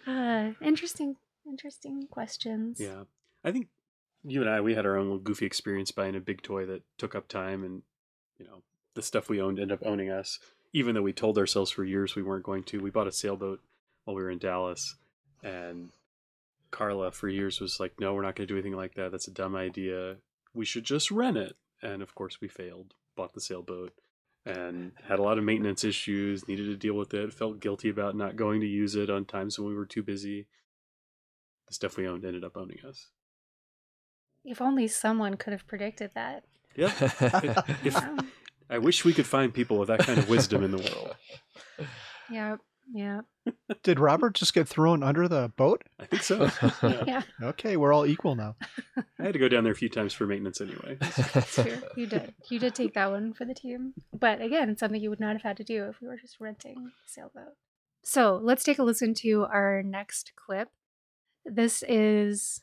Uh, 0.07 0.51
interesting, 0.61 1.15
interesting 1.47 2.07
questions. 2.09 2.79
Yeah. 2.79 3.03
I 3.43 3.51
think 3.51 3.67
you 4.23 4.41
and 4.41 4.49
I, 4.49 4.61
we 4.61 4.75
had 4.75 4.85
our 4.85 4.97
own 4.97 5.05
little 5.05 5.19
goofy 5.19 5.45
experience 5.45 5.91
buying 5.91 6.15
a 6.15 6.19
big 6.19 6.41
toy 6.41 6.65
that 6.65 6.83
took 6.97 7.15
up 7.15 7.27
time 7.27 7.63
and, 7.63 7.83
you 8.37 8.45
know, 8.45 8.63
the 8.93 9.01
stuff 9.01 9.29
we 9.29 9.41
owned 9.41 9.59
ended 9.59 9.79
up 9.79 9.85
owning 9.85 10.09
us. 10.09 10.39
Even 10.73 10.95
though 10.95 11.01
we 11.01 11.13
told 11.13 11.37
ourselves 11.37 11.71
for 11.71 11.83
years 11.83 12.15
we 12.15 12.23
weren't 12.23 12.45
going 12.45 12.63
to. 12.63 12.79
We 12.79 12.89
bought 12.89 13.07
a 13.07 13.11
sailboat 13.11 13.61
while 14.05 14.15
we 14.15 14.23
were 14.23 14.31
in 14.31 14.37
Dallas. 14.37 14.95
And 15.43 15.89
Carla 16.71 17.11
for 17.11 17.27
years 17.27 17.59
was 17.59 17.79
like, 17.79 17.99
no, 17.99 18.13
we're 18.13 18.21
not 18.21 18.35
going 18.35 18.47
to 18.47 18.53
do 18.53 18.57
anything 18.57 18.77
like 18.77 18.95
that. 18.95 19.11
That's 19.11 19.27
a 19.27 19.31
dumb 19.31 19.55
idea. 19.55 20.17
We 20.53 20.65
should 20.65 20.83
just 20.83 21.11
rent 21.11 21.37
it. 21.37 21.55
And 21.81 22.01
of 22.01 22.15
course, 22.15 22.39
we 22.39 22.47
failed, 22.47 22.93
bought 23.15 23.33
the 23.33 23.41
sailboat, 23.41 23.93
and 24.45 24.91
had 25.07 25.19
a 25.19 25.23
lot 25.23 25.37
of 25.37 25.43
maintenance 25.43 25.83
issues, 25.83 26.47
needed 26.47 26.65
to 26.65 26.75
deal 26.75 26.95
with 26.95 27.13
it, 27.13 27.33
felt 27.33 27.59
guilty 27.59 27.89
about 27.89 28.15
not 28.15 28.35
going 28.35 28.61
to 28.61 28.67
use 28.67 28.95
it 28.95 29.09
on 29.09 29.25
times 29.25 29.59
when 29.59 29.67
we 29.67 29.75
were 29.75 29.85
too 29.85 30.03
busy. 30.03 30.47
The 31.67 31.73
stuff 31.73 31.97
we 31.97 32.07
owned 32.07 32.25
ended 32.25 32.43
up 32.43 32.57
owning 32.57 32.79
us. 32.87 33.07
If 34.43 34.61
only 34.61 34.87
someone 34.87 35.37
could 35.37 35.53
have 35.53 35.67
predicted 35.67 36.11
that. 36.15 36.43
Yeah. 36.75 36.91
if, 37.83 37.95
Um, 37.95 38.31
I 38.69 38.77
wish 38.77 39.05
we 39.05 39.13
could 39.13 39.27
find 39.27 39.53
people 39.53 39.77
with 39.77 39.89
that 39.89 39.99
kind 39.99 40.17
of 40.17 40.29
wisdom 40.29 40.63
in 40.63 40.71
the 40.71 40.77
world. 40.77 41.15
yeah, 42.31 42.55
yeah, 42.93 43.21
Did 43.83 43.99
Robert 43.99 44.35
just 44.35 44.53
get 44.53 44.67
thrown 44.67 45.03
under 45.03 45.27
the 45.27 45.51
boat? 45.55 45.83
I 45.99 46.05
think 46.05 46.23
so. 46.23 46.49
Yeah. 46.83 47.03
yeah. 47.07 47.21
Okay, 47.41 47.77
we're 47.77 47.93
all 47.93 48.05
equal 48.05 48.35
now. 48.35 48.55
I 48.97 49.23
had 49.23 49.33
to 49.33 49.39
go 49.39 49.49
down 49.49 49.63
there 49.63 49.73
a 49.73 49.75
few 49.75 49.89
times 49.89 50.13
for 50.13 50.25
maintenance 50.25 50.61
anyway. 50.61 50.97
It's 51.01 51.55
true. 51.55 51.81
You 51.95 52.07
did. 52.07 52.33
You 52.49 52.59
did 52.59 52.75
take 52.75 52.93
that 52.93 53.11
one 53.11 53.33
for 53.33 53.45
the 53.45 53.53
team. 53.53 53.93
But 54.17 54.41
again, 54.41 54.77
something 54.77 55.01
you 55.01 55.09
would 55.09 55.19
not 55.19 55.33
have 55.33 55.41
had 55.41 55.57
to 55.57 55.63
do 55.63 55.85
if 55.85 56.01
we 56.01 56.07
were 56.07 56.17
just 56.17 56.39
renting 56.39 56.77
a 56.77 57.09
sailboat. 57.09 57.55
So 58.03 58.39
let's 58.41 58.63
take 58.63 58.79
a 58.79 58.83
listen 58.83 59.13
to 59.15 59.45
our 59.45 59.83
next 59.83 60.33
clip. 60.35 60.69
This 61.45 61.83
is 61.87 62.61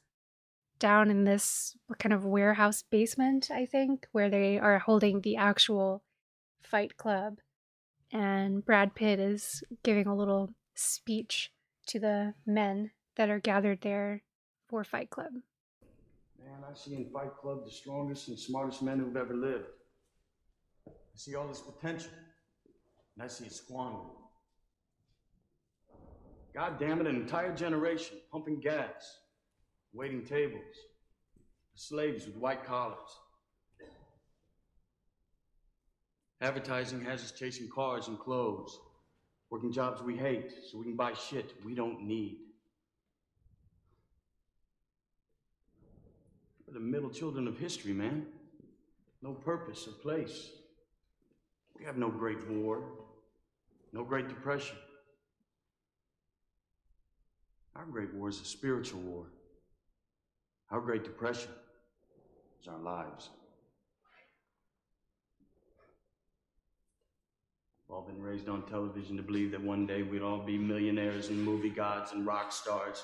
down 0.78 1.10
in 1.10 1.24
this 1.24 1.76
kind 1.98 2.12
of 2.12 2.24
warehouse 2.24 2.84
basement, 2.88 3.50
I 3.52 3.66
think, 3.66 4.06
where 4.12 4.30
they 4.30 4.58
are 4.58 4.78
holding 4.78 5.20
the 5.20 5.36
actual 5.36 6.04
fight 6.62 6.96
club. 6.96 7.38
And 8.12 8.64
Brad 8.64 8.94
Pitt 8.94 9.20
is 9.20 9.62
giving 9.82 10.06
a 10.06 10.16
little 10.16 10.54
speech 10.74 11.50
to 11.88 11.98
the 11.98 12.34
men 12.46 12.90
that 13.16 13.28
are 13.28 13.40
gathered 13.40 13.80
there 13.82 14.22
for 14.68 14.84
Fight 14.84 15.10
Club. 15.10 15.32
Man, 16.38 16.64
I 16.68 16.74
see 16.74 16.94
in 16.94 17.10
Fight 17.10 17.36
Club 17.36 17.64
the 17.64 17.70
strongest 17.70 18.28
and 18.28 18.38
smartest 18.38 18.82
men 18.82 18.98
who've 18.98 19.16
ever 19.16 19.34
lived. 19.34 19.66
I 20.86 20.92
see 21.16 21.34
all 21.34 21.48
this 21.48 21.60
potential, 21.60 22.10
and 23.16 23.24
I 23.24 23.28
see 23.28 23.46
it 23.46 23.52
squandered. 23.52 24.06
God 26.54 26.78
damn 26.78 27.00
it, 27.00 27.06
an 27.06 27.16
entire 27.16 27.54
generation 27.54 28.16
pumping 28.32 28.60
gas, 28.60 29.20
waiting 29.92 30.24
tables, 30.24 30.62
slaves 31.74 32.26
with 32.26 32.36
white 32.36 32.64
collars. 32.64 33.18
Advertising 36.40 37.04
has 37.04 37.22
us 37.22 37.32
chasing 37.32 37.68
cars 37.68 38.06
and 38.08 38.18
clothes, 38.18 38.78
working 39.50 39.72
jobs 39.72 40.02
we 40.02 40.16
hate 40.16 40.52
so 40.70 40.78
we 40.78 40.84
can 40.84 40.96
buy 40.96 41.12
shit 41.12 41.54
we 41.64 41.74
don't 41.74 42.02
need. 42.02 42.36
We're 46.66 46.74
the 46.74 46.80
middle 46.80 47.10
children 47.10 47.48
of 47.48 47.58
history, 47.58 47.92
man. 47.92 48.26
No 49.22 49.32
purpose 49.32 49.88
or 49.88 49.92
place. 49.92 50.50
We 51.76 51.84
have 51.84 51.96
no 51.96 52.08
great 52.08 52.48
war, 52.48 52.82
no 53.92 54.04
great 54.04 54.28
depression. 54.28 54.76
Our 57.74 57.86
great 57.86 58.12
war 58.14 58.28
is 58.28 58.40
a 58.40 58.44
spiritual 58.44 59.00
war. 59.00 59.26
Our 60.70 60.80
great 60.80 61.04
depression 61.04 61.50
is 62.60 62.68
our 62.68 62.78
lives. 62.78 63.30
We've 67.88 67.96
all 67.96 68.02
been 68.02 68.22
raised 68.22 68.48
on 68.50 68.66
television 68.66 69.16
to 69.16 69.22
believe 69.22 69.50
that 69.52 69.62
one 69.62 69.86
day 69.86 70.02
we'd 70.02 70.20
all 70.20 70.38
be 70.38 70.58
millionaires 70.58 71.28
and 71.28 71.42
movie 71.42 71.70
gods 71.70 72.12
and 72.12 72.26
rock 72.26 72.52
stars, 72.52 73.02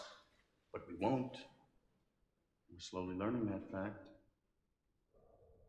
but 0.72 0.82
we 0.86 0.94
won't. 1.00 1.36
We're 2.70 2.80
slowly 2.80 3.14
learning 3.16 3.46
that 3.46 3.70
fact. 3.72 3.96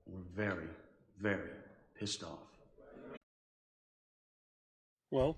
We're 0.06 0.20
very, 0.36 0.68
very 1.18 1.50
pissed 1.98 2.24
off. 2.24 2.40
Well, 5.12 5.38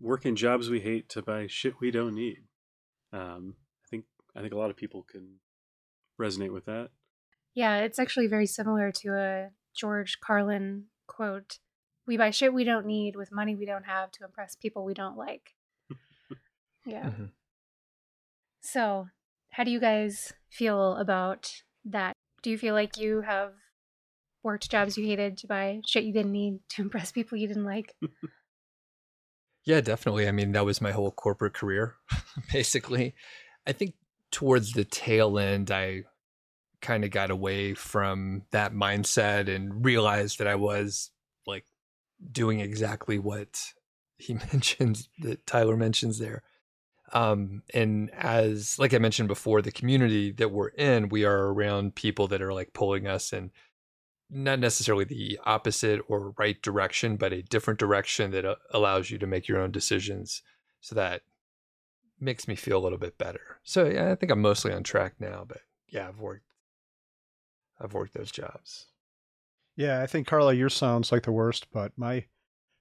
working 0.00 0.36
jobs 0.36 0.68
we 0.68 0.80
hate 0.80 1.08
to 1.10 1.22
buy 1.22 1.46
shit 1.46 1.80
we 1.80 1.90
don't 1.90 2.14
need. 2.14 2.42
Um, 3.12 3.54
I 3.84 3.88
think 3.88 4.04
I 4.36 4.42
think 4.42 4.52
a 4.52 4.58
lot 4.58 4.68
of 4.68 4.76
people 4.76 5.06
can 5.10 5.36
resonate 6.20 6.52
with 6.52 6.66
that. 6.66 6.90
Yeah, 7.54 7.78
it's 7.78 7.98
actually 7.98 8.26
very 8.26 8.46
similar 8.46 8.92
to 8.92 9.14
a 9.14 9.48
George 9.74 10.18
Carlin 10.20 10.84
quote. 11.06 11.58
We 12.08 12.16
buy 12.16 12.30
shit 12.30 12.54
we 12.54 12.64
don't 12.64 12.86
need 12.86 13.14
with 13.14 13.30
money 13.30 13.54
we 13.54 13.66
don't 13.66 13.84
have 13.84 14.10
to 14.12 14.24
impress 14.24 14.56
people 14.56 14.84
we 14.84 14.94
don't 14.94 15.16
like. 15.16 15.54
yeah. 16.86 17.10
Mhm. 17.10 17.30
So, 18.62 19.08
how 19.50 19.62
do 19.64 19.70
you 19.70 19.78
guys 19.78 20.32
feel 20.48 20.96
about 20.96 21.62
that? 21.84 22.14
Do 22.42 22.50
you 22.50 22.58
feel 22.58 22.74
like 22.74 22.96
you 22.96 23.20
have 23.20 23.52
worked 24.42 24.70
jobs 24.70 24.96
you 24.96 25.04
hated 25.06 25.36
to 25.38 25.46
buy 25.46 25.82
shit 25.86 26.04
you 26.04 26.12
didn't 26.12 26.32
need 26.32 26.60
to 26.70 26.82
impress 26.86 27.12
people 27.12 27.36
you 27.38 27.46
didn't 27.46 27.64
like? 27.64 27.94
Yeah, 29.64 29.82
definitely. 29.82 30.26
I 30.26 30.32
mean, 30.32 30.52
that 30.52 30.64
was 30.64 30.80
my 30.80 30.92
whole 30.92 31.10
corporate 31.10 31.52
career, 31.52 31.96
basically. 32.52 33.14
I 33.66 33.72
think 33.72 33.94
towards 34.30 34.72
the 34.72 34.84
tail 34.84 35.38
end, 35.38 35.70
I 35.70 36.04
kind 36.80 37.04
of 37.04 37.10
got 37.10 37.30
away 37.30 37.74
from 37.74 38.44
that 38.50 38.72
mindset 38.72 39.54
and 39.54 39.84
realized 39.84 40.38
that 40.38 40.46
I 40.46 40.54
was 40.54 41.10
doing 42.32 42.60
exactly 42.60 43.18
what 43.18 43.72
he 44.16 44.34
mentions, 44.52 45.08
that 45.20 45.46
Tyler 45.46 45.76
mentions 45.76 46.18
there. 46.18 46.42
Um, 47.12 47.62
and 47.72 48.10
as, 48.10 48.78
like 48.78 48.92
I 48.92 48.98
mentioned 48.98 49.28
before, 49.28 49.62
the 49.62 49.72
community 49.72 50.30
that 50.32 50.50
we're 50.50 50.68
in, 50.68 51.08
we 51.08 51.24
are 51.24 51.52
around 51.52 51.94
people 51.94 52.28
that 52.28 52.42
are 52.42 52.52
like 52.52 52.74
pulling 52.74 53.06
us 53.06 53.32
in 53.32 53.50
not 54.30 54.58
necessarily 54.58 55.04
the 55.04 55.38
opposite 55.44 56.00
or 56.08 56.34
right 56.38 56.60
direction, 56.60 57.16
but 57.16 57.32
a 57.32 57.42
different 57.42 57.80
direction 57.80 58.30
that 58.32 58.44
uh, 58.44 58.56
allows 58.70 59.10
you 59.10 59.18
to 59.18 59.26
make 59.26 59.48
your 59.48 59.58
own 59.58 59.70
decisions. 59.70 60.42
So 60.80 60.94
that 60.94 61.22
makes 62.20 62.46
me 62.46 62.54
feel 62.54 62.78
a 62.78 62.82
little 62.82 62.98
bit 62.98 63.16
better. 63.16 63.58
So 63.62 63.86
yeah, 63.86 64.10
I 64.10 64.14
think 64.14 64.30
I'm 64.30 64.42
mostly 64.42 64.72
on 64.72 64.82
track 64.82 65.14
now, 65.18 65.44
but 65.48 65.60
yeah, 65.88 66.08
I've 66.08 66.20
worked, 66.20 66.44
I've 67.80 67.94
worked 67.94 68.14
those 68.14 68.30
jobs. 68.30 68.86
Yeah, 69.78 70.02
I 70.02 70.08
think 70.08 70.26
Carla, 70.26 70.54
yours 70.54 70.74
sounds 70.74 71.12
like 71.12 71.22
the 71.22 71.30
worst, 71.30 71.68
but 71.72 71.92
my 71.96 72.24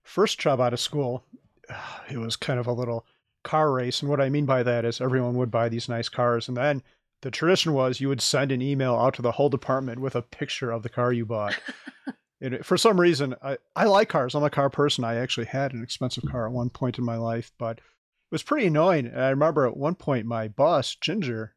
first 0.03 0.39
job 0.39 0.59
out 0.59 0.73
of 0.73 0.79
school, 0.79 1.23
it 2.09 2.17
was 2.17 2.35
kind 2.35 2.59
of 2.59 2.65
a 2.65 2.73
little 2.73 3.05
car 3.43 3.71
race. 3.71 4.01
And 4.01 4.09
what 4.09 4.19
I 4.19 4.29
mean 4.29 4.47
by 4.47 4.63
that 4.63 4.83
is 4.83 4.99
everyone 4.99 5.35
would 5.35 5.51
buy 5.51 5.69
these 5.69 5.87
nice 5.87 6.09
cars. 6.09 6.47
And 6.47 6.57
then 6.57 6.81
the 7.21 7.29
tradition 7.29 7.73
was 7.73 8.01
you 8.01 8.09
would 8.09 8.19
send 8.19 8.51
an 8.51 8.63
email 8.63 8.95
out 8.95 9.13
to 9.13 9.21
the 9.21 9.33
whole 9.33 9.47
department 9.47 9.99
with 9.99 10.15
a 10.15 10.23
picture 10.23 10.71
of 10.71 10.81
the 10.81 10.89
car 10.89 11.13
you 11.13 11.23
bought. 11.23 11.59
and 12.41 12.65
for 12.65 12.77
some 12.77 12.99
reason, 12.99 13.35
I, 13.43 13.59
I 13.75 13.85
like 13.85 14.09
cars. 14.09 14.33
I'm 14.33 14.43
a 14.43 14.49
car 14.49 14.71
person. 14.71 15.03
I 15.03 15.17
actually 15.17 15.45
had 15.45 15.73
an 15.73 15.83
expensive 15.83 16.23
car 16.31 16.47
at 16.47 16.51
one 16.51 16.71
point 16.71 16.97
in 16.97 17.05
my 17.05 17.17
life, 17.17 17.51
but 17.59 17.77
it 17.77 17.83
was 18.31 18.41
pretty 18.41 18.65
annoying. 18.65 19.05
And 19.05 19.21
I 19.21 19.29
remember 19.29 19.67
at 19.67 19.77
one 19.77 19.93
point, 19.93 20.25
my 20.25 20.47
boss, 20.47 20.95
Ginger, 20.95 21.53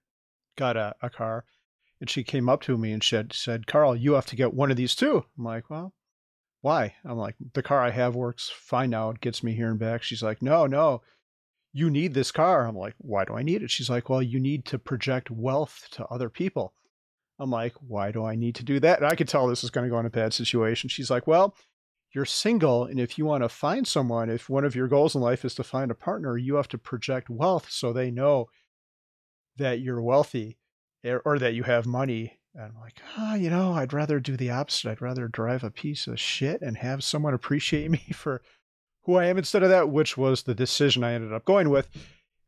got 0.58 0.76
a, 0.76 0.94
a 1.00 1.08
car 1.08 1.46
and 2.00 2.08
she 2.08 2.24
came 2.24 2.48
up 2.48 2.62
to 2.62 2.78
me 2.78 2.92
and 2.92 3.04
had 3.04 3.32
said, 3.32 3.66
Carl, 3.66 3.94
you 3.94 4.14
have 4.14 4.26
to 4.26 4.36
get 4.36 4.54
one 4.54 4.70
of 4.70 4.76
these 4.76 4.94
too. 4.94 5.24
I'm 5.36 5.44
like, 5.44 5.68
well, 5.68 5.92
why? 6.62 6.94
I'm 7.04 7.18
like, 7.18 7.36
the 7.54 7.62
car 7.62 7.80
I 7.80 7.90
have 7.90 8.14
works 8.14 8.50
fine 8.54 8.90
now. 8.90 9.10
It 9.10 9.20
gets 9.20 9.42
me 9.42 9.54
here 9.54 9.70
and 9.70 9.78
back. 9.78 10.02
She's 10.02 10.22
like, 10.22 10.42
no, 10.42 10.66
no, 10.66 11.02
you 11.72 11.90
need 11.90 12.14
this 12.14 12.32
car. 12.32 12.66
I'm 12.66 12.76
like, 12.76 12.94
why 12.98 13.24
do 13.24 13.34
I 13.34 13.42
need 13.42 13.62
it? 13.62 13.70
She's 13.70 13.90
like, 13.90 14.08
well, 14.08 14.22
you 14.22 14.40
need 14.40 14.64
to 14.66 14.78
project 14.78 15.30
wealth 15.30 15.88
to 15.92 16.06
other 16.06 16.28
people. 16.28 16.74
I'm 17.38 17.50
like, 17.50 17.74
why 17.80 18.12
do 18.12 18.24
I 18.24 18.34
need 18.34 18.54
to 18.56 18.64
do 18.64 18.80
that? 18.80 18.98
And 18.98 19.06
I 19.06 19.14
could 19.14 19.28
tell 19.28 19.46
this 19.46 19.64
is 19.64 19.70
going 19.70 19.86
to 19.86 19.90
go 19.90 19.98
in 19.98 20.06
a 20.06 20.10
bad 20.10 20.34
situation. 20.34 20.90
She's 20.90 21.10
like, 21.10 21.26
well, 21.26 21.54
you're 22.14 22.26
single. 22.26 22.84
And 22.84 23.00
if 23.00 23.16
you 23.16 23.24
want 23.24 23.44
to 23.44 23.48
find 23.48 23.86
someone, 23.86 24.28
if 24.28 24.50
one 24.50 24.64
of 24.64 24.74
your 24.74 24.88
goals 24.88 25.14
in 25.14 25.20
life 25.20 25.44
is 25.44 25.54
to 25.54 25.64
find 25.64 25.90
a 25.90 25.94
partner, 25.94 26.36
you 26.36 26.56
have 26.56 26.68
to 26.68 26.78
project 26.78 27.30
wealth 27.30 27.68
so 27.70 27.92
they 27.92 28.10
know 28.10 28.48
that 29.56 29.80
you're 29.80 30.02
wealthy 30.02 30.58
or, 31.04 31.20
or 31.24 31.38
that 31.38 31.54
you 31.54 31.62
have 31.62 31.86
money 31.86 32.38
And 32.54 32.64
I'm 32.64 32.80
like, 32.80 33.00
ah, 33.16 33.34
you 33.34 33.50
know, 33.50 33.72
I'd 33.72 33.92
rather 33.92 34.20
do 34.20 34.36
the 34.36 34.50
opposite. 34.50 34.90
I'd 34.90 35.02
rather 35.02 35.28
drive 35.28 35.64
a 35.64 35.70
piece 35.70 36.06
of 36.06 36.18
shit 36.18 36.60
and 36.62 36.76
have 36.78 37.04
someone 37.04 37.34
appreciate 37.34 37.90
me 37.90 38.04
for 38.12 38.42
who 39.04 39.16
I 39.16 39.26
am 39.26 39.38
instead 39.38 39.62
of 39.62 39.70
that, 39.70 39.88
which 39.88 40.16
was 40.16 40.42
the 40.42 40.54
decision 40.54 41.04
I 41.04 41.14
ended 41.14 41.32
up 41.32 41.44
going 41.44 41.70
with. 41.70 41.88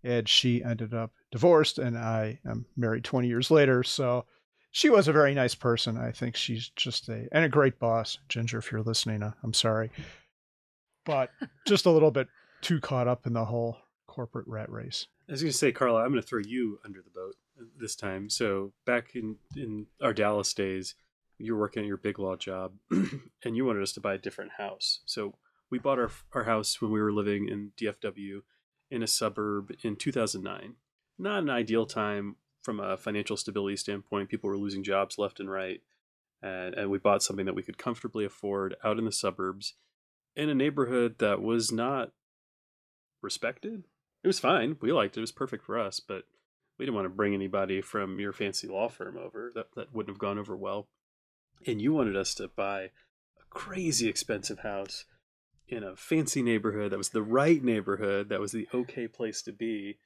And 0.04 0.28
she 0.28 0.64
ended 0.64 0.92
up 0.92 1.12
divorced, 1.30 1.78
and 1.78 1.96
I 1.96 2.40
am 2.44 2.66
married 2.76 3.04
20 3.04 3.28
years 3.28 3.52
later. 3.52 3.84
So 3.84 4.24
she 4.72 4.90
was 4.90 5.06
a 5.06 5.12
very 5.12 5.32
nice 5.32 5.54
person. 5.54 5.96
I 5.96 6.10
think 6.10 6.34
she's 6.34 6.70
just 6.70 7.08
a 7.08 7.28
and 7.30 7.44
a 7.44 7.48
great 7.48 7.78
boss. 7.78 8.18
Ginger, 8.28 8.58
if 8.58 8.72
you're 8.72 8.82
listening, 8.82 9.22
uh, 9.22 9.32
I'm 9.44 9.54
sorry, 9.54 9.92
but 11.04 11.30
just 11.68 11.86
a 11.86 11.90
little 11.90 12.10
bit 12.10 12.26
too 12.62 12.80
caught 12.80 13.06
up 13.06 13.26
in 13.26 13.32
the 13.32 13.44
whole 13.44 13.76
corporate 14.08 14.48
rat 14.48 14.70
race. 14.70 15.06
I 15.28 15.32
was 15.32 15.42
going 15.42 15.52
to 15.52 15.58
say, 15.58 15.70
Carla, 15.70 16.02
I'm 16.02 16.10
going 16.10 16.20
to 16.20 16.26
throw 16.26 16.40
you 16.44 16.80
under 16.84 17.00
the 17.00 17.10
boat 17.10 17.36
this 17.78 17.96
time. 17.96 18.28
So 18.30 18.72
back 18.86 19.14
in 19.14 19.36
in 19.56 19.86
our 20.02 20.12
Dallas 20.12 20.52
days, 20.54 20.94
you 21.38 21.54
were 21.54 21.60
working 21.60 21.82
at 21.82 21.88
your 21.88 21.96
big 21.96 22.18
law 22.18 22.36
job, 22.36 22.74
and 22.90 23.56
you 23.56 23.64
wanted 23.64 23.82
us 23.82 23.92
to 23.92 24.00
buy 24.00 24.14
a 24.14 24.18
different 24.18 24.52
house. 24.58 25.00
So 25.04 25.34
we 25.70 25.78
bought 25.78 25.98
our 25.98 26.10
our 26.32 26.44
house 26.44 26.80
when 26.80 26.90
we 26.90 27.00
were 27.00 27.12
living 27.12 27.48
in 27.48 27.72
DFW 27.76 28.42
in 28.90 29.02
a 29.02 29.06
suburb 29.06 29.72
in 29.82 29.96
2009. 29.96 30.74
Not 31.18 31.42
an 31.42 31.50
ideal 31.50 31.86
time 31.86 32.36
from 32.62 32.78
a 32.78 32.96
financial 32.96 33.36
stability 33.36 33.76
standpoint. 33.76 34.28
People 34.28 34.48
were 34.48 34.58
losing 34.58 34.84
jobs 34.84 35.18
left 35.18 35.40
and 35.40 35.50
right, 35.50 35.80
and, 36.42 36.74
and 36.74 36.90
we 36.90 36.98
bought 36.98 37.22
something 37.22 37.46
that 37.46 37.54
we 37.54 37.62
could 37.62 37.78
comfortably 37.78 38.24
afford 38.24 38.76
out 38.84 38.98
in 38.98 39.04
the 39.04 39.12
suburbs, 39.12 39.74
in 40.36 40.48
a 40.48 40.54
neighborhood 40.54 41.16
that 41.18 41.42
was 41.42 41.72
not 41.72 42.12
respected. 43.22 43.84
It 44.22 44.26
was 44.26 44.40
fine. 44.40 44.76
We 44.80 44.92
liked 44.92 45.16
it. 45.16 45.20
It 45.20 45.22
was 45.22 45.32
perfect 45.32 45.64
for 45.64 45.78
us, 45.78 46.00
but 46.00 46.24
we 46.78 46.84
didn't 46.84 46.96
want 46.96 47.06
to 47.06 47.10
bring 47.10 47.34
anybody 47.34 47.80
from 47.80 48.18
your 48.18 48.32
fancy 48.32 48.66
law 48.66 48.88
firm 48.88 49.16
over. 49.16 49.52
That 49.54 49.74
that 49.76 49.94
wouldn't 49.94 50.14
have 50.14 50.20
gone 50.20 50.38
over 50.38 50.56
well. 50.56 50.88
And 51.66 51.80
you 51.80 51.92
wanted 51.92 52.16
us 52.16 52.34
to 52.34 52.48
buy 52.48 52.82
a 52.82 52.90
crazy 53.50 54.08
expensive 54.08 54.60
house 54.60 55.04
in 55.68 55.82
a 55.82 55.96
fancy 55.96 56.42
neighborhood 56.42 56.92
that 56.92 56.98
was 56.98 57.10
the 57.10 57.22
right 57.22 57.62
neighborhood, 57.62 58.28
that 58.28 58.40
was 58.40 58.52
the 58.52 58.68
okay 58.74 59.06
place 59.06 59.42
to 59.42 59.52
be. 59.52 59.98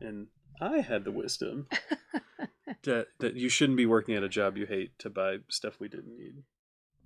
And 0.00 0.28
I 0.60 0.78
had 0.78 1.04
the 1.04 1.10
wisdom 1.10 1.68
that 2.82 3.08
that 3.18 3.34
you 3.34 3.48
shouldn't 3.48 3.76
be 3.76 3.86
working 3.86 4.14
at 4.14 4.22
a 4.22 4.28
job 4.28 4.56
you 4.56 4.66
hate 4.66 4.98
to 5.00 5.10
buy 5.10 5.38
stuff 5.48 5.80
we 5.80 5.88
didn't 5.88 6.16
need. 6.16 6.42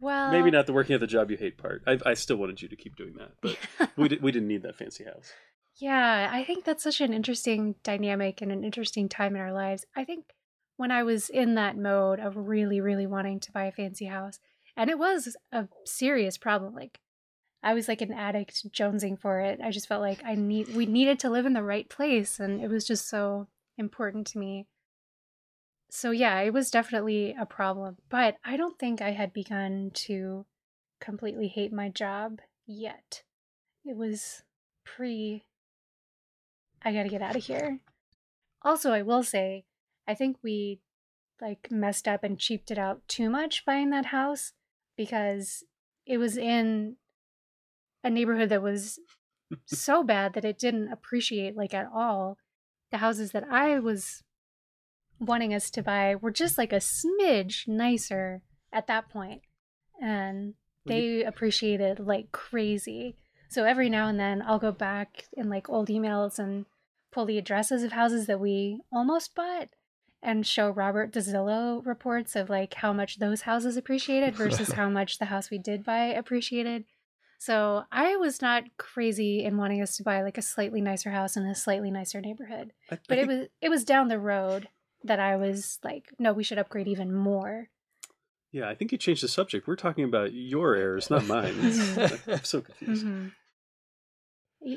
Well, 0.00 0.30
Maybe 0.30 0.50
not 0.50 0.66
the 0.66 0.72
working 0.72 0.94
at 0.94 1.00
the 1.00 1.08
job 1.08 1.30
you 1.30 1.36
hate 1.36 1.58
part. 1.58 1.82
I, 1.86 1.98
I 2.06 2.14
still 2.14 2.36
wanted 2.36 2.62
you 2.62 2.68
to 2.68 2.76
keep 2.76 2.94
doing 2.94 3.14
that, 3.18 3.32
but 3.40 3.56
we 3.96 4.08
did, 4.08 4.22
we 4.22 4.30
didn't 4.30 4.46
need 4.48 4.62
that 4.62 4.76
fancy 4.76 5.04
house. 5.04 5.32
Yeah, 5.78 6.28
I 6.32 6.44
think 6.44 6.64
that's 6.64 6.82
such 6.82 7.00
an 7.00 7.12
interesting 7.12 7.76
dynamic 7.84 8.42
and 8.42 8.50
an 8.50 8.64
interesting 8.64 9.08
time 9.08 9.36
in 9.36 9.40
our 9.40 9.52
lives. 9.52 9.86
I 9.94 10.04
think 10.04 10.34
when 10.76 10.90
I 10.90 11.04
was 11.04 11.30
in 11.30 11.54
that 11.54 11.76
mode 11.76 12.18
of 12.18 12.36
really, 12.36 12.80
really 12.80 13.06
wanting 13.06 13.38
to 13.40 13.52
buy 13.52 13.64
a 13.64 13.72
fancy 13.72 14.06
house, 14.06 14.40
and 14.76 14.90
it 14.90 14.98
was 14.98 15.36
a 15.52 15.68
serious 15.84 16.36
problem. 16.36 16.74
Like 16.74 17.00
I 17.62 17.74
was 17.74 17.88
like 17.88 18.02
an 18.02 18.12
addict 18.12 18.70
jonesing 18.72 19.18
for 19.20 19.40
it. 19.40 19.60
I 19.62 19.70
just 19.70 19.88
felt 19.88 20.02
like 20.02 20.22
I 20.24 20.34
need 20.34 20.74
we 20.74 20.86
needed 20.86 21.20
to 21.20 21.30
live 21.30 21.46
in 21.46 21.54
the 21.54 21.62
right 21.62 21.88
place 21.88 22.40
and 22.40 22.60
it 22.62 22.68
was 22.70 22.86
just 22.86 23.08
so 23.08 23.48
important 23.78 24.26
to 24.28 24.38
me. 24.38 24.66
So 25.90 26.10
yeah, 26.10 26.40
it 26.40 26.52
was 26.52 26.70
definitely 26.70 27.34
a 27.38 27.46
problem, 27.46 27.98
but 28.08 28.36
I 28.44 28.56
don't 28.56 28.78
think 28.78 29.00
I 29.00 29.10
had 29.12 29.32
begun 29.32 29.90
to 29.94 30.46
completely 31.00 31.48
hate 31.48 31.72
my 31.72 31.88
job 31.88 32.40
yet. 32.66 33.22
It 33.84 33.96
was 33.96 34.42
pre 34.84 35.44
I 36.84 36.92
got 36.92 37.04
to 37.04 37.08
get 37.08 37.22
out 37.22 37.36
of 37.36 37.44
here. 37.44 37.80
Also, 38.62 38.92
I 38.92 39.02
will 39.02 39.22
say, 39.22 39.64
I 40.06 40.14
think 40.14 40.36
we 40.42 40.80
like 41.40 41.70
messed 41.70 42.08
up 42.08 42.24
and 42.24 42.38
cheaped 42.38 42.70
it 42.70 42.78
out 42.78 43.06
too 43.06 43.30
much 43.30 43.64
buying 43.64 43.90
that 43.90 44.06
house 44.06 44.52
because 44.96 45.64
it 46.06 46.18
was 46.18 46.36
in 46.36 46.96
a 48.02 48.10
neighborhood 48.10 48.48
that 48.48 48.62
was 48.62 48.98
so 49.66 50.02
bad 50.02 50.34
that 50.34 50.44
it 50.44 50.58
didn't 50.58 50.92
appreciate 50.92 51.56
like 51.56 51.74
at 51.74 51.88
all 51.94 52.38
the 52.90 52.98
houses 52.98 53.32
that 53.32 53.44
I 53.50 53.78
was 53.78 54.22
wanting 55.20 55.52
us 55.52 55.70
to 55.70 55.82
buy 55.82 56.14
were 56.14 56.30
just 56.30 56.58
like 56.58 56.72
a 56.72 56.76
smidge 56.76 57.68
nicer 57.68 58.42
at 58.72 58.86
that 58.86 59.08
point 59.08 59.42
and 60.00 60.54
they 60.86 61.22
appreciated 61.22 61.98
like 61.98 62.32
crazy 62.32 63.16
so 63.48 63.64
every 63.64 63.88
now 63.88 64.08
and 64.08 64.18
then 64.18 64.42
I'll 64.46 64.58
go 64.58 64.72
back 64.72 65.24
in 65.32 65.48
like 65.48 65.68
old 65.68 65.88
emails 65.88 66.38
and 66.38 66.66
pull 67.10 67.24
the 67.24 67.38
addresses 67.38 67.82
of 67.82 67.92
houses 67.92 68.26
that 68.26 68.40
we 68.40 68.80
almost 68.92 69.34
bought 69.34 69.68
and 70.22 70.46
show 70.46 70.68
Robert 70.70 71.12
the 71.12 71.20
Zillow 71.20 71.84
reports 71.86 72.34
of 72.36 72.50
like 72.50 72.74
how 72.74 72.92
much 72.92 73.18
those 73.18 73.42
houses 73.42 73.76
appreciated 73.76 74.34
versus 74.34 74.72
how 74.72 74.88
much 74.90 75.18
the 75.18 75.26
house 75.26 75.50
we 75.50 75.58
did 75.58 75.84
buy 75.84 76.06
appreciated. 76.06 76.84
So 77.38 77.84
I 77.92 78.16
was 78.16 78.42
not 78.42 78.64
crazy 78.78 79.44
in 79.44 79.56
wanting 79.56 79.80
us 79.80 79.96
to 79.96 80.02
buy 80.02 80.22
like 80.22 80.36
a 80.38 80.42
slightly 80.42 80.80
nicer 80.80 81.10
house 81.12 81.36
in 81.36 81.44
a 81.46 81.54
slightly 81.54 81.90
nicer 81.90 82.20
neighborhood. 82.20 82.72
I, 82.90 82.96
I 82.96 82.98
But 83.08 83.18
it 83.18 83.26
was 83.28 83.46
it 83.62 83.68
was 83.68 83.84
down 83.84 84.08
the 84.08 84.18
road 84.18 84.68
that 85.04 85.20
I 85.20 85.36
was 85.36 85.78
like, 85.84 86.12
no, 86.18 86.32
we 86.32 86.42
should 86.42 86.58
upgrade 86.58 86.88
even 86.88 87.14
more. 87.14 87.68
yeah, 88.50 88.68
I 88.68 88.74
think 88.74 88.90
you 88.90 88.98
changed 88.98 89.22
the 89.22 89.28
subject. 89.28 89.68
We're 89.68 89.76
talking 89.76 90.04
about 90.04 90.32
your 90.32 90.74
errors, 90.74 91.10
not 91.10 91.26
mine. 91.26 91.54
I'm 92.26 92.42
so 92.42 92.60
confused. 92.60 93.06
Mhm. 93.06 93.32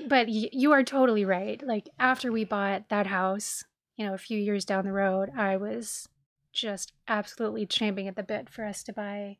But 0.08 0.30
you 0.30 0.72
are 0.72 0.84
totally 0.84 1.26
right. 1.26 1.62
Like 1.66 1.90
after 2.00 2.32
we 2.32 2.44
bought 2.44 2.90
that 2.90 3.08
house, 3.08 3.64
you 3.98 4.06
know, 4.06 4.14
a 4.14 4.20
few 4.20 4.38
years 4.38 4.66
down 4.66 4.86
the 4.86 4.92
road, 4.92 5.30
I 5.36 5.58
was 5.58 6.08
just 6.54 6.94
absolutely 7.08 7.66
champing 7.66 8.08
at 8.08 8.16
the 8.16 8.24
bit 8.24 8.50
for 8.50 8.66
us 8.66 8.84
to 8.84 8.94
buy 8.94 9.38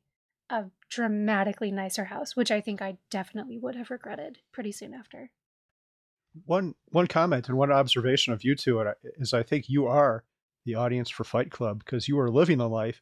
a 0.50 0.66
dramatically 0.90 1.72
nicer 1.72 2.06
house, 2.06 2.36
which 2.36 2.52
I 2.52 2.62
think 2.62 2.82
I 2.82 2.98
definitely 3.10 3.58
would 3.58 3.76
have 3.76 3.90
regretted 3.90 4.40
pretty 4.52 4.72
soon 4.72 4.94
after. 4.94 5.32
One 6.46 6.76
one 6.88 7.08
comment 7.08 7.50
and 7.50 7.58
one 7.58 7.72
observation 7.72 8.34
of 8.34 8.44
you 8.44 8.56
two 8.56 8.86
is 9.18 9.34
I 9.34 9.44
think 9.44 9.70
you 9.70 9.88
are 9.88 10.24
the 10.66 10.76
audience 10.76 11.10
for 11.10 11.24
Fight 11.24 11.52
Club 11.52 11.84
because 11.84 12.08
you 12.08 12.20
are 12.20 12.30
living 12.30 12.58
the 12.58 12.70
life, 12.70 13.02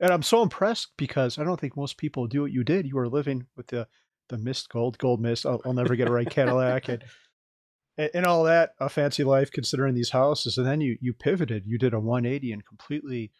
and 0.00 0.12
I'm 0.12 0.22
so 0.22 0.42
impressed 0.42 0.92
because 0.96 1.38
I 1.38 1.44
don't 1.44 1.58
think 1.58 1.76
most 1.76 1.96
people 1.96 2.26
do 2.26 2.42
what 2.42 2.52
you 2.52 2.64
did. 2.64 2.86
You 2.86 2.98
are 2.98 3.08
living 3.08 3.46
with 3.56 3.68
the 3.68 3.88
the 4.28 4.38
mist 4.38 4.68
gold 4.68 4.98
gold 4.98 5.20
mist. 5.20 5.46
I'll, 5.46 5.60
I'll 5.64 5.72
never 5.72 5.96
get 5.96 6.08
a 6.08 6.12
right 6.12 6.28
Cadillac 6.28 6.88
and, 6.88 7.02
and 7.98 8.10
and 8.14 8.26
all 8.26 8.44
that 8.44 8.74
a 8.78 8.88
fancy 8.88 9.24
life 9.24 9.50
considering 9.50 9.94
these 9.94 10.10
houses, 10.10 10.58
and 10.58 10.66
then 10.66 10.80
you 10.80 10.96
you 11.00 11.12
pivoted. 11.12 11.66
You 11.66 11.78
did 11.78 11.94
a 11.94 12.00
180 12.00 12.52
and 12.52 12.64
completely. 12.64 13.32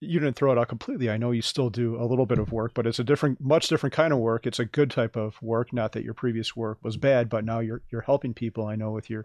You 0.00 0.20
didn't 0.20 0.36
throw 0.36 0.52
it 0.52 0.58
out 0.58 0.68
completely. 0.68 1.08
I 1.08 1.16
know 1.16 1.30
you 1.30 1.40
still 1.40 1.70
do 1.70 1.96
a 1.96 2.04
little 2.04 2.26
bit 2.26 2.38
of 2.38 2.52
work, 2.52 2.74
but 2.74 2.86
it's 2.86 2.98
a 2.98 3.04
different, 3.04 3.40
much 3.40 3.68
different 3.68 3.94
kind 3.94 4.12
of 4.12 4.18
work. 4.18 4.46
It's 4.46 4.58
a 4.58 4.66
good 4.66 4.90
type 4.90 5.16
of 5.16 5.40
work. 5.40 5.72
Not 5.72 5.92
that 5.92 6.04
your 6.04 6.12
previous 6.12 6.54
work 6.54 6.76
was 6.82 6.98
bad, 6.98 7.30
but 7.30 7.46
now 7.46 7.60
you're 7.60 7.82
you're 7.90 8.02
helping 8.02 8.34
people. 8.34 8.66
I 8.66 8.76
know 8.76 8.90
with 8.90 9.08
your 9.08 9.24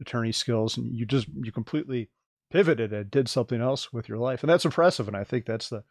attorney 0.00 0.32
skills, 0.32 0.76
and 0.76 0.92
you 0.92 1.06
just 1.06 1.28
you 1.28 1.52
completely 1.52 2.10
pivoted 2.50 2.92
and 2.92 3.10
did 3.10 3.28
something 3.28 3.60
else 3.60 3.92
with 3.92 4.08
your 4.08 4.18
life, 4.18 4.42
and 4.42 4.50
that's 4.50 4.64
impressive. 4.64 5.06
And 5.06 5.16
I 5.16 5.22
think 5.22 5.46
that's 5.46 5.68
the 5.68 5.84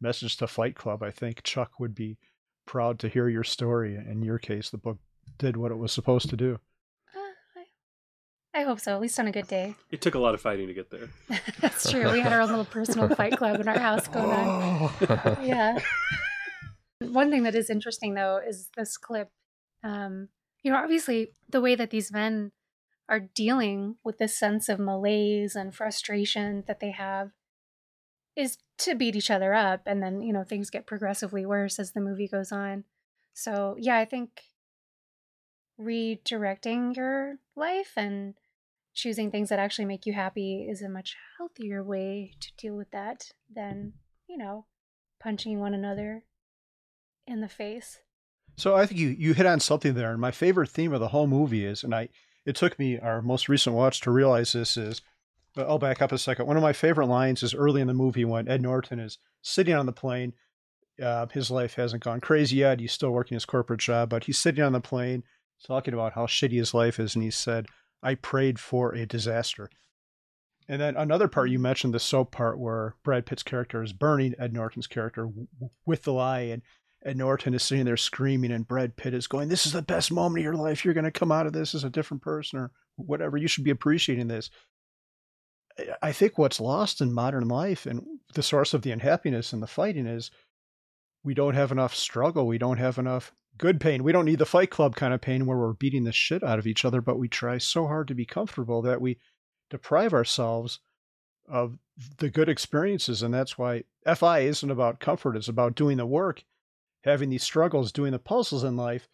message 0.00 0.36
to 0.36 0.46
Fight 0.46 0.76
Club. 0.76 1.02
I 1.02 1.10
think 1.10 1.42
Chuck 1.42 1.80
would 1.80 1.94
be 1.94 2.18
proud 2.66 2.98
to 3.00 3.08
hear 3.08 3.28
your 3.28 3.44
story. 3.44 3.96
In 3.96 4.22
your 4.22 4.38
case, 4.38 4.70
the 4.70 4.78
book 4.78 4.98
did 5.38 5.56
what 5.56 5.72
it 5.72 5.76
was 5.76 5.92
supposed 5.92 6.30
to 6.30 6.36
do. 6.36 6.58
Uh, 7.14 7.60
I, 8.54 8.60
I 8.60 8.64
hope 8.64 8.80
so, 8.80 8.94
at 8.94 9.00
least 9.00 9.18
on 9.18 9.26
a 9.26 9.32
good 9.32 9.48
day. 9.48 9.74
It 9.90 10.00
took 10.00 10.14
a 10.14 10.18
lot 10.18 10.34
of 10.34 10.40
fighting 10.40 10.66
to 10.68 10.74
get 10.74 10.90
there. 10.90 11.08
That's 11.60 11.90
true. 11.90 12.10
We 12.12 12.20
had 12.20 12.32
our 12.32 12.40
own 12.40 12.48
little 12.48 12.64
personal 12.64 13.08
fight 13.14 13.36
club 13.36 13.60
in 13.60 13.68
our 13.68 13.78
house 13.78 14.08
going 14.08 14.30
on. 14.30 14.90
yeah. 15.42 15.78
One 17.00 17.30
thing 17.30 17.42
that 17.44 17.54
is 17.54 17.70
interesting 17.70 18.14
though 18.14 18.40
is 18.46 18.68
this 18.76 18.96
clip. 18.96 19.30
Um, 19.82 20.28
you 20.62 20.70
know, 20.70 20.78
obviously 20.78 21.32
the 21.48 21.60
way 21.60 21.74
that 21.74 21.90
these 21.90 22.12
men 22.12 22.52
are 23.08 23.20
dealing 23.20 23.96
with 24.02 24.18
this 24.18 24.36
sense 24.36 24.68
of 24.68 24.78
malaise 24.78 25.54
and 25.54 25.74
frustration 25.74 26.64
that 26.66 26.80
they 26.80 26.90
have 26.90 27.32
is 28.36 28.58
to 28.78 28.94
beat 28.94 29.16
each 29.16 29.30
other 29.30 29.54
up 29.54 29.82
and 29.86 30.02
then, 30.02 30.20
you 30.20 30.32
know, 30.32 30.44
things 30.44 30.70
get 30.70 30.86
progressively 30.86 31.46
worse 31.46 31.78
as 31.78 31.92
the 31.92 32.00
movie 32.00 32.28
goes 32.28 32.50
on. 32.50 32.84
So, 33.32 33.76
yeah, 33.78 33.96
I 33.96 34.04
think 34.04 34.42
redirecting 35.80 36.96
your 36.96 37.36
life 37.56 37.92
and 37.96 38.34
choosing 38.94 39.30
things 39.30 39.48
that 39.48 39.58
actually 39.58 39.84
make 39.86 40.06
you 40.06 40.12
happy 40.12 40.66
is 40.68 40.82
a 40.82 40.88
much 40.88 41.16
healthier 41.36 41.82
way 41.82 42.32
to 42.40 42.48
deal 42.56 42.76
with 42.76 42.90
that 42.92 43.32
than, 43.52 43.92
you 44.28 44.36
know, 44.36 44.66
punching 45.20 45.58
one 45.58 45.74
another 45.74 46.24
in 47.26 47.40
the 47.40 47.48
face. 47.48 48.00
So 48.56 48.76
I 48.76 48.86
think 48.86 49.00
you 49.00 49.08
you 49.08 49.34
hit 49.34 49.46
on 49.46 49.58
something 49.58 49.94
there, 49.94 50.12
and 50.12 50.20
my 50.20 50.30
favorite 50.30 50.68
theme 50.68 50.92
of 50.92 51.00
the 51.00 51.08
whole 51.08 51.26
movie 51.26 51.64
is, 51.64 51.82
and 51.82 51.92
I 51.94 52.08
it 52.46 52.54
took 52.54 52.78
me 52.78 52.98
our 52.98 53.20
most 53.20 53.48
recent 53.48 53.74
watch 53.74 54.00
to 54.02 54.10
realize 54.10 54.52
this 54.52 54.76
is. 54.76 55.02
But 55.54 55.68
I'll 55.68 55.78
back 55.78 56.02
up 56.02 56.10
a 56.10 56.18
second. 56.18 56.46
One 56.46 56.56
of 56.56 56.62
my 56.62 56.72
favorite 56.72 57.06
lines 57.06 57.42
is 57.42 57.54
early 57.54 57.80
in 57.80 57.86
the 57.86 57.94
movie 57.94 58.24
when 58.24 58.48
Ed 58.48 58.60
Norton 58.60 58.98
is 58.98 59.18
sitting 59.40 59.74
on 59.74 59.86
the 59.86 59.92
plane. 59.92 60.32
Uh, 61.00 61.26
his 61.32 61.50
life 61.50 61.74
hasn't 61.74 62.02
gone 62.02 62.20
crazy 62.20 62.56
yet. 62.56 62.80
He's 62.80 62.92
still 62.92 63.10
working 63.10 63.34
his 63.34 63.44
corporate 63.44 63.80
job, 63.80 64.10
but 64.10 64.24
he's 64.24 64.38
sitting 64.38 64.64
on 64.64 64.72
the 64.72 64.80
plane 64.80 65.22
talking 65.64 65.94
about 65.94 66.12
how 66.12 66.26
shitty 66.26 66.58
his 66.58 66.74
life 66.74 67.00
is, 67.00 67.14
and 67.14 67.24
he 67.24 67.30
said, 67.30 67.66
"I 68.02 68.16
prayed 68.16 68.58
for 68.58 68.94
a 68.94 69.06
disaster." 69.06 69.70
And 70.68 70.80
then 70.80 70.96
another 70.96 71.28
part 71.28 71.50
you 71.50 71.58
mentioned 71.58 71.94
the 71.94 72.00
soap 72.00 72.32
part 72.32 72.58
where 72.58 72.96
Brad 73.04 73.26
Pitt's 73.26 73.42
character 73.42 73.82
is 73.82 73.92
burning 73.92 74.34
Ed 74.38 74.52
Norton's 74.52 74.86
character 74.86 75.24
w- 75.26 75.46
with 75.86 76.02
the 76.02 76.12
lye, 76.12 76.40
and 76.40 76.62
Ed 77.04 77.16
Norton 77.16 77.54
is 77.54 77.62
sitting 77.62 77.84
there 77.84 77.96
screaming, 77.96 78.50
and 78.50 78.66
Brad 78.66 78.96
Pitt 78.96 79.14
is 79.14 79.26
going, 79.26 79.48
"This 79.48 79.66
is 79.66 79.72
the 79.72 79.82
best 79.82 80.10
moment 80.10 80.40
of 80.40 80.44
your 80.44 80.56
life. 80.56 80.84
You're 80.84 80.94
going 80.94 81.04
to 81.04 81.10
come 81.10 81.32
out 81.32 81.46
of 81.46 81.52
this 81.52 81.74
as 81.74 81.84
a 81.84 81.90
different 81.90 82.22
person, 82.22 82.58
or 82.58 82.70
whatever. 82.96 83.36
You 83.36 83.48
should 83.48 83.64
be 83.64 83.70
appreciating 83.70 84.28
this." 84.28 84.50
I- 86.02 86.12
think 86.12 86.38
what's 86.38 86.60
lost 86.60 87.00
in 87.00 87.12
modern 87.12 87.48
life 87.48 87.86
and 87.86 88.06
the 88.34 88.42
source 88.42 88.74
of 88.74 88.82
the 88.82 88.92
unhappiness 88.92 89.52
and 89.52 89.62
the 89.62 89.66
fighting 89.66 90.06
is 90.06 90.30
we 91.24 91.34
don't 91.34 91.54
have 91.54 91.72
enough 91.72 91.94
struggle. 91.94 92.46
We 92.46 92.58
don't 92.58 92.78
have 92.78 92.98
enough 92.98 93.32
good 93.58 93.80
pain. 93.80 94.02
We 94.04 94.12
don't 94.12 94.24
need 94.24 94.38
the 94.38 94.46
Fight 94.46 94.70
Club 94.70 94.94
kind 94.96 95.14
of 95.14 95.20
pain 95.20 95.46
where 95.46 95.58
we're 95.58 95.72
beating 95.72 96.04
the 96.04 96.12
shit 96.12 96.42
out 96.42 96.58
of 96.58 96.66
each 96.66 96.84
other, 96.84 97.00
but 97.00 97.18
we 97.18 97.28
try 97.28 97.58
so 97.58 97.86
hard 97.86 98.08
to 98.08 98.14
be 98.14 98.26
comfortable 98.26 98.82
that 98.82 99.00
we 99.00 99.18
deprive 99.70 100.12
ourselves 100.12 100.80
of 101.48 101.78
the 102.18 102.30
good 102.30 102.48
experiences. 102.48 103.22
And 103.22 103.32
that's 103.32 103.56
why 103.56 103.84
FI 104.06 104.40
isn't 104.40 104.70
about 104.70 105.00
comfort, 105.00 105.36
it's 105.36 105.48
about 105.48 105.74
doing 105.74 105.96
the 105.96 106.06
work, 106.06 106.44
having 107.04 107.30
these 107.30 107.42
struggles, 107.42 107.92
doing 107.92 108.12
the 108.12 108.18
puzzles 108.18 108.64
in 108.64 108.76
life 108.76 109.08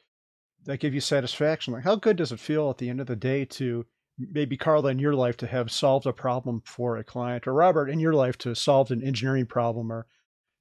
that 0.64 0.80
give 0.80 0.94
you 0.94 1.00
satisfaction. 1.00 1.72
Like, 1.72 1.84
how 1.84 1.96
good 1.96 2.16
does 2.16 2.32
it 2.32 2.40
feel 2.40 2.70
at 2.70 2.78
the 2.78 2.88
end 2.88 3.00
of 3.00 3.06
the 3.06 3.16
day 3.16 3.44
to 3.46 3.86
maybe 4.30 4.56
Carla 4.56 4.90
in 4.90 4.98
your 4.98 5.14
life 5.14 5.36
to 5.38 5.46
have 5.46 5.70
solved 5.70 6.06
a 6.06 6.12
problem 6.12 6.62
for 6.64 6.96
a 6.96 7.04
client, 7.04 7.46
or 7.46 7.54
Robert 7.54 7.88
in 7.88 8.00
your 8.00 8.14
life 8.14 8.36
to 8.38 8.54
solve 8.54 8.90
an 8.90 9.02
engineering 9.02 9.46
problem, 9.46 9.90
or 9.90 10.06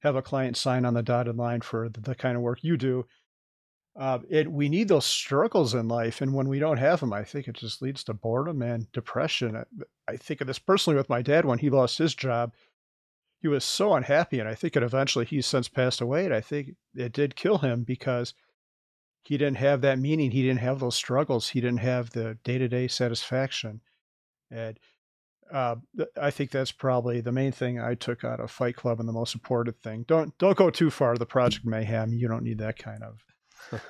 have 0.00 0.16
a 0.16 0.22
client 0.22 0.56
sign 0.56 0.84
on 0.84 0.94
the 0.94 1.02
dotted 1.02 1.36
line 1.36 1.60
for 1.60 1.88
the, 1.88 2.00
the 2.00 2.14
kind 2.14 2.36
of 2.36 2.42
work 2.42 2.58
you 2.62 2.76
do? 2.76 3.06
uh, 3.98 4.18
it 4.28 4.50
we 4.50 4.68
need 4.68 4.88
those 4.88 5.04
struggles 5.04 5.74
in 5.74 5.88
life, 5.88 6.20
and 6.20 6.32
when 6.32 6.48
we 6.48 6.58
don't 6.58 6.78
have 6.78 7.00
them, 7.00 7.12
I 7.12 7.24
think 7.24 7.48
it 7.48 7.54
just 7.54 7.82
leads 7.82 8.04
to 8.04 8.14
boredom 8.14 8.62
and 8.62 8.90
depression. 8.92 9.56
I, 9.56 9.64
I 10.08 10.16
think 10.16 10.40
of 10.40 10.46
this 10.46 10.58
personally 10.58 10.96
with 10.96 11.08
my 11.08 11.22
dad 11.22 11.44
when 11.44 11.58
he 11.58 11.70
lost 11.70 11.98
his 11.98 12.14
job. 12.14 12.54
He 13.42 13.48
was 13.48 13.64
so 13.64 13.94
unhappy, 13.94 14.38
and 14.38 14.48
I 14.48 14.54
think 14.54 14.76
it 14.76 14.82
eventually 14.82 15.24
he's 15.24 15.46
since 15.46 15.68
passed 15.68 16.00
away. 16.00 16.26
And 16.26 16.34
I 16.34 16.40
think 16.40 16.76
it 16.94 17.12
did 17.12 17.36
kill 17.36 17.58
him 17.58 17.82
because 17.82 18.34
he 19.22 19.36
didn't 19.36 19.58
have 19.58 19.82
that 19.82 19.98
meaning. 19.98 20.30
He 20.30 20.42
didn't 20.42 20.60
have 20.60 20.80
those 20.80 20.96
struggles. 20.96 21.48
He 21.48 21.60
didn't 21.60 21.80
have 21.80 22.10
the 22.10 22.38
day 22.44 22.58
to 22.58 22.68
day 22.68 22.88
satisfaction, 22.88 23.80
and 24.50 24.78
uh, 25.52 25.76
I 26.20 26.30
think 26.30 26.50
that's 26.50 26.72
probably 26.72 27.20
the 27.20 27.32
main 27.32 27.52
thing 27.52 27.80
I 27.80 27.94
took 27.94 28.24
out 28.24 28.40
of 28.40 28.50
Fight 28.50 28.76
Club 28.76 29.00
and 29.00 29.08
the 29.08 29.12
most 29.12 29.34
important 29.34 29.80
thing. 29.82 30.04
Don't 30.06 30.36
don't 30.38 30.56
go 30.56 30.70
too 30.70 30.90
far. 30.90 31.16
The 31.16 31.26
Project 31.26 31.66
Mayhem. 31.66 32.12
You 32.12 32.28
don't 32.28 32.44
need 32.44 32.58
that 32.58 32.78
kind 32.78 33.02
of 33.02 33.24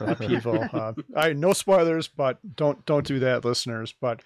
upheaval. 0.00 0.66
uh, 0.72 0.92
I 1.16 1.32
no 1.32 1.52
spoilers, 1.52 2.08
but 2.08 2.38
don't 2.56 2.84
don't 2.86 3.06
do 3.06 3.18
that, 3.20 3.44
listeners. 3.44 3.94
But 4.00 4.22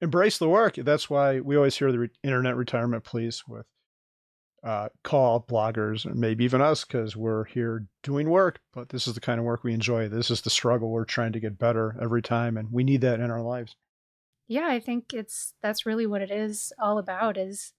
embrace 0.00 0.38
the 0.38 0.48
work. 0.48 0.76
That's 0.76 1.10
why 1.10 1.40
we 1.40 1.56
always 1.56 1.76
hear 1.76 1.92
the 1.92 1.98
re- 1.98 2.10
internet 2.22 2.56
retirement 2.56 3.04
police 3.04 3.46
with 3.46 3.66
uh, 4.62 4.88
call 5.02 5.42
bloggers 5.48 6.04
and 6.04 6.16
maybe 6.16 6.44
even 6.44 6.60
us 6.60 6.84
because 6.84 7.16
we're 7.16 7.44
here 7.44 7.86
doing 8.02 8.28
work. 8.28 8.60
But 8.72 8.90
this 8.90 9.06
is 9.06 9.14
the 9.14 9.20
kind 9.20 9.38
of 9.38 9.44
work 9.44 9.64
we 9.64 9.72
enjoy. 9.72 10.08
This 10.08 10.30
is 10.30 10.42
the 10.42 10.50
struggle. 10.50 10.90
We're 10.90 11.04
trying 11.04 11.32
to 11.32 11.40
get 11.40 11.58
better 11.58 11.96
every 12.00 12.22
time, 12.22 12.56
and 12.56 12.70
we 12.70 12.84
need 12.84 13.00
that 13.00 13.20
in 13.20 13.30
our 13.30 13.42
lives. 13.42 13.74
Yeah, 14.48 14.66
I 14.68 14.80
think 14.80 15.14
it's 15.14 15.54
that's 15.62 15.86
really 15.86 16.06
what 16.06 16.22
it 16.22 16.30
is 16.30 16.72
all 16.78 16.98
about 16.98 17.36
is 17.36 17.72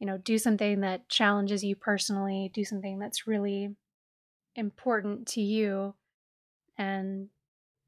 you 0.00 0.06
know, 0.06 0.16
do 0.16 0.38
something 0.38 0.80
that 0.80 1.08
challenges 1.08 1.62
you 1.62 1.76
personally, 1.76 2.50
do 2.54 2.64
something 2.64 2.98
that's 2.98 3.26
really 3.26 3.76
important 4.56 5.28
to 5.28 5.42
you 5.42 5.94
and 6.76 7.28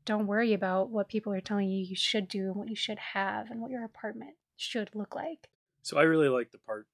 don't 0.05 0.27
worry 0.27 0.53
about 0.53 0.91
what 0.91 1.09
people 1.09 1.33
are 1.33 1.41
telling 1.41 1.71
you 1.71 1.85
you 1.85 1.97
should 1.97 2.29
do 2.29 2.47
and 2.49 2.57
what 2.57 2.69
you 2.69 2.77
should 2.77 2.99
have 2.99 3.51
and 3.51 3.61
what 3.61 3.71
your 3.71 3.83
apartment 3.83 4.35
should 4.57 4.91
look 4.95 5.15
like. 5.15 5.49
So 5.81 5.97
I 5.97 6.03
really 6.03 6.29
like 6.29 6.51
the 6.51 6.59
part 6.59 6.87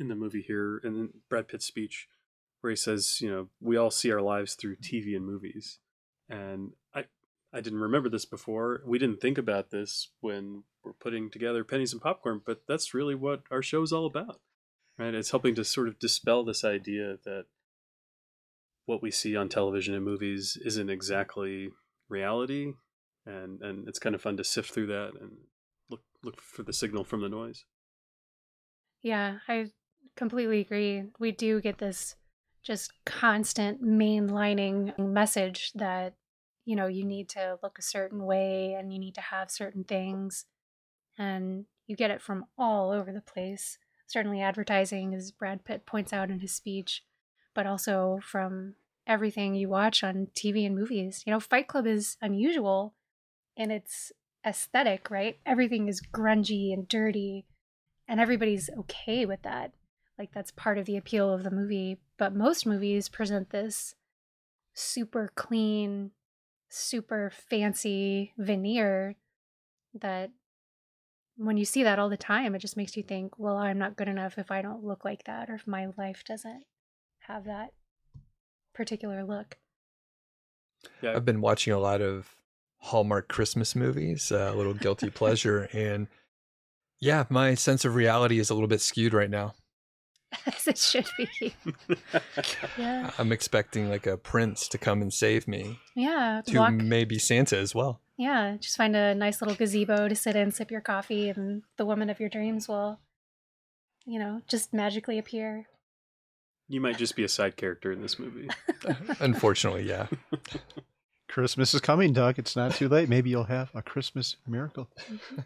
in 0.00 0.08
the 0.08 0.14
movie 0.14 0.42
here 0.42 0.80
and 0.82 0.96
in 0.96 1.08
Brad 1.28 1.48
Pitt's 1.48 1.66
speech 1.66 2.08
where 2.60 2.70
he 2.70 2.76
says, 2.76 3.20
you 3.20 3.30
know, 3.30 3.48
we 3.60 3.76
all 3.76 3.90
see 3.90 4.12
our 4.12 4.20
lives 4.20 4.54
through 4.54 4.76
TV 4.76 5.16
and 5.16 5.24
movies. 5.24 5.78
And 6.28 6.72
I 6.94 7.04
I 7.52 7.60
didn't 7.60 7.80
remember 7.80 8.08
this 8.08 8.24
before. 8.24 8.82
We 8.86 8.98
didn't 8.98 9.20
think 9.20 9.38
about 9.38 9.70
this 9.70 10.08
when 10.20 10.64
we're 10.84 10.92
putting 10.92 11.30
together 11.30 11.64
pennies 11.64 11.92
and 11.92 12.00
popcorn, 12.00 12.40
but 12.44 12.62
that's 12.68 12.94
really 12.94 13.14
what 13.14 13.42
our 13.50 13.62
show 13.62 13.82
is 13.82 13.92
all 13.92 14.06
about. 14.06 14.40
Right? 14.98 15.14
It's 15.14 15.30
helping 15.30 15.54
to 15.56 15.64
sort 15.64 15.88
of 15.88 15.98
dispel 15.98 16.44
this 16.44 16.64
idea 16.64 17.16
that 17.24 17.46
what 18.86 19.02
we 19.02 19.10
see 19.10 19.36
on 19.36 19.48
television 19.48 19.94
and 19.94 20.04
movies 20.04 20.58
isn't 20.64 20.90
exactly 20.90 21.70
reality 22.08 22.72
and 23.26 23.60
and 23.62 23.88
it's 23.88 23.98
kind 23.98 24.14
of 24.14 24.22
fun 24.22 24.36
to 24.36 24.44
sift 24.44 24.72
through 24.72 24.88
that 24.88 25.12
and 25.20 25.32
look 25.88 26.02
look 26.22 26.40
for 26.40 26.62
the 26.62 26.72
signal 26.72 27.04
from 27.04 27.20
the 27.20 27.28
noise. 27.28 27.64
Yeah, 29.02 29.38
I 29.48 29.70
completely 30.16 30.60
agree. 30.60 31.04
We 31.18 31.32
do 31.32 31.60
get 31.60 31.78
this 31.78 32.16
just 32.62 32.92
constant 33.04 33.82
mainlining 33.82 34.98
message 34.98 35.72
that, 35.74 36.14
you 36.64 36.76
know, 36.76 36.86
you 36.86 37.04
need 37.04 37.28
to 37.30 37.58
look 37.62 37.78
a 37.78 37.82
certain 37.82 38.24
way 38.24 38.74
and 38.74 38.92
you 38.92 38.98
need 38.98 39.14
to 39.14 39.20
have 39.20 39.50
certain 39.50 39.84
things. 39.84 40.44
And 41.18 41.64
you 41.86 41.96
get 41.96 42.10
it 42.10 42.22
from 42.22 42.46
all 42.56 42.92
over 42.92 43.12
the 43.12 43.20
place. 43.20 43.78
Certainly 44.06 44.40
advertising, 44.40 45.14
as 45.14 45.32
Brad 45.32 45.64
Pitt 45.64 45.86
points 45.86 46.12
out 46.12 46.30
in 46.30 46.40
his 46.40 46.52
speech, 46.52 47.04
but 47.54 47.66
also 47.66 48.20
from 48.22 48.74
everything 49.06 49.54
you 49.54 49.68
watch 49.68 50.04
on 50.04 50.28
TV 50.34 50.66
and 50.66 50.74
movies. 50.74 51.22
You 51.26 51.32
know, 51.32 51.40
Fight 51.40 51.66
Club 51.66 51.86
is 51.86 52.16
unusual 52.20 52.94
in 53.56 53.70
its 53.70 54.12
aesthetic, 54.46 55.10
right? 55.10 55.38
Everything 55.44 55.88
is 55.88 56.00
grungy 56.00 56.72
and 56.72 56.88
dirty, 56.88 57.46
and 58.08 58.20
everybody's 58.20 58.70
okay 58.78 59.26
with 59.26 59.42
that. 59.42 59.72
Like, 60.20 60.32
that's 60.32 60.50
part 60.50 60.76
of 60.76 60.84
the 60.84 60.98
appeal 60.98 61.32
of 61.32 61.44
the 61.44 61.50
movie. 61.50 61.96
But 62.18 62.34
most 62.34 62.66
movies 62.66 63.08
present 63.08 63.48
this 63.48 63.94
super 64.74 65.32
clean, 65.34 66.10
super 66.68 67.32
fancy 67.48 68.34
veneer 68.36 69.16
that 69.94 70.28
when 71.38 71.56
you 71.56 71.64
see 71.64 71.82
that 71.84 71.98
all 71.98 72.10
the 72.10 72.18
time, 72.18 72.54
it 72.54 72.58
just 72.58 72.76
makes 72.76 72.98
you 72.98 73.02
think, 73.02 73.38
well, 73.38 73.56
I'm 73.56 73.78
not 73.78 73.96
good 73.96 74.08
enough 74.08 74.36
if 74.36 74.50
I 74.50 74.60
don't 74.60 74.84
look 74.84 75.06
like 75.06 75.24
that 75.24 75.48
or 75.48 75.54
if 75.54 75.66
my 75.66 75.88
life 75.96 76.22
doesn't 76.22 76.64
have 77.20 77.46
that 77.46 77.72
particular 78.74 79.24
look. 79.24 79.56
Yeah. 81.00 81.16
I've 81.16 81.24
been 81.24 81.40
watching 81.40 81.72
a 81.72 81.78
lot 81.78 82.02
of 82.02 82.36
Hallmark 82.76 83.28
Christmas 83.28 83.74
movies, 83.74 84.30
uh, 84.30 84.50
a 84.52 84.54
little 84.54 84.74
guilty 84.74 85.08
pleasure, 85.20 85.70
and 85.72 86.08
yeah, 87.00 87.24
my 87.30 87.54
sense 87.54 87.86
of 87.86 87.94
reality 87.94 88.38
is 88.38 88.50
a 88.50 88.54
little 88.54 88.68
bit 88.68 88.82
skewed 88.82 89.14
right 89.14 89.30
now. 89.30 89.54
As 90.46 90.66
it 90.68 90.78
should 90.78 91.06
be. 91.18 91.54
yeah. 92.78 93.10
I'm 93.18 93.32
expecting 93.32 93.88
like 93.90 94.06
a 94.06 94.16
prince 94.16 94.68
to 94.68 94.78
come 94.78 95.02
and 95.02 95.12
save 95.12 95.48
me, 95.48 95.78
Yeah. 95.96 96.42
to 96.46 96.58
Walk, 96.58 96.72
maybe 96.74 97.18
Santa 97.18 97.58
as 97.58 97.74
well. 97.74 98.00
yeah. 98.16 98.56
Just 98.60 98.76
find 98.76 98.94
a 98.94 99.14
nice 99.14 99.40
little 99.42 99.56
gazebo 99.56 100.08
to 100.08 100.14
sit 100.14 100.36
in, 100.36 100.52
sip 100.52 100.70
your 100.70 100.80
coffee, 100.80 101.28
and 101.30 101.62
the 101.78 101.84
woman 101.86 102.08
of 102.10 102.20
your 102.20 102.28
dreams 102.28 102.68
will, 102.68 103.00
you 104.06 104.18
know, 104.20 104.40
just 104.48 104.72
magically 104.72 105.18
appear. 105.18 105.66
You 106.68 106.80
might 106.80 106.96
just 106.98 107.16
be 107.16 107.24
a 107.24 107.28
side 107.28 107.56
character 107.56 107.90
in 107.90 108.00
this 108.00 108.18
movie. 108.18 108.48
Unfortunately, 109.20 109.82
yeah. 109.88 110.06
Christmas 111.28 111.74
is 111.74 111.80
coming, 111.80 112.12
Doug. 112.12 112.38
It's 112.38 112.54
not 112.54 112.74
too 112.76 112.88
late. 112.88 113.08
Maybe 113.08 113.30
you'll 113.30 113.44
have 113.44 113.70
a 113.74 113.82
Christmas 113.82 114.36
miracle. 114.46 114.88
Mm-hmm. 115.10 115.40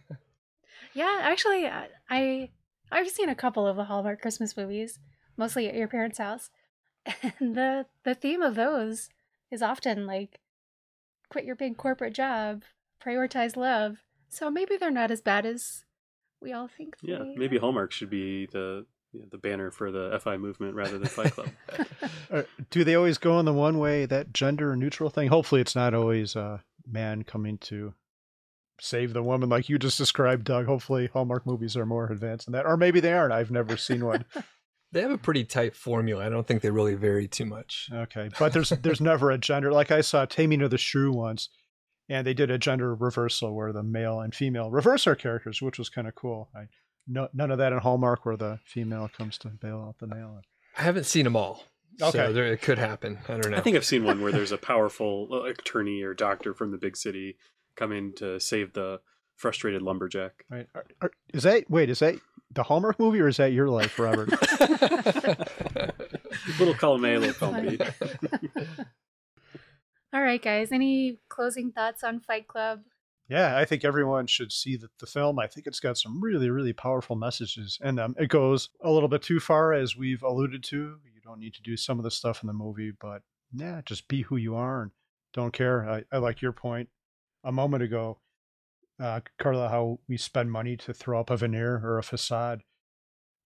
Yeah, 0.93 1.19
actually, 1.23 1.67
I 1.67 1.89
I- 2.11 2.51
I've 2.95 3.11
seen 3.11 3.29
a 3.29 3.35
couple 3.35 3.67
of 3.67 3.77
the 3.77 3.85
Hallmark 3.85 4.23
Christmas 4.23 4.57
movies, 4.57 5.01
mostly 5.37 5.67
at 5.69 5.75
your 5.75 5.89
parents' 5.89 6.19
house, 6.19 6.51
and 7.41 7.57
the 7.57 7.87
the 8.05 8.15
theme 8.15 8.41
of 8.41 8.55
those 8.55 9.11
is 9.51 9.63
often 9.63 10.07
like, 10.07 10.41
quit 11.29 11.45
your 11.45 11.57
big 11.57 11.77
corporate 11.77 12.15
job, 12.15 12.63
prioritize 13.05 13.57
love. 13.57 13.99
So 14.29 14.49
maybe 14.49 14.77
they're 14.77 14.93
not 14.93 15.11
as 15.11 15.21
bad 15.21 15.45
as 15.45 15.85
we 16.41 16.53
all 16.53 16.69
think. 16.69 16.97
yeah, 17.03 17.19
they 17.19 17.35
maybe 17.37 17.57
are. 17.57 17.61
Hallmark 17.61 17.91
should 17.91 18.11
be 18.11 18.47
the 18.47 18.87
you 19.13 19.21
know, 19.21 19.27
the 19.31 19.39
banner 19.39 19.73
for 19.73 19.91
the 19.91 20.21
FI 20.23 20.37
movement 20.37 20.75
rather 20.77 20.99
than 20.99 21.09
Fight 21.09 21.33
Club. 21.33 21.49
Uh, 22.31 22.43
do 22.71 22.83
they 22.83 22.95
always 22.95 23.19
go 23.19 23.39
in 23.39 23.45
the 23.45 23.53
one 23.53 23.79
way, 23.79 24.07
that 24.07 24.33
gender 24.33 24.75
neutral 24.75 25.11
thing? 25.11 25.29
Hopefully, 25.29 25.61
it's 25.61 25.77
not 25.77 25.95
always 25.95 26.35
a 26.35 26.65
man 26.85 27.23
coming 27.23 27.59
to 27.59 27.95
save 28.81 29.13
the 29.13 29.23
woman 29.23 29.49
like 29.49 29.69
you 29.69 29.79
just 29.79 29.99
described, 29.99 30.45
Doug. 30.45 30.67
Hopefully, 30.67 31.09
Hallmark 31.13 31.47
movies 31.47 31.77
are 31.77 31.87
more 31.87 32.11
advanced 32.11 32.47
than 32.47 32.53
that. 32.53 32.67
Or 32.67 32.77
maybe 32.77 33.01
they 33.01 33.13
aren't. 33.13 33.33
I've 33.33 33.51
never 33.51 33.77
seen 33.77 34.05
one. 34.05 34.25
They 34.93 35.03
have 35.03 35.11
a 35.11 35.19
pretty 35.19 35.43
tight 35.43 35.75
formula. 35.75 36.25
I 36.25 36.29
don't 36.29 36.47
think 36.47 36.63
they 36.63 36.71
really 36.71 36.95
vary 36.95 37.27
too 37.27 37.47
much. 37.47 37.89
Okay. 37.93 38.31
But 38.39 38.53
there's 38.53 38.69
there's 38.69 39.01
never 39.01 39.33
a 39.33 39.37
gender. 39.37 39.73
Like 39.73 39.91
I 39.91 40.03
saw 40.03 40.25
Taming 40.25 40.63
of 40.63 40.71
the 40.71 40.79
Shrew 40.79 41.11
once, 41.11 41.49
and 42.09 42.25
they 42.25 42.33
did 42.33 42.49
a 42.49 42.59
gender 42.59 42.95
reversal 42.95 43.57
where 43.57 43.73
the 43.73 43.83
male 43.83 44.21
and 44.21 44.33
female 44.33 44.71
reverse 44.71 45.09
our 45.09 45.17
characters, 45.17 45.61
which 45.61 45.81
was 45.81 45.89
kind 45.89 46.07
of 46.07 46.15
cool. 46.15 46.49
I, 46.55 46.69
no, 47.09 47.29
none 47.35 47.51
of 47.51 47.59
that 47.59 47.73
in 47.73 47.81
Hallmark 47.81 48.25
where 48.25 48.37
the 48.37 48.61
female 48.65 49.11
comes 49.19 49.37
to 49.39 49.49
bail 49.49 49.85
out 49.85 49.99
the 49.99 50.07
male. 50.07 50.41
I 50.79 50.83
haven't 50.83 51.07
seen 51.07 51.25
them 51.25 51.35
all. 51.35 51.65
Okay. 52.01 52.27
So 52.27 52.33
there, 52.33 52.47
it 52.47 52.63
could 52.63 52.79
happen. 52.79 53.19
I 53.29 53.37
don't 53.37 53.51
know. 53.51 53.57
I 53.57 53.61
think 53.63 53.77
I've 53.77 53.85
seen 53.85 54.05
one 54.05 54.21
where 54.21 54.31
there's 54.31 54.53
a 54.53 54.59
powerful 54.59 55.45
attorney 55.45 56.03
or 56.03 56.15
doctor 56.15 56.55
from 56.55 56.71
the 56.71 56.79
big 56.79 56.97
city 56.97 57.37
coming 57.77 58.13
to 58.17 58.41
save 58.41 58.73
the 58.73 59.01
frustrated 59.37 59.83
lumberjack. 59.83 60.45
Right? 60.51 60.67
Are, 60.75 60.85
are, 61.03 61.11
is 61.33 61.45
that 61.45 61.71
wait? 61.71 61.91
Is 61.91 62.01
that 62.01 62.17
the 62.53 62.63
Hallmark 62.63 62.99
movie, 62.99 63.21
or 63.21 63.29
is 63.29 63.37
that 63.39 63.53
your 63.53 63.69
life, 63.69 63.99
Robert? 63.99 64.31
little 66.59 66.75
column 66.75 67.05
A, 67.05 67.19
little 67.19 67.35
column 67.35 67.67
B. 67.67 67.79
All 70.13 70.23
right, 70.23 70.41
guys. 70.41 70.71
Any 70.71 71.19
closing 71.29 71.73
thoughts 71.73 72.05
on 72.05 72.21
Fight 72.21 72.47
Club? 72.47 72.83
yeah, 73.29 73.57
I 73.57 73.65
think 73.65 73.85
everyone 73.85 74.27
should 74.27 74.53
see 74.53 74.77
the, 74.77 74.89
the 75.01 75.07
film. 75.07 75.39
I 75.39 75.47
think 75.47 75.67
it's 75.67 75.81
got 75.81 75.97
some 75.97 76.23
really, 76.23 76.51
really 76.51 76.75
powerful 76.75 77.17
messages, 77.17 77.79
and 77.83 77.99
um, 77.99 78.15
it 78.19 78.29
goes 78.29 78.69
a 78.83 78.91
little 78.91 79.09
bit 79.09 79.23
too 79.23 79.41
far, 79.41 79.73
as 79.73 79.97
we've 79.97 80.23
alluded 80.23 80.63
to. 80.65 80.77
You 80.77 81.21
don't 81.23 81.41
need 81.41 81.55
to 81.55 81.63
do 81.63 81.77
some 81.77 81.99
of 81.99 82.05
the 82.05 82.11
stuff 82.11 82.43
in 82.43 82.47
the 82.47 82.53
movie, 82.53 82.93
but 83.01 83.23
yeah, 83.53 83.81
just 83.85 84.09
be 84.09 84.23
who 84.23 84.37
you 84.37 84.57
are 84.57 84.83
and 84.83 84.91
don't 85.33 85.53
care. 85.53 85.89
I, 85.89 86.05
I 86.13 86.19
like 86.19 86.43
your 86.43 86.53
point 86.53 86.89
a 87.45 87.53
moment 87.53 87.83
ago, 87.83 88.19
uh, 89.01 89.21
Carla, 89.39 89.69
how 89.69 89.99
we 90.09 90.17
spend 90.17 90.51
money 90.51 90.77
to 90.79 90.95
throw 90.95 91.21
up 91.21 91.31
a 91.31 91.37
veneer 91.37 91.81
or 91.85 91.99
a 91.99 92.03
facade. 92.03 92.63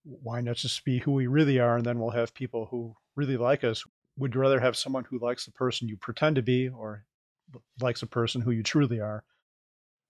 Why 0.04 0.40
not 0.40 0.56
just 0.56 0.84
be 0.84 0.98
who 1.00 1.12
we 1.12 1.26
really 1.26 1.58
are, 1.58 1.76
and 1.76 1.84
then 1.86 1.98
we'll 1.98 2.10
have 2.10 2.32
people 2.32 2.68
who 2.70 2.94
really 3.16 3.36
like 3.36 3.64
us. 3.64 3.84
Would 4.16 4.34
you 4.34 4.40
rather 4.40 4.60
have 4.60 4.76
someone 4.76 5.04
who 5.04 5.18
likes 5.18 5.44
the 5.44 5.52
person 5.52 5.88
you 5.88 5.96
pretend 5.96 6.36
to 6.36 6.42
be, 6.42 6.68
or 6.68 7.04
likes 7.80 8.02
a 8.02 8.06
person 8.06 8.40
who 8.40 8.50
you 8.50 8.62
truly 8.62 9.00
are? 9.00 9.24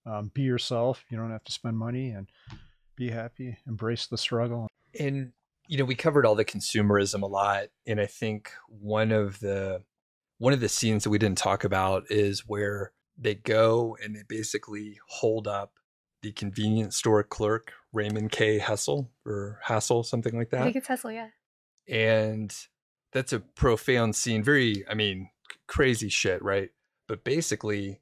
Um, 0.06 0.30
be 0.34 0.42
yourself. 0.42 1.04
You 1.10 1.16
don't 1.16 1.30
have 1.30 1.44
to 1.44 1.52
spend 1.52 1.76
money, 1.78 2.10
and 2.10 2.28
be 2.96 3.10
happy. 3.10 3.56
Embrace 3.66 4.06
the 4.06 4.18
struggle. 4.18 4.68
and 4.98 5.32
you 5.66 5.76
know 5.76 5.84
we 5.84 5.94
covered 5.94 6.24
all 6.24 6.34
the 6.34 6.46
consumerism 6.46 7.20
a 7.22 7.26
lot 7.26 7.64
and 7.86 8.00
i 8.00 8.06
think 8.06 8.52
one 8.68 9.12
of 9.12 9.38
the 9.40 9.82
one 10.38 10.54
of 10.54 10.60
the 10.60 10.68
scenes 10.68 11.04
that 11.04 11.10
we 11.10 11.18
didn't 11.18 11.36
talk 11.36 11.62
about 11.62 12.04
is 12.08 12.40
where 12.46 12.92
they 13.18 13.34
go 13.34 13.96
and 14.02 14.14
they 14.14 14.22
basically 14.28 14.98
hold 15.08 15.48
up 15.48 15.74
the 16.22 16.32
convenience 16.32 16.96
store 16.96 17.22
clerk 17.22 17.72
raymond 17.92 18.30
k 18.30 18.58
hessel 18.58 19.10
or 19.26 19.58
hassel 19.62 20.02
something 20.02 20.36
like 20.36 20.50
that. 20.50 20.60
I 20.60 20.64
think 20.64 20.76
it's 20.76 20.88
Hessel, 20.88 21.12
yeah. 21.12 21.28
and 21.88 22.54
that's 23.12 23.32
a 23.32 23.40
profound 23.40 24.14
scene 24.14 24.42
very 24.42 24.84
i 24.88 24.94
mean 24.94 25.30
crazy 25.66 26.08
shit 26.08 26.42
right 26.42 26.70
but 27.06 27.24
basically 27.24 28.00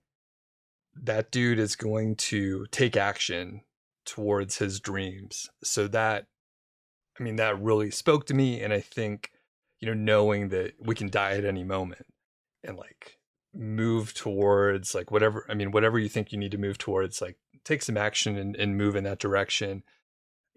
that 0.94 1.30
dude 1.30 1.58
is 1.58 1.76
going 1.76 2.16
to 2.16 2.66
take 2.70 2.96
action 2.96 3.60
towards 4.04 4.58
his 4.58 4.80
dreams 4.80 5.48
so 5.62 5.86
that 5.88 6.26
i 7.18 7.22
mean 7.22 7.36
that 7.36 7.60
really 7.60 7.90
spoke 7.90 8.26
to 8.26 8.34
me 8.34 8.60
and 8.60 8.72
i 8.72 8.80
think 8.80 9.30
you 9.80 9.86
know 9.86 9.94
knowing 9.94 10.48
that 10.48 10.74
we 10.80 10.94
can 10.94 11.08
die 11.08 11.32
at 11.32 11.44
any 11.44 11.64
moment 11.64 12.06
and 12.64 12.76
like 12.76 13.15
move 13.57 14.12
towards 14.12 14.94
like 14.94 15.11
whatever 15.11 15.46
i 15.48 15.54
mean 15.54 15.70
whatever 15.70 15.98
you 15.98 16.09
think 16.11 16.30
you 16.30 16.38
need 16.38 16.50
to 16.50 16.59
move 16.59 16.76
towards 16.76 17.22
like 17.22 17.38
take 17.66 17.82
some 17.82 17.96
action 17.96 18.38
and, 18.38 18.57
and 18.57 18.78
move 18.78 18.96
in 18.96 19.04
that 19.04 19.18
direction. 19.18 19.82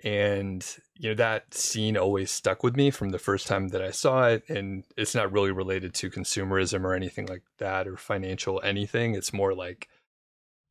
And 0.02 0.66
you 0.95 1.10
know 1.10 1.16
that 1.16 1.54
scene 1.54 1.97
always 1.97 2.32
stuck 2.32 2.64
with 2.64 2.78
me 2.78 2.89
from 2.89 3.10
the 3.10 3.20
first 3.20 3.47
time 3.47 3.70
that 3.70 3.82
i 3.82 3.91
saw 3.91 4.28
it 4.28 4.43
and 4.47 4.86
it's 4.95 5.14
not 5.14 5.34
really 5.34 5.52
related 5.52 5.93
to 5.95 6.10
consumerism 6.10 6.86
or 6.86 6.93
anything 6.93 7.26
like 7.26 7.43
that 7.58 7.86
or 7.86 7.97
financial 7.97 8.62
anything. 8.64 9.16
It's 9.16 9.34
more 9.34 9.54
like 9.54 9.89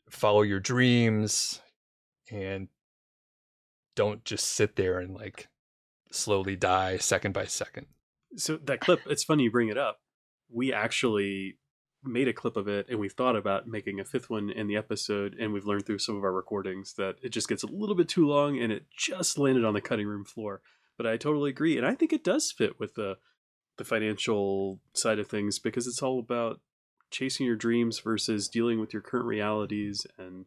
follow 0.09 0.41
your 0.41 0.61
dreams 0.61 1.61
and 2.31 2.69
don't 3.97 4.25
just 4.25 4.47
sit 4.47 4.77
there 4.77 4.99
and 4.99 5.15
like 5.15 5.49
slowly 6.11 6.57
die 6.57 6.97
second 6.97 7.33
by 7.33 7.45
second. 7.45 7.87
So 8.37 8.57
that 8.65 8.81
clip, 8.81 9.01
it's 9.07 9.25
funny 9.25 9.43
you 9.43 9.51
bring 9.51 9.69
it 9.69 9.77
up. 9.77 9.99
We 10.51 10.73
actually 10.73 11.59
made 12.05 12.29
a 12.29 12.33
clip 12.33 12.57
of 12.57 12.69
it 12.69 12.87
and 12.89 12.99
we've 12.99 13.13
thought 13.13 13.37
about 13.37 13.67
making 13.67 13.99
a 13.99 14.05
fifth 14.05 14.31
one 14.31 14.51
in 14.51 14.67
the 14.67 14.77
episode 14.77 15.35
and 15.39 15.53
we've 15.53 15.67
learned 15.67 15.85
through 15.85 15.99
some 15.99 16.17
of 16.17 16.25
our 16.25 16.33
recordings 16.33 16.95
that 16.95 17.17
it 17.23 17.31
just 17.31 17.49
gets 17.49 17.63
a 17.63 17.67
little 17.67 17.95
bit 17.95 18.09
too 18.09 18.27
long 18.27 18.59
and 18.59 18.73
it 18.73 18.85
just 18.97 19.39
landed 19.39 19.65
on 19.65 19.75
the 19.75 19.81
cutting 19.81 20.07
room 20.07 20.25
floor. 20.25 20.61
But 20.97 21.07
I 21.07 21.17
totally 21.17 21.51
agree 21.51 21.77
and 21.77 21.87
I 21.87 21.95
think 21.95 22.13
it 22.13 22.25
does 22.25 22.53
fit 22.53 22.79
with 22.79 22.95
the 22.95 23.19
the 23.77 23.85
financial 23.85 24.81
side 24.93 25.19
of 25.19 25.29
things 25.29 25.59
because 25.59 25.87
it's 25.87 26.03
all 26.03 26.19
about 26.19 26.61
chasing 27.11 27.47
your 27.47 27.57
dreams 27.57 28.01
versus 28.01 28.49
dealing 28.49 28.81
with 28.81 28.93
your 28.93 29.03
current 29.03 29.27
realities 29.27 30.07
and 30.19 30.47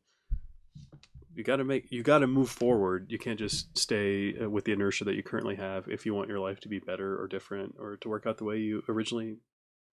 you 1.33 1.43
got 1.43 1.57
to 1.57 1.63
make 1.63 1.91
you 1.91 2.03
got 2.03 2.19
to 2.19 2.27
move 2.27 2.49
forward 2.49 3.07
you 3.09 3.17
can't 3.17 3.39
just 3.39 3.75
stay 3.77 4.35
uh, 4.37 4.49
with 4.49 4.65
the 4.65 4.73
inertia 4.73 5.05
that 5.05 5.15
you 5.15 5.23
currently 5.23 5.55
have 5.55 5.87
if 5.87 6.05
you 6.05 6.13
want 6.13 6.27
your 6.27 6.39
life 6.39 6.59
to 6.59 6.67
be 6.67 6.79
better 6.79 7.19
or 7.19 7.27
different 7.27 7.73
or 7.79 7.95
to 7.97 8.09
work 8.09 8.25
out 8.25 8.37
the 8.37 8.43
way 8.43 8.57
you 8.57 8.83
originally 8.89 9.37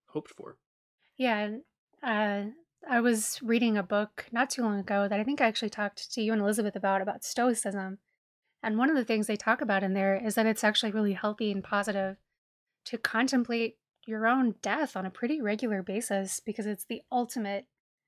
hoped 0.07 0.31
for 0.31 0.57
Yeah, 1.19 1.49
uh, 2.01 2.43
I 2.89 3.01
was 3.01 3.41
reading 3.43 3.77
a 3.77 3.83
book 3.83 4.27
not 4.31 4.49
too 4.49 4.61
long 4.63 4.79
ago 4.79 5.05
that 5.09 5.19
I 5.19 5.25
think 5.25 5.41
I 5.41 5.47
actually 5.47 5.69
talked 5.69 6.09
to 6.13 6.21
you 6.21 6.31
and 6.31 6.41
Elizabeth 6.41 6.77
about 6.77 7.01
about 7.01 7.25
Stoicism, 7.25 7.97
and 8.63 8.77
one 8.77 8.89
of 8.89 8.95
the 8.95 9.03
things 9.03 9.27
they 9.27 9.35
talk 9.35 9.59
about 9.59 9.83
in 9.83 9.93
there 9.93 10.15
is 10.15 10.35
that 10.35 10.45
it's 10.45 10.63
actually 10.63 10.93
really 10.93 11.11
healthy 11.11 11.51
and 11.51 11.61
positive 11.61 12.15
to 12.85 12.97
contemplate 12.97 13.75
your 14.07 14.27
own 14.27 14.55
death 14.61 14.95
on 14.95 15.05
a 15.05 15.11
pretty 15.11 15.41
regular 15.41 15.83
basis 15.83 16.39
because 16.39 16.65
it's 16.65 16.85
the 16.85 17.01
ultimate 17.11 17.65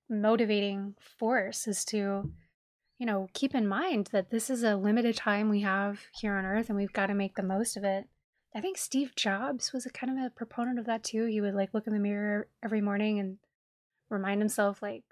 motivating 0.09 0.95
force 1.01 1.67
is 1.67 1.83
to 1.85 2.31
you 2.97 3.05
know 3.05 3.27
keep 3.33 3.53
in 3.53 3.67
mind 3.67 4.07
that 4.13 4.29
this 4.29 4.49
is 4.49 4.63
a 4.63 4.77
limited 4.77 5.17
time 5.17 5.49
we 5.49 5.61
have 5.61 5.99
here 6.13 6.35
on 6.35 6.45
earth 6.45 6.69
and 6.69 6.77
we've 6.77 6.93
got 6.93 7.07
to 7.07 7.13
make 7.13 7.35
the 7.35 7.43
most 7.43 7.75
of 7.75 7.83
it 7.83 8.05
I 8.53 8.59
think 8.59 8.77
Steve 8.77 9.15
Jobs 9.15 9.71
was 9.71 9.85
a 9.85 9.89
kind 9.89 10.17
of 10.17 10.25
a 10.25 10.29
proponent 10.29 10.77
of 10.77 10.85
that 10.85 11.03
too. 11.03 11.25
He 11.25 11.39
would 11.39 11.53
like 11.53 11.73
look 11.73 11.87
in 11.87 11.93
the 11.93 11.99
mirror 11.99 12.47
every 12.61 12.81
morning 12.81 13.19
and 13.19 13.37
remind 14.09 14.41
himself 14.41 14.81
like 14.81 15.03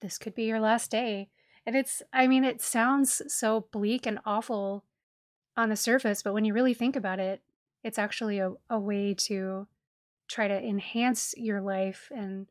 this 0.00 0.18
could 0.18 0.34
be 0.34 0.44
your 0.44 0.60
last 0.60 0.90
day. 0.90 1.28
And 1.64 1.74
it's 1.74 2.02
I 2.12 2.26
mean 2.26 2.44
it 2.44 2.60
sounds 2.60 3.22
so 3.28 3.66
bleak 3.72 4.06
and 4.06 4.18
awful 4.26 4.84
on 5.56 5.68
the 5.68 5.76
surface, 5.76 6.22
but 6.22 6.34
when 6.34 6.44
you 6.44 6.52
really 6.52 6.74
think 6.74 6.96
about 6.96 7.18
it, 7.18 7.40
it's 7.82 7.98
actually 7.98 8.38
a, 8.38 8.52
a 8.68 8.78
way 8.78 9.14
to 9.14 9.66
try 10.28 10.48
to 10.48 10.62
enhance 10.62 11.34
your 11.36 11.60
life 11.60 12.10
and 12.14 12.46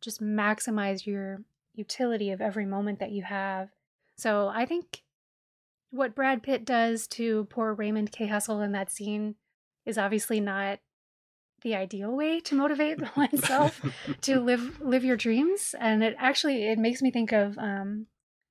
just 0.00 0.22
maximize 0.22 1.06
your 1.06 1.42
utility 1.74 2.30
of 2.30 2.40
every 2.40 2.66
moment 2.66 2.98
that 3.00 3.12
you 3.12 3.22
have. 3.22 3.70
So 4.16 4.48
I 4.48 4.66
think 4.66 5.02
what 5.90 6.14
Brad 6.14 6.42
Pitt 6.42 6.64
does 6.64 7.06
to 7.08 7.44
poor 7.44 7.72
Raymond 7.72 8.12
K. 8.12 8.26
Hessel 8.26 8.60
in 8.60 8.72
that 8.72 8.90
scene 8.90 9.36
is 9.86 9.98
obviously 9.98 10.40
not 10.40 10.78
the 11.62 11.74
ideal 11.74 12.14
way 12.14 12.40
to 12.40 12.54
motivate 12.54 12.98
oneself 13.16 13.80
to 14.22 14.40
live 14.40 14.80
live 14.80 15.04
your 15.04 15.16
dreams. 15.16 15.74
And 15.78 16.02
it 16.02 16.14
actually 16.18 16.64
it 16.68 16.78
makes 16.78 17.00
me 17.02 17.10
think 17.10 17.32
of 17.32 17.56
um, 17.58 18.06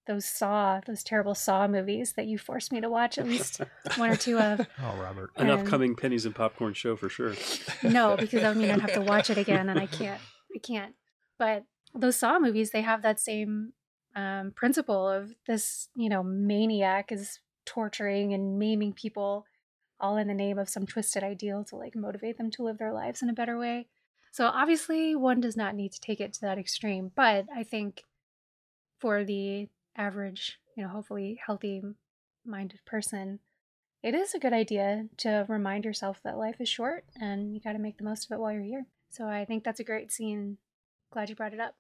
those 0.08 0.26
Saw, 0.26 0.82
those 0.86 1.04
terrible 1.04 1.36
Saw 1.36 1.68
movies 1.68 2.14
that 2.14 2.26
you 2.26 2.38
forced 2.38 2.72
me 2.72 2.82
to 2.82 2.90
watch 2.90 3.18
at 3.18 3.26
least 3.28 3.62
one 3.98 4.10
or 4.10 4.16
two 4.18 4.38
of. 4.40 4.68
Oh, 4.82 4.96
Robert. 5.02 5.32
an 5.38 5.50
And- 5.50 5.62
upcoming 5.62 5.96
pennies 5.96 6.26
and 6.26 6.36
popcorn 6.36 6.74
show 6.74 6.96
for 6.96 7.08
sure 7.10 7.36
No, 7.84 8.18
because 8.18 8.42
that 8.42 8.50
would 8.56 8.58
mean 8.62 8.72
I'd 8.72 8.82
have 8.82 8.94
to 8.94 9.02
watch 9.02 9.30
it 9.30 9.38
again, 9.38 9.70
and 9.70 9.80
I 9.80 9.86
can't. 9.86 10.20
I 10.54 10.60
can't. 10.60 10.94
But 11.40 11.64
those 11.96 12.16
Saw 12.16 12.38
movies, 12.40 12.72
they 12.72 12.82
have 12.82 13.02
that 13.04 13.20
same 13.20 13.74
um, 14.16 14.52
principle 14.56 15.08
of 15.08 15.34
this, 15.48 15.88
you 15.96 16.10
know, 16.10 16.22
maniac 16.24 17.12
is 17.12 17.40
torturing 17.66 18.34
and 18.34 18.60
maiming 18.60 18.94
people, 18.94 19.46
all 20.04 20.18
in 20.18 20.28
the 20.28 20.34
name 20.34 20.60
of 20.60 20.70
some 20.70 20.86
twisted 20.86 21.24
ideal 21.24 21.64
to 21.64 21.78
like 21.78 21.96
motivate 21.96 22.38
them 22.38 22.52
to 22.52 22.62
live 22.62 22.78
their 22.78 22.92
lives 22.92 23.22
in 23.22 23.30
a 23.30 23.34
better 23.34 23.58
way. 23.58 23.88
So 24.32 24.46
obviously, 24.48 25.16
one 25.16 25.40
does 25.40 25.56
not 25.56 25.76
need 25.76 25.94
to 25.94 26.02
take 26.02 26.20
it 26.20 26.34
to 26.34 26.42
that 26.42 26.58
extreme, 26.58 27.12
but 27.16 27.46
I 27.56 27.64
think 27.64 28.04
for 29.00 29.24
the 29.24 29.70
average, 29.96 30.60
you 30.76 30.84
know, 30.84 30.90
hopefully 30.90 31.40
healthy-minded 31.46 32.80
person, 32.86 33.40
it 34.02 34.14
is 34.14 34.34
a 34.34 34.40
good 34.40 34.54
idea 34.54 35.06
to 35.18 35.46
remind 35.48 35.86
yourself 35.86 36.20
that 36.24 36.38
life 36.38 36.60
is 36.60 36.68
short 36.68 37.06
and 37.16 37.54
you 37.54 37.62
got 37.62 37.74
to 37.74 37.80
make 37.80 37.98
the 37.98 38.04
most 38.04 38.26
of 38.26 38.32
it 38.36 38.40
while 38.40 38.52
you're 38.52 38.62
here. 38.62 38.86
So 39.10 39.26
I 39.28 39.46
think 39.46 39.64
that's 39.64 39.80
a 39.80 39.86
great 39.86 40.12
scene. 40.12 40.58
Glad 41.12 41.30
you 41.30 41.36
brought 41.36 41.54
it 41.54 41.60
up. 41.60 41.76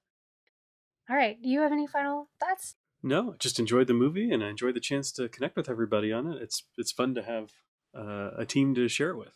All 1.09 1.17
right. 1.17 1.41
Do 1.41 1.49
you 1.49 1.59
have 1.61 1.73
any 1.73 1.87
final 1.87 2.29
thoughts? 2.39 2.75
no 3.05 3.35
just 3.37 3.59
enjoyed 3.59 3.87
the 3.87 3.93
movie 3.93 4.31
and 4.31 4.41
i 4.41 4.49
enjoyed 4.49 4.73
the 4.73 4.79
chance 4.79 5.11
to 5.11 5.27
connect 5.27 5.57
with 5.57 5.69
everybody 5.69 6.11
on 6.11 6.25
it 6.25 6.41
it's 6.41 6.63
it's 6.77 6.91
fun 6.93 7.13
to 7.13 7.21
have 7.21 7.51
uh, 7.95 8.31
a 8.37 8.45
team 8.45 8.75
to 8.75 8.87
share 8.87 9.09
it 9.09 9.17
with 9.17 9.33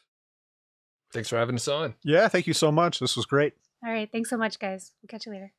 thanks 1.13 1.29
for 1.29 1.37
having 1.37 1.55
us 1.55 1.67
on 1.67 1.95
Yeah, 2.03 2.27
thank 2.27 2.47
you 2.47 2.53
so 2.53 2.71
much. 2.71 2.99
This 2.99 3.15
was 3.15 3.25
great. 3.25 3.53
All 3.85 3.91
right. 3.91 4.09
Thanks 4.11 4.29
so 4.29 4.37
much, 4.37 4.59
guys. 4.59 4.93
We'll 5.01 5.07
catch 5.07 5.25
you 5.25 5.31
later. 5.31 5.53